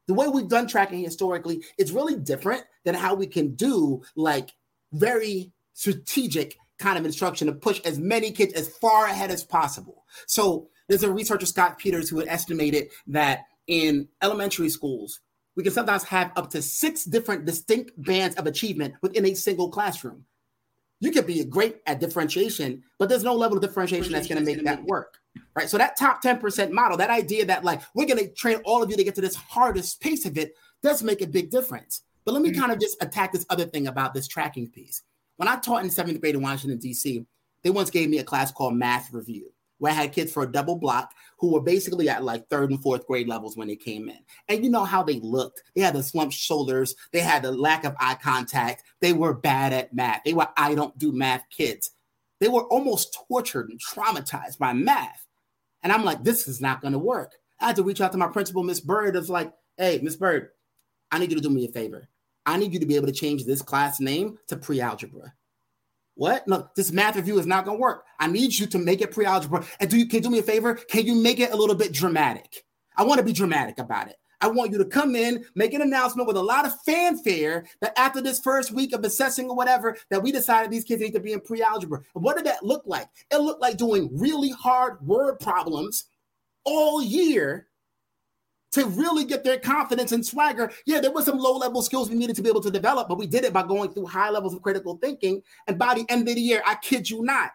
the 0.07 0.13
way 0.13 0.27
we've 0.27 0.47
done 0.47 0.67
tracking 0.67 1.03
historically, 1.03 1.63
is 1.77 1.91
really 1.91 2.15
different 2.15 2.63
than 2.85 2.95
how 2.95 3.13
we 3.13 3.27
can 3.27 3.55
do 3.55 4.01
like 4.15 4.51
very 4.93 5.51
strategic 5.73 6.57
kind 6.79 6.97
of 6.97 7.05
instruction 7.05 7.47
to 7.47 7.53
push 7.53 7.81
as 7.81 7.99
many 7.99 8.31
kids 8.31 8.53
as 8.53 8.69
far 8.77 9.05
ahead 9.05 9.31
as 9.31 9.43
possible. 9.43 10.05
So 10.27 10.69
there's 10.87 11.03
a 11.03 11.11
researcher, 11.11 11.45
Scott 11.45 11.77
Peters, 11.77 12.09
who 12.09 12.19
had 12.19 12.27
estimated 12.27 12.87
that 13.07 13.41
in 13.67 14.07
elementary 14.21 14.69
schools, 14.69 15.19
we 15.55 15.63
can 15.63 15.73
sometimes 15.73 16.03
have 16.03 16.31
up 16.35 16.49
to 16.51 16.61
six 16.61 17.03
different 17.03 17.45
distinct 17.45 17.91
bands 17.97 18.35
of 18.37 18.47
achievement 18.47 18.95
within 19.01 19.25
a 19.25 19.33
single 19.33 19.69
classroom. 19.69 20.25
You 20.99 21.11
could 21.11 21.25
be 21.25 21.43
great 21.43 21.77
at 21.87 21.99
differentiation, 21.99 22.83
but 22.99 23.09
there's 23.09 23.23
no 23.23 23.35
level 23.35 23.57
of 23.57 23.63
differentiation 23.63 24.13
that's 24.13 24.27
going 24.27 24.37
to 24.37 24.45
make 24.45 24.63
that 24.63 24.83
work. 24.83 25.17
Right. 25.55 25.69
So 25.69 25.77
that 25.77 25.97
top 25.97 26.21
10% 26.23 26.71
model, 26.71 26.97
that 26.97 27.09
idea 27.09 27.45
that 27.45 27.63
like 27.63 27.81
we're 27.95 28.05
going 28.05 28.19
to 28.19 28.27
train 28.29 28.57
all 28.65 28.83
of 28.83 28.89
you 28.89 28.97
to 28.97 29.03
get 29.03 29.15
to 29.15 29.21
this 29.21 29.35
hardest 29.35 29.99
piece 29.99 30.25
of 30.25 30.37
it 30.37 30.55
does 30.83 31.01
make 31.01 31.21
a 31.21 31.27
big 31.27 31.49
difference. 31.49 32.03
But 32.23 32.33
let 32.33 32.43
me 32.43 32.51
mm-hmm. 32.51 32.59
kind 32.59 32.71
of 32.71 32.79
just 32.79 33.01
attack 33.01 33.33
this 33.33 33.45
other 33.49 33.65
thing 33.65 33.87
about 33.87 34.13
this 34.13 34.27
tracking 34.27 34.69
piece. 34.69 35.01
When 35.37 35.47
I 35.47 35.55
taught 35.55 35.83
in 35.83 35.89
seventh 35.89 36.21
grade 36.21 36.35
in 36.35 36.41
Washington, 36.41 36.77
D.C., 36.77 37.25
they 37.63 37.69
once 37.71 37.89
gave 37.89 38.09
me 38.09 38.19
a 38.19 38.23
class 38.23 38.51
called 38.51 38.75
Math 38.75 39.11
Review 39.11 39.51
where 39.81 39.91
I 39.91 39.95
had 39.95 40.13
kids 40.13 40.31
for 40.31 40.43
a 40.43 40.51
double 40.51 40.75
block 40.75 41.11
who 41.39 41.51
were 41.51 41.59
basically 41.59 42.07
at 42.07 42.23
like 42.23 42.47
third 42.47 42.69
and 42.69 42.79
fourth 42.83 43.07
grade 43.07 43.27
levels 43.27 43.57
when 43.57 43.67
they 43.67 43.75
came 43.75 44.09
in. 44.09 44.19
And 44.47 44.63
you 44.63 44.69
know 44.69 44.85
how 44.85 45.01
they 45.01 45.19
looked. 45.21 45.63
They 45.75 45.81
had 45.81 45.95
the 45.95 46.03
slumped 46.03 46.35
shoulders, 46.35 46.93
they 47.11 47.19
had 47.19 47.41
the 47.41 47.51
lack 47.51 47.83
of 47.83 47.95
eye 47.99 48.15
contact, 48.21 48.83
they 48.99 49.11
were 49.11 49.33
bad 49.33 49.73
at 49.73 49.91
math. 49.91 50.21
They 50.23 50.33
were 50.33 50.47
I 50.55 50.75
don't 50.75 50.95
do 50.99 51.11
math 51.11 51.43
kids. 51.49 51.89
They 52.39 52.47
were 52.47 52.65
almost 52.65 53.17
tortured 53.27 53.69
and 53.69 53.81
traumatized 53.81 54.59
by 54.59 54.73
math. 54.73 55.25
And 55.81 55.91
I'm 55.91 56.05
like, 56.05 56.23
this 56.23 56.47
is 56.47 56.61
not 56.61 56.83
to 56.83 56.99
work. 56.99 57.31
I 57.59 57.65
had 57.65 57.75
to 57.77 57.83
reach 57.83 58.01
out 58.01 58.11
to 58.11 58.19
my 58.19 58.27
principal, 58.27 58.61
Miss 58.61 58.79
Bird, 58.79 59.15
of 59.15 59.29
like, 59.29 59.51
hey, 59.77 59.99
Miss 60.03 60.15
Bird, 60.15 60.49
I 61.11 61.17
need 61.17 61.31
you 61.31 61.37
to 61.37 61.41
do 61.41 61.49
me 61.49 61.65
a 61.65 61.71
favor. 61.71 62.07
I 62.45 62.57
need 62.57 62.71
you 62.71 62.79
to 62.79 62.85
be 62.85 62.97
able 62.97 63.07
to 63.07 63.13
change 63.13 63.45
this 63.45 63.63
class 63.63 63.99
name 63.99 64.37
to 64.47 64.57
pre-algebra. 64.57 65.33
What? 66.15 66.47
No, 66.47 66.67
this 66.75 66.91
math 66.91 67.15
review 67.15 67.39
is 67.39 67.47
not 67.47 67.65
going 67.65 67.77
to 67.77 67.81
work. 67.81 68.05
I 68.19 68.27
need 68.27 68.57
you 68.57 68.67
to 68.67 68.77
make 68.77 69.01
it 69.01 69.11
pre-algebra. 69.11 69.65
And 69.79 69.89
do 69.89 69.97
you 69.97 70.07
can 70.07 70.17
you 70.17 70.21
do 70.23 70.29
me 70.29 70.39
a 70.39 70.43
favor? 70.43 70.75
Can 70.75 71.05
you 71.05 71.15
make 71.15 71.39
it 71.39 71.51
a 71.51 71.55
little 71.55 71.75
bit 71.75 71.93
dramatic? 71.93 72.65
I 72.97 73.03
want 73.03 73.19
to 73.19 73.25
be 73.25 73.33
dramatic 73.33 73.79
about 73.79 74.09
it. 74.09 74.17
I 74.41 74.47
want 74.47 74.71
you 74.71 74.79
to 74.79 74.85
come 74.85 75.15
in, 75.15 75.45
make 75.53 75.73
an 75.73 75.83
announcement 75.83 76.27
with 76.27 76.35
a 76.35 76.41
lot 76.41 76.65
of 76.65 76.73
fanfare 76.81 77.65
that 77.79 77.97
after 77.97 78.21
this 78.21 78.39
first 78.39 78.71
week 78.71 78.91
of 78.91 79.03
assessing 79.03 79.47
or 79.47 79.55
whatever, 79.55 79.95
that 80.09 80.21
we 80.21 80.31
decided 80.31 80.71
these 80.71 80.83
kids 80.83 81.01
need 81.01 81.13
to 81.13 81.19
be 81.19 81.33
in 81.33 81.41
pre-algebra. 81.41 82.01
What 82.13 82.37
did 82.37 82.47
that 82.47 82.63
look 82.63 82.81
like? 82.85 83.07
It 83.29 83.37
looked 83.37 83.61
like 83.61 83.77
doing 83.77 84.09
really 84.11 84.49
hard 84.49 84.99
word 85.05 85.39
problems 85.39 86.05
all 86.63 87.03
year 87.03 87.67
to 88.71 88.85
really 88.87 89.25
get 89.25 89.43
their 89.43 89.59
confidence 89.59 90.11
and 90.11 90.25
swagger. 90.25 90.71
Yeah, 90.85 90.99
there 90.99 91.11
was 91.11 91.25
some 91.25 91.37
low 91.37 91.57
level 91.57 91.81
skills 91.81 92.09
we 92.09 92.15
needed 92.15 92.35
to 92.37 92.41
be 92.41 92.49
able 92.49 92.61
to 92.61 92.71
develop, 92.71 93.07
but 93.07 93.17
we 93.17 93.27
did 93.27 93.43
it 93.43 93.53
by 93.53 93.63
going 93.63 93.91
through 93.91 94.07
high 94.07 94.29
levels 94.29 94.53
of 94.53 94.61
critical 94.61 94.97
thinking. 94.97 95.41
And 95.67 95.77
by 95.77 95.93
the 95.93 96.05
end 96.09 96.27
of 96.27 96.35
the 96.35 96.41
year, 96.41 96.61
I 96.65 96.75
kid 96.75 97.09
you 97.09 97.23
not, 97.23 97.51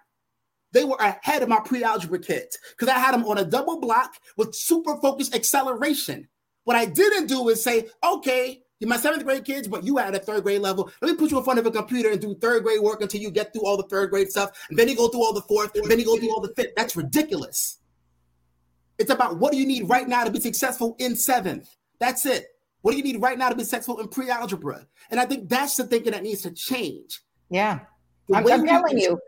they 0.73 0.85
were 0.85 0.97
ahead 0.97 1.43
of 1.43 1.49
my 1.49 1.61
pre 1.65 1.83
algebra 1.83 2.19
kids 2.19 2.59
because 2.71 2.93
I 2.93 2.99
had 2.99 3.15
them 3.15 3.25
on 3.25 3.39
a 3.39 3.45
double 3.45 3.81
block 3.81 4.15
with 4.37 4.55
super 4.55 4.97
focused 5.01 5.35
acceleration. 5.35 6.29
What 6.65 6.77
I 6.77 6.85
didn't 6.85 7.29
do 7.29 7.49
is 7.49 7.63
say, 7.63 7.89
okay, 8.05 8.63
you're 8.79 8.91
my 8.91 8.99
seventh 8.99 9.25
grade 9.25 9.45
kids, 9.45 9.69
but 9.69 9.85
you 9.85 9.99
at 9.99 10.15
a 10.15 10.19
third 10.19 10.43
grade 10.43 10.61
level. 10.61 10.91
Let 11.01 11.13
me 11.13 11.17
put 11.17 11.31
you 11.31 11.39
in 11.39 11.45
front 11.45 11.59
of 11.59 11.65
a 11.65 11.71
computer 11.71 12.11
and 12.11 12.21
do 12.21 12.35
third 12.35 12.63
grade 12.63 12.81
work 12.83 13.01
until 13.01 13.23
you 13.23 13.31
get 13.31 13.53
through 13.53 13.65
all 13.65 13.79
the 13.79 13.85
third 13.85 14.11
grade 14.11 14.31
stuff. 14.31 14.51
And 14.69 14.79
then 14.79 14.89
you 14.89 14.97
go 14.97 15.09
through 15.09 15.25
all 15.25 15.33
the 15.33 15.43
fourth, 15.43 15.75
and 15.77 15.91
then 15.91 15.99
you 15.99 16.05
go 16.05 16.19
through 16.19 16.31
all 16.31 16.41
the 16.41 16.53
fifth. 16.55 16.75
That's 16.77 16.95
ridiculous. 16.95 17.79
It's 18.99 19.11
about 19.11 19.39
what 19.39 19.53
do 19.53 19.59
you 19.59 19.67
need 19.67 19.89
right 19.89 20.09
now 20.09 20.25
to 20.25 20.31
be 20.31 20.41
successful 20.41 20.97
in 20.99 21.17
seventh? 21.17 21.69
That's 21.99 22.27
it. 22.27 22.47
What 22.83 22.93
do 22.93 22.99
you 22.99 23.05
need 23.05 23.21
right 23.21 23.37
now 23.37 23.49
to 23.49 23.57
be 23.57 23.65
successful 23.65 24.01
in 24.01 24.09
pre 24.09 24.31
algebra? 24.31 24.87
And 25.11 25.19
I 25.19 25.27
think 25.27 25.49
that's 25.49 25.77
the 25.77 25.85
thinking 25.85 26.13
that 26.13 26.23
needs 26.23 26.43
to 26.43 26.53
change. 26.53 27.21
Yeah. 27.51 27.81
I'm, 28.33 28.47
I'm 28.47 28.67
telling 28.67 28.99
you, 28.99 29.19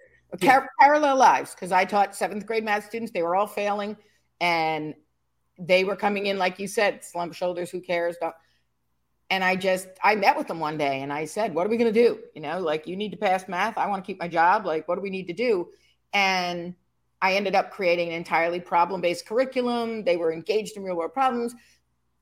yeah. 0.41 0.65
parallel 0.81 1.17
lives, 1.17 1.55
because 1.55 1.73
I 1.73 1.85
taught 1.85 2.15
seventh 2.15 2.47
grade 2.47 2.65
math 2.65 2.87
students, 2.87 3.13
they 3.13 3.23
were 3.23 3.37
all 3.37 3.47
failing 3.47 3.97
and 4.41 4.95
they 5.59 5.85
were 5.85 5.97
coming 5.97 6.27
in, 6.27 6.39
like 6.39 6.59
you 6.59 6.69
said, 6.69 7.05
slump 7.05 7.35
shoulders, 7.35 7.71
who 7.71 7.81
cares? 7.81 8.17
Don't. 8.21 8.35
And 9.31 9.45
I 9.45 9.57
just, 9.57 9.89
I 10.03 10.15
met 10.15 10.39
with 10.39 10.47
them 10.47 10.59
one 10.59 10.79
day 10.79 11.03
and 11.03 11.13
I 11.13 11.27
said, 11.27 11.55
What 11.55 11.67
are 11.67 11.71
we 11.71 11.77
going 11.77 11.93
to 11.93 12.01
do? 12.07 12.21
You 12.35 12.41
know, 12.41 12.61
like, 12.61 12.87
you 12.87 12.97
need 12.97 13.11
to 13.11 13.17
pass 13.17 13.47
math. 13.47 13.77
I 13.77 13.87
want 13.89 14.03
to 14.03 14.07
keep 14.07 14.19
my 14.19 14.29
job. 14.29 14.65
Like, 14.65 14.89
what 14.89 14.95
do 14.95 15.03
we 15.03 15.11
need 15.11 15.27
to 15.27 15.35
do? 15.35 15.69
And 16.13 16.75
I 17.21 17.35
ended 17.35 17.55
up 17.55 17.71
creating 17.71 18.09
an 18.09 18.15
entirely 18.15 18.61
problem 18.61 19.01
based 19.01 19.27
curriculum. 19.27 20.05
They 20.05 20.17
were 20.17 20.33
engaged 20.33 20.77
in 20.77 20.83
real 20.85 20.97
world 20.97 21.13
problems. 21.13 21.55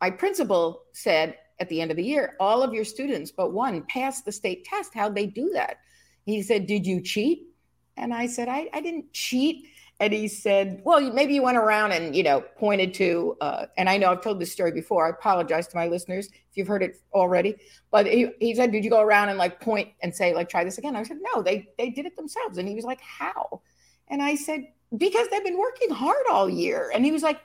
My 0.01 0.11
principal 0.11 0.83
said 0.93 1.37
at 1.59 1.69
the 1.69 1.81
end 1.81 1.91
of 1.91 1.97
the 1.97 2.05
year, 2.05 2.37
all 2.39 2.63
of 2.63 2.75
your 2.75 2.85
students 2.85 3.31
but 3.31 3.53
one 3.53 3.83
passed 3.89 4.25
the 4.25 4.33
state 4.33 4.65
test. 4.65 4.95
How'd 4.95 5.15
they 5.15 5.27
do 5.27 5.51
that? 5.55 5.79
He 6.25 6.43
said, 6.43 6.67
Did 6.67 6.87
you 6.87 7.01
cheat? 7.01 7.49
And 7.97 8.13
I 8.13 8.27
said, 8.27 8.49
I, 8.49 8.69
I 8.73 8.81
didn't 8.81 9.13
cheat. 9.13 9.69
And 9.99 10.13
he 10.13 10.29
said, 10.29 10.83
Well, 10.85 11.13
maybe 11.13 11.35
you 11.35 11.43
went 11.43 11.57
around 11.57 11.93
and, 11.93 12.15
you 12.15 12.23
know, 12.23 12.43
pointed 12.59 12.93
to, 12.95 13.37
uh, 13.41 13.67
and 13.79 13.89
I 13.89 13.97
know 13.97 14.11
I've 14.11 14.21
told 14.21 14.39
this 14.39 14.53
story 14.53 14.73
before. 14.73 15.07
I 15.07 15.11
apologize 15.11 15.69
to 15.69 15.77
my 15.77 15.87
listeners 15.87 16.27
if 16.27 16.57
you've 16.57 16.69
heard 16.69 16.83
it 16.83 16.97
already. 17.15 17.57
But 17.91 18.07
he, 18.07 18.29
he 18.41 18.55
said, 18.55 18.73
Did 18.73 18.85
you 18.85 18.91
go 18.91 19.01
around 19.01 19.31
and 19.31 19.39
like 19.39 19.61
point 19.61 19.91
and 20.03 20.15
say, 20.15 20.35
like, 20.35 20.49
try 20.49 20.65
this 20.65 20.79
again? 20.79 20.97
I 20.97 21.03
said, 21.03 21.19
No, 21.35 21.43
they, 21.43 21.69
they 21.79 21.91
did 21.91 22.05
it 22.05 22.17
themselves. 22.17 22.59
And 22.59 22.69
he 22.69 22.75
was 22.75 22.85
like, 22.85 23.01
How? 23.01 23.63
And 24.09 24.23
I 24.23 24.35
said, 24.35 24.67
because 24.97 25.29
they've 25.29 25.45
been 25.45 25.59
working 25.59 25.91
hard 25.91 26.25
all 26.31 26.49
year. 26.49 26.91
And 26.95 27.05
he 27.05 27.13
was 27.13 27.23
like, 27.23 27.41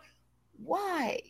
why? 0.64 1.22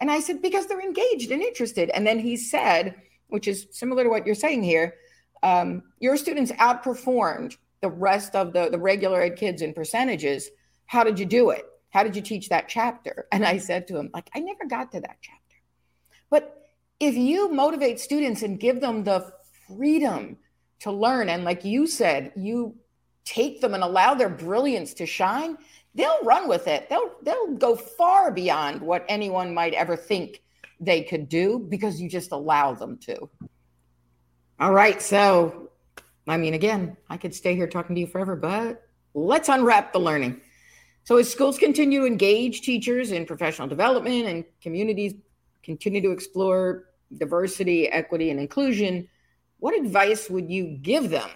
And 0.00 0.10
I 0.10 0.20
said, 0.20 0.42
because 0.42 0.66
they're 0.66 0.80
engaged 0.80 1.30
and 1.30 1.42
interested. 1.42 1.90
And 1.90 2.06
then 2.06 2.18
he 2.18 2.36
said, 2.36 2.94
which 3.28 3.46
is 3.46 3.66
similar 3.70 4.04
to 4.04 4.10
what 4.10 4.26
you're 4.26 4.34
saying 4.34 4.62
here, 4.62 4.94
um, 5.42 5.82
your 6.00 6.16
students 6.16 6.52
outperformed 6.52 7.56
the 7.80 7.90
rest 7.90 8.34
of 8.34 8.52
the, 8.52 8.68
the 8.70 8.78
regular 8.78 9.22
ed 9.22 9.36
kids 9.36 9.62
in 9.62 9.72
percentages. 9.72 10.50
How 10.86 11.04
did 11.04 11.18
you 11.18 11.26
do 11.26 11.50
it? 11.50 11.66
How 11.90 12.02
did 12.02 12.14
you 12.16 12.22
teach 12.22 12.48
that 12.48 12.68
chapter? 12.68 13.26
And 13.32 13.44
I 13.44 13.58
said 13.58 13.86
to 13.88 13.96
him, 13.98 14.10
like, 14.12 14.30
I 14.34 14.40
never 14.40 14.66
got 14.66 14.92
to 14.92 15.00
that 15.00 15.18
chapter. 15.20 15.56
But 16.30 16.56
if 16.98 17.16
you 17.16 17.50
motivate 17.50 18.00
students 18.00 18.42
and 18.42 18.60
give 18.60 18.80
them 18.80 19.04
the 19.04 19.32
freedom 19.66 20.36
to 20.80 20.92
learn, 20.92 21.28
and 21.28 21.44
like 21.44 21.64
you 21.64 21.86
said, 21.86 22.32
you 22.36 22.76
take 23.24 23.60
them 23.60 23.74
and 23.74 23.82
allow 23.82 24.14
their 24.14 24.28
brilliance 24.28 24.94
to 24.94 25.06
shine, 25.06 25.56
they'll 25.94 26.22
run 26.22 26.48
with 26.48 26.66
it. 26.66 26.88
They'll 26.88 27.12
they'll 27.22 27.54
go 27.54 27.76
far 27.76 28.30
beyond 28.30 28.80
what 28.80 29.04
anyone 29.08 29.54
might 29.54 29.74
ever 29.74 29.96
think 29.96 30.42
they 30.80 31.02
could 31.02 31.28
do 31.28 31.58
because 31.58 32.00
you 32.00 32.08
just 32.08 32.32
allow 32.32 32.74
them 32.74 32.96
to. 32.98 33.28
All 34.58 34.72
right, 34.72 35.00
so 35.00 35.70
I 36.26 36.36
mean 36.36 36.54
again, 36.54 36.96
I 37.08 37.16
could 37.16 37.34
stay 37.34 37.54
here 37.54 37.66
talking 37.66 37.94
to 37.94 38.00
you 38.00 38.06
forever, 38.06 38.36
but 38.36 38.82
let's 39.14 39.48
unwrap 39.48 39.92
the 39.92 40.00
learning. 40.00 40.40
So 41.04 41.16
as 41.16 41.30
schools 41.30 41.58
continue 41.58 42.00
to 42.00 42.06
engage 42.06 42.60
teachers 42.62 43.10
in 43.12 43.26
professional 43.26 43.68
development 43.68 44.26
and 44.26 44.44
communities 44.62 45.14
continue 45.62 46.00
to 46.02 46.10
explore 46.10 46.84
diversity, 47.16 47.88
equity 47.88 48.30
and 48.30 48.38
inclusion, 48.38 49.08
what 49.58 49.74
advice 49.74 50.30
would 50.30 50.50
you 50.50 50.78
give 50.82 51.10
them 51.10 51.28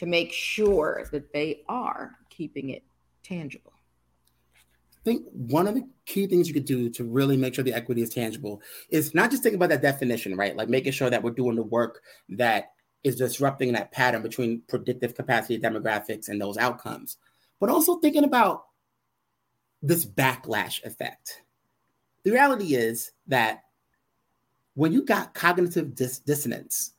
to 0.00 0.06
make 0.06 0.32
sure 0.32 1.06
that 1.12 1.30
they 1.30 1.60
are 1.68 2.12
keeping 2.30 2.70
it 2.70 2.82
tangible? 3.22 3.74
I 3.74 5.02
think 5.04 5.26
one 5.30 5.68
of 5.68 5.74
the 5.74 5.86
key 6.06 6.26
things 6.26 6.48
you 6.48 6.54
could 6.54 6.64
do 6.64 6.88
to 6.88 7.04
really 7.04 7.36
make 7.36 7.54
sure 7.54 7.62
the 7.64 7.74
equity 7.74 8.00
is 8.00 8.08
tangible 8.08 8.62
is 8.88 9.14
not 9.14 9.30
just 9.30 9.42
think 9.42 9.54
about 9.54 9.68
that 9.68 9.82
definition, 9.82 10.36
right? 10.36 10.56
Like 10.56 10.70
making 10.70 10.92
sure 10.92 11.10
that 11.10 11.22
we're 11.22 11.32
doing 11.32 11.54
the 11.54 11.62
work 11.62 12.00
that 12.30 12.72
is 13.04 13.16
disrupting 13.16 13.74
that 13.74 13.92
pattern 13.92 14.22
between 14.22 14.62
predictive 14.68 15.14
capacity 15.14 15.58
demographics 15.58 16.30
and 16.30 16.40
those 16.40 16.56
outcomes, 16.56 17.18
but 17.60 17.68
also 17.68 17.96
thinking 17.96 18.24
about 18.24 18.64
this 19.82 20.06
backlash 20.06 20.82
effect. 20.82 21.42
The 22.22 22.30
reality 22.30 22.74
is 22.74 23.12
that 23.26 23.64
when 24.72 24.92
you 24.94 25.04
got 25.04 25.34
cognitive 25.34 25.94
dis- 25.94 26.20
dissonance, 26.20 26.94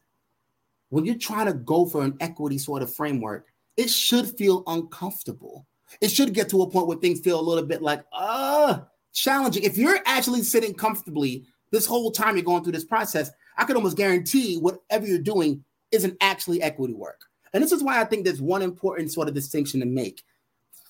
when 0.91 1.06
you're 1.06 1.15
trying 1.15 1.47
to 1.47 1.54
go 1.54 1.86
for 1.86 2.04
an 2.04 2.15
equity 2.19 2.58
sort 2.58 2.84
of 2.84 2.93
framework, 2.93 3.47
it 3.77 3.89
should 3.89 4.38
feel 4.38 4.63
uncomfortable. 4.67 5.65
It 6.01 6.12
should 6.12 6.34
get 6.34 6.49
to 6.49 6.62
a 6.62 6.69
point 6.69 6.88
where 6.88 6.97
things 6.97 7.21
feel 7.21 7.39
a 7.39 7.41
little 7.41 7.65
bit 7.65 7.82
like, 7.82 8.04
uh, 8.13 8.80
challenging. 9.13 9.63
If 9.63 9.77
you're 9.77 9.99
actually 10.06 10.43
sitting 10.43 10.73
comfortably 10.73 11.45
this 11.71 11.86
whole 11.86 12.12
time 12.12 12.36
you're 12.36 12.45
going 12.45 12.63
through 12.63 12.73
this 12.73 12.86
process, 12.86 13.32
I 13.58 13.63
could 13.63 13.77
almost 13.77 13.97
guarantee 13.97 14.58
whatever 14.58 15.08
you're 15.08 15.19
doing 15.19 15.63
isn't 15.91 16.17
actually 16.21 16.62
equity 16.62 16.93
work. 16.93 17.21
And 17.54 17.63
this 17.63 17.71
is 17.71 17.84
why 17.84 18.01
I 18.01 18.06
think 18.06 18.25
there's 18.25 18.41
one 18.41 18.62
important 18.62 19.12
sort 19.12 19.27
of 19.27 19.34
distinction 19.34 19.80
to 19.80 19.86
make. 19.86 20.23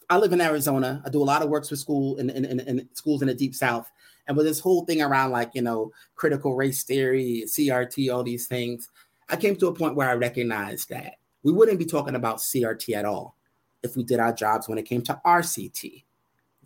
I 0.10 0.18
live 0.18 0.34
in 0.34 0.42
Arizona. 0.42 1.02
I 1.06 1.10
do 1.10 1.22
a 1.22 1.24
lot 1.24 1.42
of 1.42 1.50
works 1.50 1.70
for 1.70 1.76
school 1.76 2.18
in, 2.18 2.30
in, 2.30 2.46
in, 2.46 2.60
in 2.60 2.90
schools 2.94 3.22
in 3.22 3.28
the 3.28 3.34
deep 3.34 3.56
south. 3.56 3.90
And 4.28 4.38
with 4.38 4.46
this 4.46 4.60
whole 4.60 4.86
thing 4.86 5.02
around 5.02 5.32
like, 5.32 5.52
you 5.54 5.62
know, 5.62 5.92
critical 6.16 6.56
race 6.56 6.84
theory, 6.84 7.44
CRT, 7.48 8.14
all 8.14 8.24
these 8.24 8.48
things, 8.48 8.90
I 9.32 9.38
came 9.38 9.56
to 9.56 9.68
a 9.68 9.74
point 9.74 9.96
where 9.96 10.10
I 10.10 10.14
recognized 10.14 10.90
that 10.90 11.16
we 11.44 11.54
wouldn't 11.54 11.80
be 11.80 11.86
talking 11.86 12.16
about 12.16 12.38
CRT 12.38 12.94
at 12.94 13.06
all 13.06 13.38
if 13.82 13.96
we 13.96 14.04
did 14.04 14.20
our 14.20 14.34
jobs 14.34 14.68
when 14.68 14.78
it 14.78 14.86
came 14.86 15.02
to 15.04 15.20
RCT, 15.26 16.04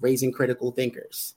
raising 0.02 0.32
critical 0.32 0.72
thinkers. 0.72 1.36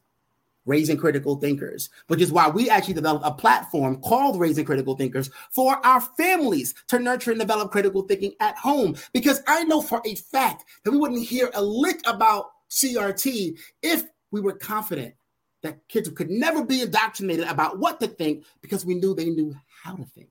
Raising 0.64 0.98
critical 0.98 1.36
thinkers, 1.36 1.88
which 2.08 2.20
is 2.20 2.30
why 2.30 2.48
we 2.50 2.68
actually 2.68 2.92
developed 2.92 3.24
a 3.24 3.32
platform 3.32 4.02
called 4.02 4.38
Raising 4.38 4.66
Critical 4.66 4.94
Thinkers 4.94 5.30
for 5.50 5.74
our 5.86 6.02
families 6.02 6.74
to 6.88 6.98
nurture 6.98 7.30
and 7.30 7.40
develop 7.40 7.70
critical 7.70 8.02
thinking 8.02 8.34
at 8.40 8.54
home. 8.58 8.94
Because 9.14 9.40
I 9.46 9.64
know 9.64 9.80
for 9.80 10.02
a 10.04 10.14
fact 10.14 10.66
that 10.84 10.90
we 10.90 10.98
wouldn't 10.98 11.26
hear 11.26 11.50
a 11.54 11.62
lick 11.62 12.02
about 12.06 12.50
CRT 12.68 13.58
if 13.82 14.04
we 14.30 14.42
were 14.42 14.52
confident 14.52 15.14
that 15.62 15.88
kids 15.88 16.10
could 16.10 16.28
never 16.28 16.62
be 16.62 16.82
indoctrinated 16.82 17.46
about 17.48 17.78
what 17.78 17.98
to 18.00 18.06
think 18.06 18.44
because 18.60 18.84
we 18.84 18.94
knew 18.94 19.14
they 19.14 19.30
knew 19.30 19.56
how 19.82 19.94
to 19.94 20.04
think. 20.04 20.28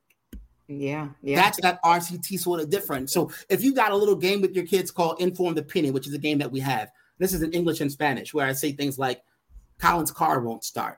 Yeah, 0.67 1.09
yeah. 1.21 1.37
That's 1.37 1.61
that 1.61 1.81
RCT 1.83 2.39
sort 2.39 2.59
of 2.59 2.69
different. 2.69 3.09
So 3.09 3.31
if 3.49 3.63
you 3.63 3.73
got 3.73 3.91
a 3.91 3.95
little 3.95 4.15
game 4.15 4.41
with 4.41 4.55
your 4.55 4.65
kids 4.65 4.91
called 4.91 5.21
Informed 5.21 5.57
Opinion, 5.57 5.93
which 5.93 6.07
is 6.07 6.13
a 6.13 6.19
game 6.19 6.39
that 6.39 6.51
we 6.51 6.59
have, 6.59 6.91
this 7.19 7.33
is 7.33 7.41
in 7.41 7.53
English 7.53 7.79
and 7.81 7.91
Spanish, 7.91 8.33
where 8.33 8.45
I 8.45 8.53
say 8.53 8.73
things 8.73 8.99
like, 8.99 9.21
Colin's 9.79 10.11
car 10.11 10.39
won't 10.41 10.63
start. 10.63 10.97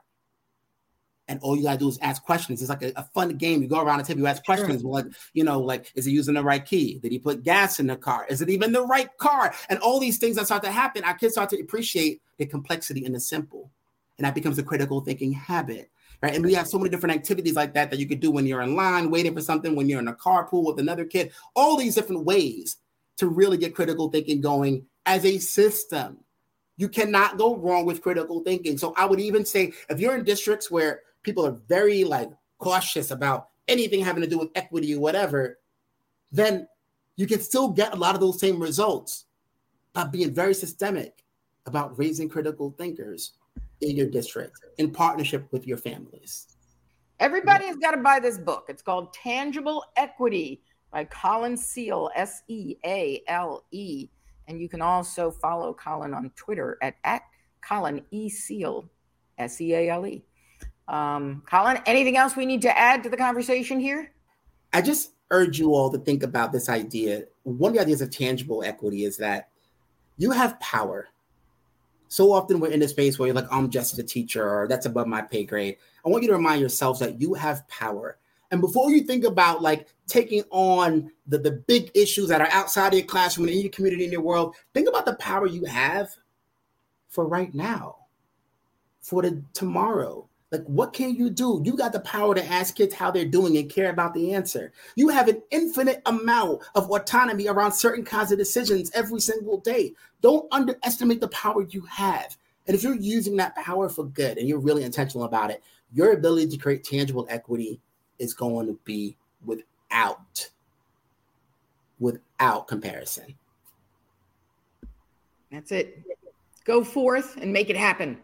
And 1.28 1.40
all 1.42 1.56
you 1.56 1.64
gotta 1.64 1.78
do 1.78 1.88
is 1.88 2.00
ask 2.02 2.24
questions. 2.24 2.62
It's 2.62 2.70
like 2.70 2.82
a, 2.82 2.92
a 2.96 3.04
fun 3.14 3.30
game. 3.38 3.62
You 3.62 3.68
go 3.68 3.80
around 3.80 4.00
the 4.00 4.04
table, 4.04 4.22
you 4.22 4.28
ask 4.28 4.44
questions. 4.44 4.82
Sure. 4.82 4.90
Like, 4.90 5.06
you 5.34 5.44
know, 5.44 5.60
like, 5.60 5.92
is 5.94 6.06
he 6.06 6.12
using 6.12 6.34
the 6.34 6.44
right 6.44 6.66
key? 6.66 6.98
Did 6.98 7.12
he 7.12 7.20
put 7.20 7.44
gas 7.44 7.80
in 7.80 7.86
the 7.86 7.96
car? 7.96 8.26
Is 8.30 8.42
it 8.42 8.50
even 8.50 8.72
the 8.72 8.86
right 8.86 9.16
car? 9.18 9.54
And 9.70 9.78
all 9.80 10.00
these 10.00 10.18
things 10.18 10.38
that 10.38 10.48
start 10.48 10.64
to 10.64 10.72
happen, 10.72 11.04
our 11.04 11.14
kids 11.14 11.34
start 11.34 11.52
to 11.52 11.60
appreciate 11.60 12.24
the 12.38 12.48
complexity 12.48 13.06
and 13.06 13.14
the 13.14 13.20
simple. 13.20 13.70
And 14.20 14.26
that 14.26 14.36
becomes 14.36 14.60
a 14.60 14.64
critical 14.64 15.02
thinking 15.02 15.32
habit 15.32 15.90
right? 16.22 16.36
And 16.36 16.46
we 16.46 16.54
have 16.54 16.68
so 16.68 16.78
many 16.78 16.90
different 16.90 17.16
activities 17.16 17.56
like 17.56 17.74
that 17.74 17.90
that 17.90 18.00
you 18.00 18.08
could 18.08 18.20
do 18.20 18.32
when 18.32 18.46
you're 18.46 18.62
in 18.62 18.76
line 18.76 19.10
waiting 19.10 19.34
for 19.34 19.42
something, 19.42 19.76
when 19.76 19.88
you're 19.88 20.00
in 20.00 20.08
a 20.08 20.14
carpool 20.14 20.66
with 20.66 20.80
another 20.80 21.06
kid, 21.06 21.32
all 21.56 21.78
these 21.78 21.96
different 21.96 22.26
ways 22.26 22.78
to 23.18 23.28
really 23.28 23.58
get 23.58 23.76
critical 23.76 24.10
thinking 24.10 24.42
going 24.42 24.86
as 25.06 25.26
a 25.26 25.38
system. 25.38 26.18
You 26.78 26.90
cannot 26.90 27.38
go 27.38 27.58
wrong 27.58 27.86
with 27.86 28.02
critical 28.02 28.42
thinking. 28.42 28.78
So 28.78 28.94
I 28.96 29.06
would 29.06 29.20
even 29.20 29.46
say 29.46 29.74
if 29.90 30.00
you're 30.00 30.16
in 30.16 30.24
districts 30.24 30.72
where 30.72 31.02
people 31.24 31.46
are 31.46 31.58
very 31.68 32.04
like 32.04 32.30
cautious 32.58 33.12
about 33.12 33.50
anything 33.68 34.04
having 34.04 34.24
to 34.24 34.30
do 34.30 34.40
with 34.40 34.50
equity 34.56 34.96
or 34.96 35.00
whatever, 35.00 35.60
then 36.32 36.68
you 37.18 37.28
can 37.28 37.42
still 37.42 37.70
get 37.70 37.94
a 37.94 37.98
lot 37.98 38.16
of 38.16 38.22
those 38.22 38.40
same 38.40 38.62
results 38.62 39.26
by 39.94 40.06
being 40.06 40.34
very 40.34 40.54
systemic 40.54 41.24
about 41.66 41.98
raising 42.00 42.30
critical 42.30 42.74
thinkers 42.78 43.34
in 43.82 43.96
your 43.96 44.08
district 44.08 44.60
in 44.78 44.92
partnership 44.92 45.48
with 45.52 45.66
your 45.66 45.78
families. 45.78 46.48
Everybody 47.20 47.66
has 47.66 47.76
got 47.76 47.92
to 47.92 47.98
buy 47.98 48.20
this 48.20 48.38
book. 48.38 48.66
It's 48.70 48.82
called 48.82 49.14
Tangible 49.14 49.84
Equity 49.98 50.62
by 50.92 51.06
Colin 51.06 51.58
Seale, 51.58 52.10
S 52.16 52.44
E 52.48 52.76
A 52.86 53.22
L 53.28 53.66
E. 53.72 54.08
And 54.48 54.60
you 54.60 54.70
can 54.70 54.82
also 54.82 55.30
follow 55.30 55.74
Colin 55.74 56.14
on 56.14 56.32
Twitter 56.36 56.78
at, 56.82 56.96
at 57.04 57.22
Colin 57.62 58.04
E. 58.12 58.30
Seale, 58.30 58.90
S 59.38 59.60
E 59.60 59.74
A 59.74 59.90
L 59.90 60.08
E. 60.08 60.24
Um, 60.88 61.44
Colin, 61.46 61.82
anything 61.86 62.18
else 62.18 62.36
we 62.36 62.46
need 62.46 62.62
to 62.64 62.78
add 62.78 63.04
to 63.04 63.10
the 63.10 63.18
conversation 63.18 63.80
here? 63.80 64.12
I 64.74 64.82
just 64.82 65.14
urge 65.32 65.60
you 65.60 65.76
all 65.76 65.92
to 65.92 66.00
think 66.00 66.24
about 66.24 66.52
this 66.52 66.70
idea. 66.70 67.24
One 67.44 67.72
of 67.72 67.76
the 67.76 67.82
ideas 67.82 68.02
of 68.02 68.10
tangible 68.12 68.64
equity 68.64 69.04
is 69.04 69.18
that 69.18 69.50
you 70.18 70.32
have 70.32 70.60
power. 70.60 71.08
So 72.10 72.34
often 72.34 72.60
we're 72.60 72.72
in 72.72 72.82
a 72.82 72.88
space 72.88 73.18
where 73.18 73.28
you're 73.28 73.36
like, 73.36 73.52
I'm 73.52 73.70
just 73.70 73.98
a 74.00 74.04
teacher 74.04 74.48
or 74.48 74.68
that's 74.68 74.88
above 74.88 75.08
my 75.08 75.22
pay 75.22 75.46
grade. 75.46 75.78
I 76.06 76.10
want 76.10 76.24
you 76.24 76.30
to 76.30 76.36
remind 76.36 76.60
yourselves 76.60 77.00
that 77.00 77.22
you 77.22 77.36
have 77.36 77.68
power. 77.68 78.18
And 78.52 78.62
before 78.62 78.90
you 78.90 79.02
think 79.02 79.26
about 79.26 79.62
like 79.62 79.88
taking 80.08 80.44
on 80.50 81.12
the, 81.28 81.38
the 81.38 81.52
big 81.52 81.92
issues 81.94 82.30
that 82.30 82.42
are 82.42 82.50
outside 82.52 82.94
of 82.94 83.00
your 83.00 83.08
classroom 83.08 83.48
and 83.48 83.56
in 83.56 83.62
your 83.62 83.72
community 83.72 84.06
in 84.06 84.12
your 84.12 84.22
world, 84.22 84.56
think 84.74 84.90
about 84.90 85.06
the 85.06 85.16
power 85.16 85.46
you 85.46 85.66
have 85.66 86.10
for 87.10 87.28
right 87.28 87.54
now, 87.54 87.96
for 89.02 89.22
the 89.22 89.44
tomorrow, 89.54 90.28
like, 90.52 90.64
what 90.64 90.94
can 90.94 91.14
you 91.16 91.30
do? 91.30 91.62
You 91.64 91.76
got 91.78 91.94
the 91.94 92.00
power 92.00 92.34
to 92.34 92.46
ask 92.46 92.76
kids 92.76 92.94
how 92.94 93.12
they're 93.12 93.26
doing 93.26 93.58
and 93.58 93.70
care 93.70 93.92
about 93.92 94.14
the 94.14 94.34
answer. 94.34 94.72
You 94.96 95.10
have 95.10 95.28
an 95.28 95.42
infinite 95.52 96.02
amount 96.08 96.64
of 96.74 96.90
autonomy 96.90 97.48
around 97.48 97.74
certain 97.74 98.04
kinds 98.04 98.32
of 98.32 98.40
decisions 98.40 98.90
every 98.96 99.22
single 99.22 99.60
day. 99.60 99.94
Don't 100.22 100.52
underestimate 100.52 101.22
the 101.22 101.28
power 101.28 101.68
you 101.70 101.82
have. 101.82 102.36
And 102.66 102.76
if 102.76 102.84
you're 102.84 102.96
using 102.96 103.36
that 103.38 103.56
power 103.56 103.90
for 103.90 104.06
good 104.06 104.38
and 104.38 104.48
you're 104.48 104.60
really 104.60 104.84
intentional 104.84 105.26
about 105.26 105.52
it, 105.52 105.64
your 105.94 106.14
ability 106.14 106.48
to 106.50 106.58
create 106.58 106.84
tangible 106.84 107.28
equity 107.30 107.80
is 108.18 108.34
going 108.34 108.68
to 108.68 108.80
be 108.84 109.16
without 109.46 110.50
without 112.00 112.68
comparison. 112.68 113.36
That's 115.52 115.72
it. 115.72 116.04
Go 116.64 116.84
forth 116.84 117.38
and 117.38 117.52
make 117.52 117.70
it 117.70 117.76
happen. 117.76 118.20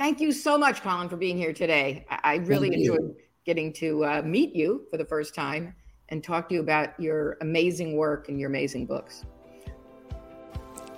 Thank 0.00 0.18
you 0.18 0.32
so 0.32 0.56
much, 0.56 0.80
Colin, 0.80 1.10
for 1.10 1.18
being 1.18 1.36
here 1.36 1.52
today. 1.52 2.06
I, 2.08 2.36
really 2.36 2.72
enjoyed 2.72 3.16
getting 3.44 3.70
to 3.74 4.02
uh, 4.06 4.22
meet 4.24 4.56
you 4.56 4.86
for 4.90 4.96
the 4.96 5.04
first 5.04 5.34
time 5.34 5.74
and 6.08 6.24
talk 6.24 6.48
to 6.48 6.54
you 6.54 6.62
about 6.62 6.98
your 6.98 7.36
amazing 7.42 7.98
work 7.98 8.30
and 8.30 8.40
your 8.40 8.48
amazing 8.48 8.86
books. 8.86 9.26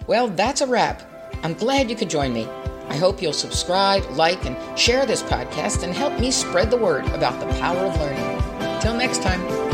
Well, 0.07 0.29
that's 0.29 0.61
a 0.61 0.69
wrap. 0.69 1.03
I'm 1.43 1.55
glad 1.55 1.91
you 1.91 1.97
could 1.97 2.11
join 2.11 2.33
me. 2.33 2.47
I 2.87 2.97
hope 2.97 3.21
you'll 3.21 3.33
subscribe, 3.33 4.09
like, 4.11 4.47
and 4.47 4.57
share 4.79 5.05
this 5.05 5.25
podcast 5.25 5.83
and 5.83 5.93
help 5.93 6.21
me 6.21 6.31
spread 6.31 6.71
the 6.71 6.77
word 6.77 7.05
about 7.07 7.41
the 7.41 7.53
power 7.59 7.79
of 7.79 7.99
learning. 7.99 8.81
Till 8.81 8.95
next 8.95 9.21
time. 9.21 9.72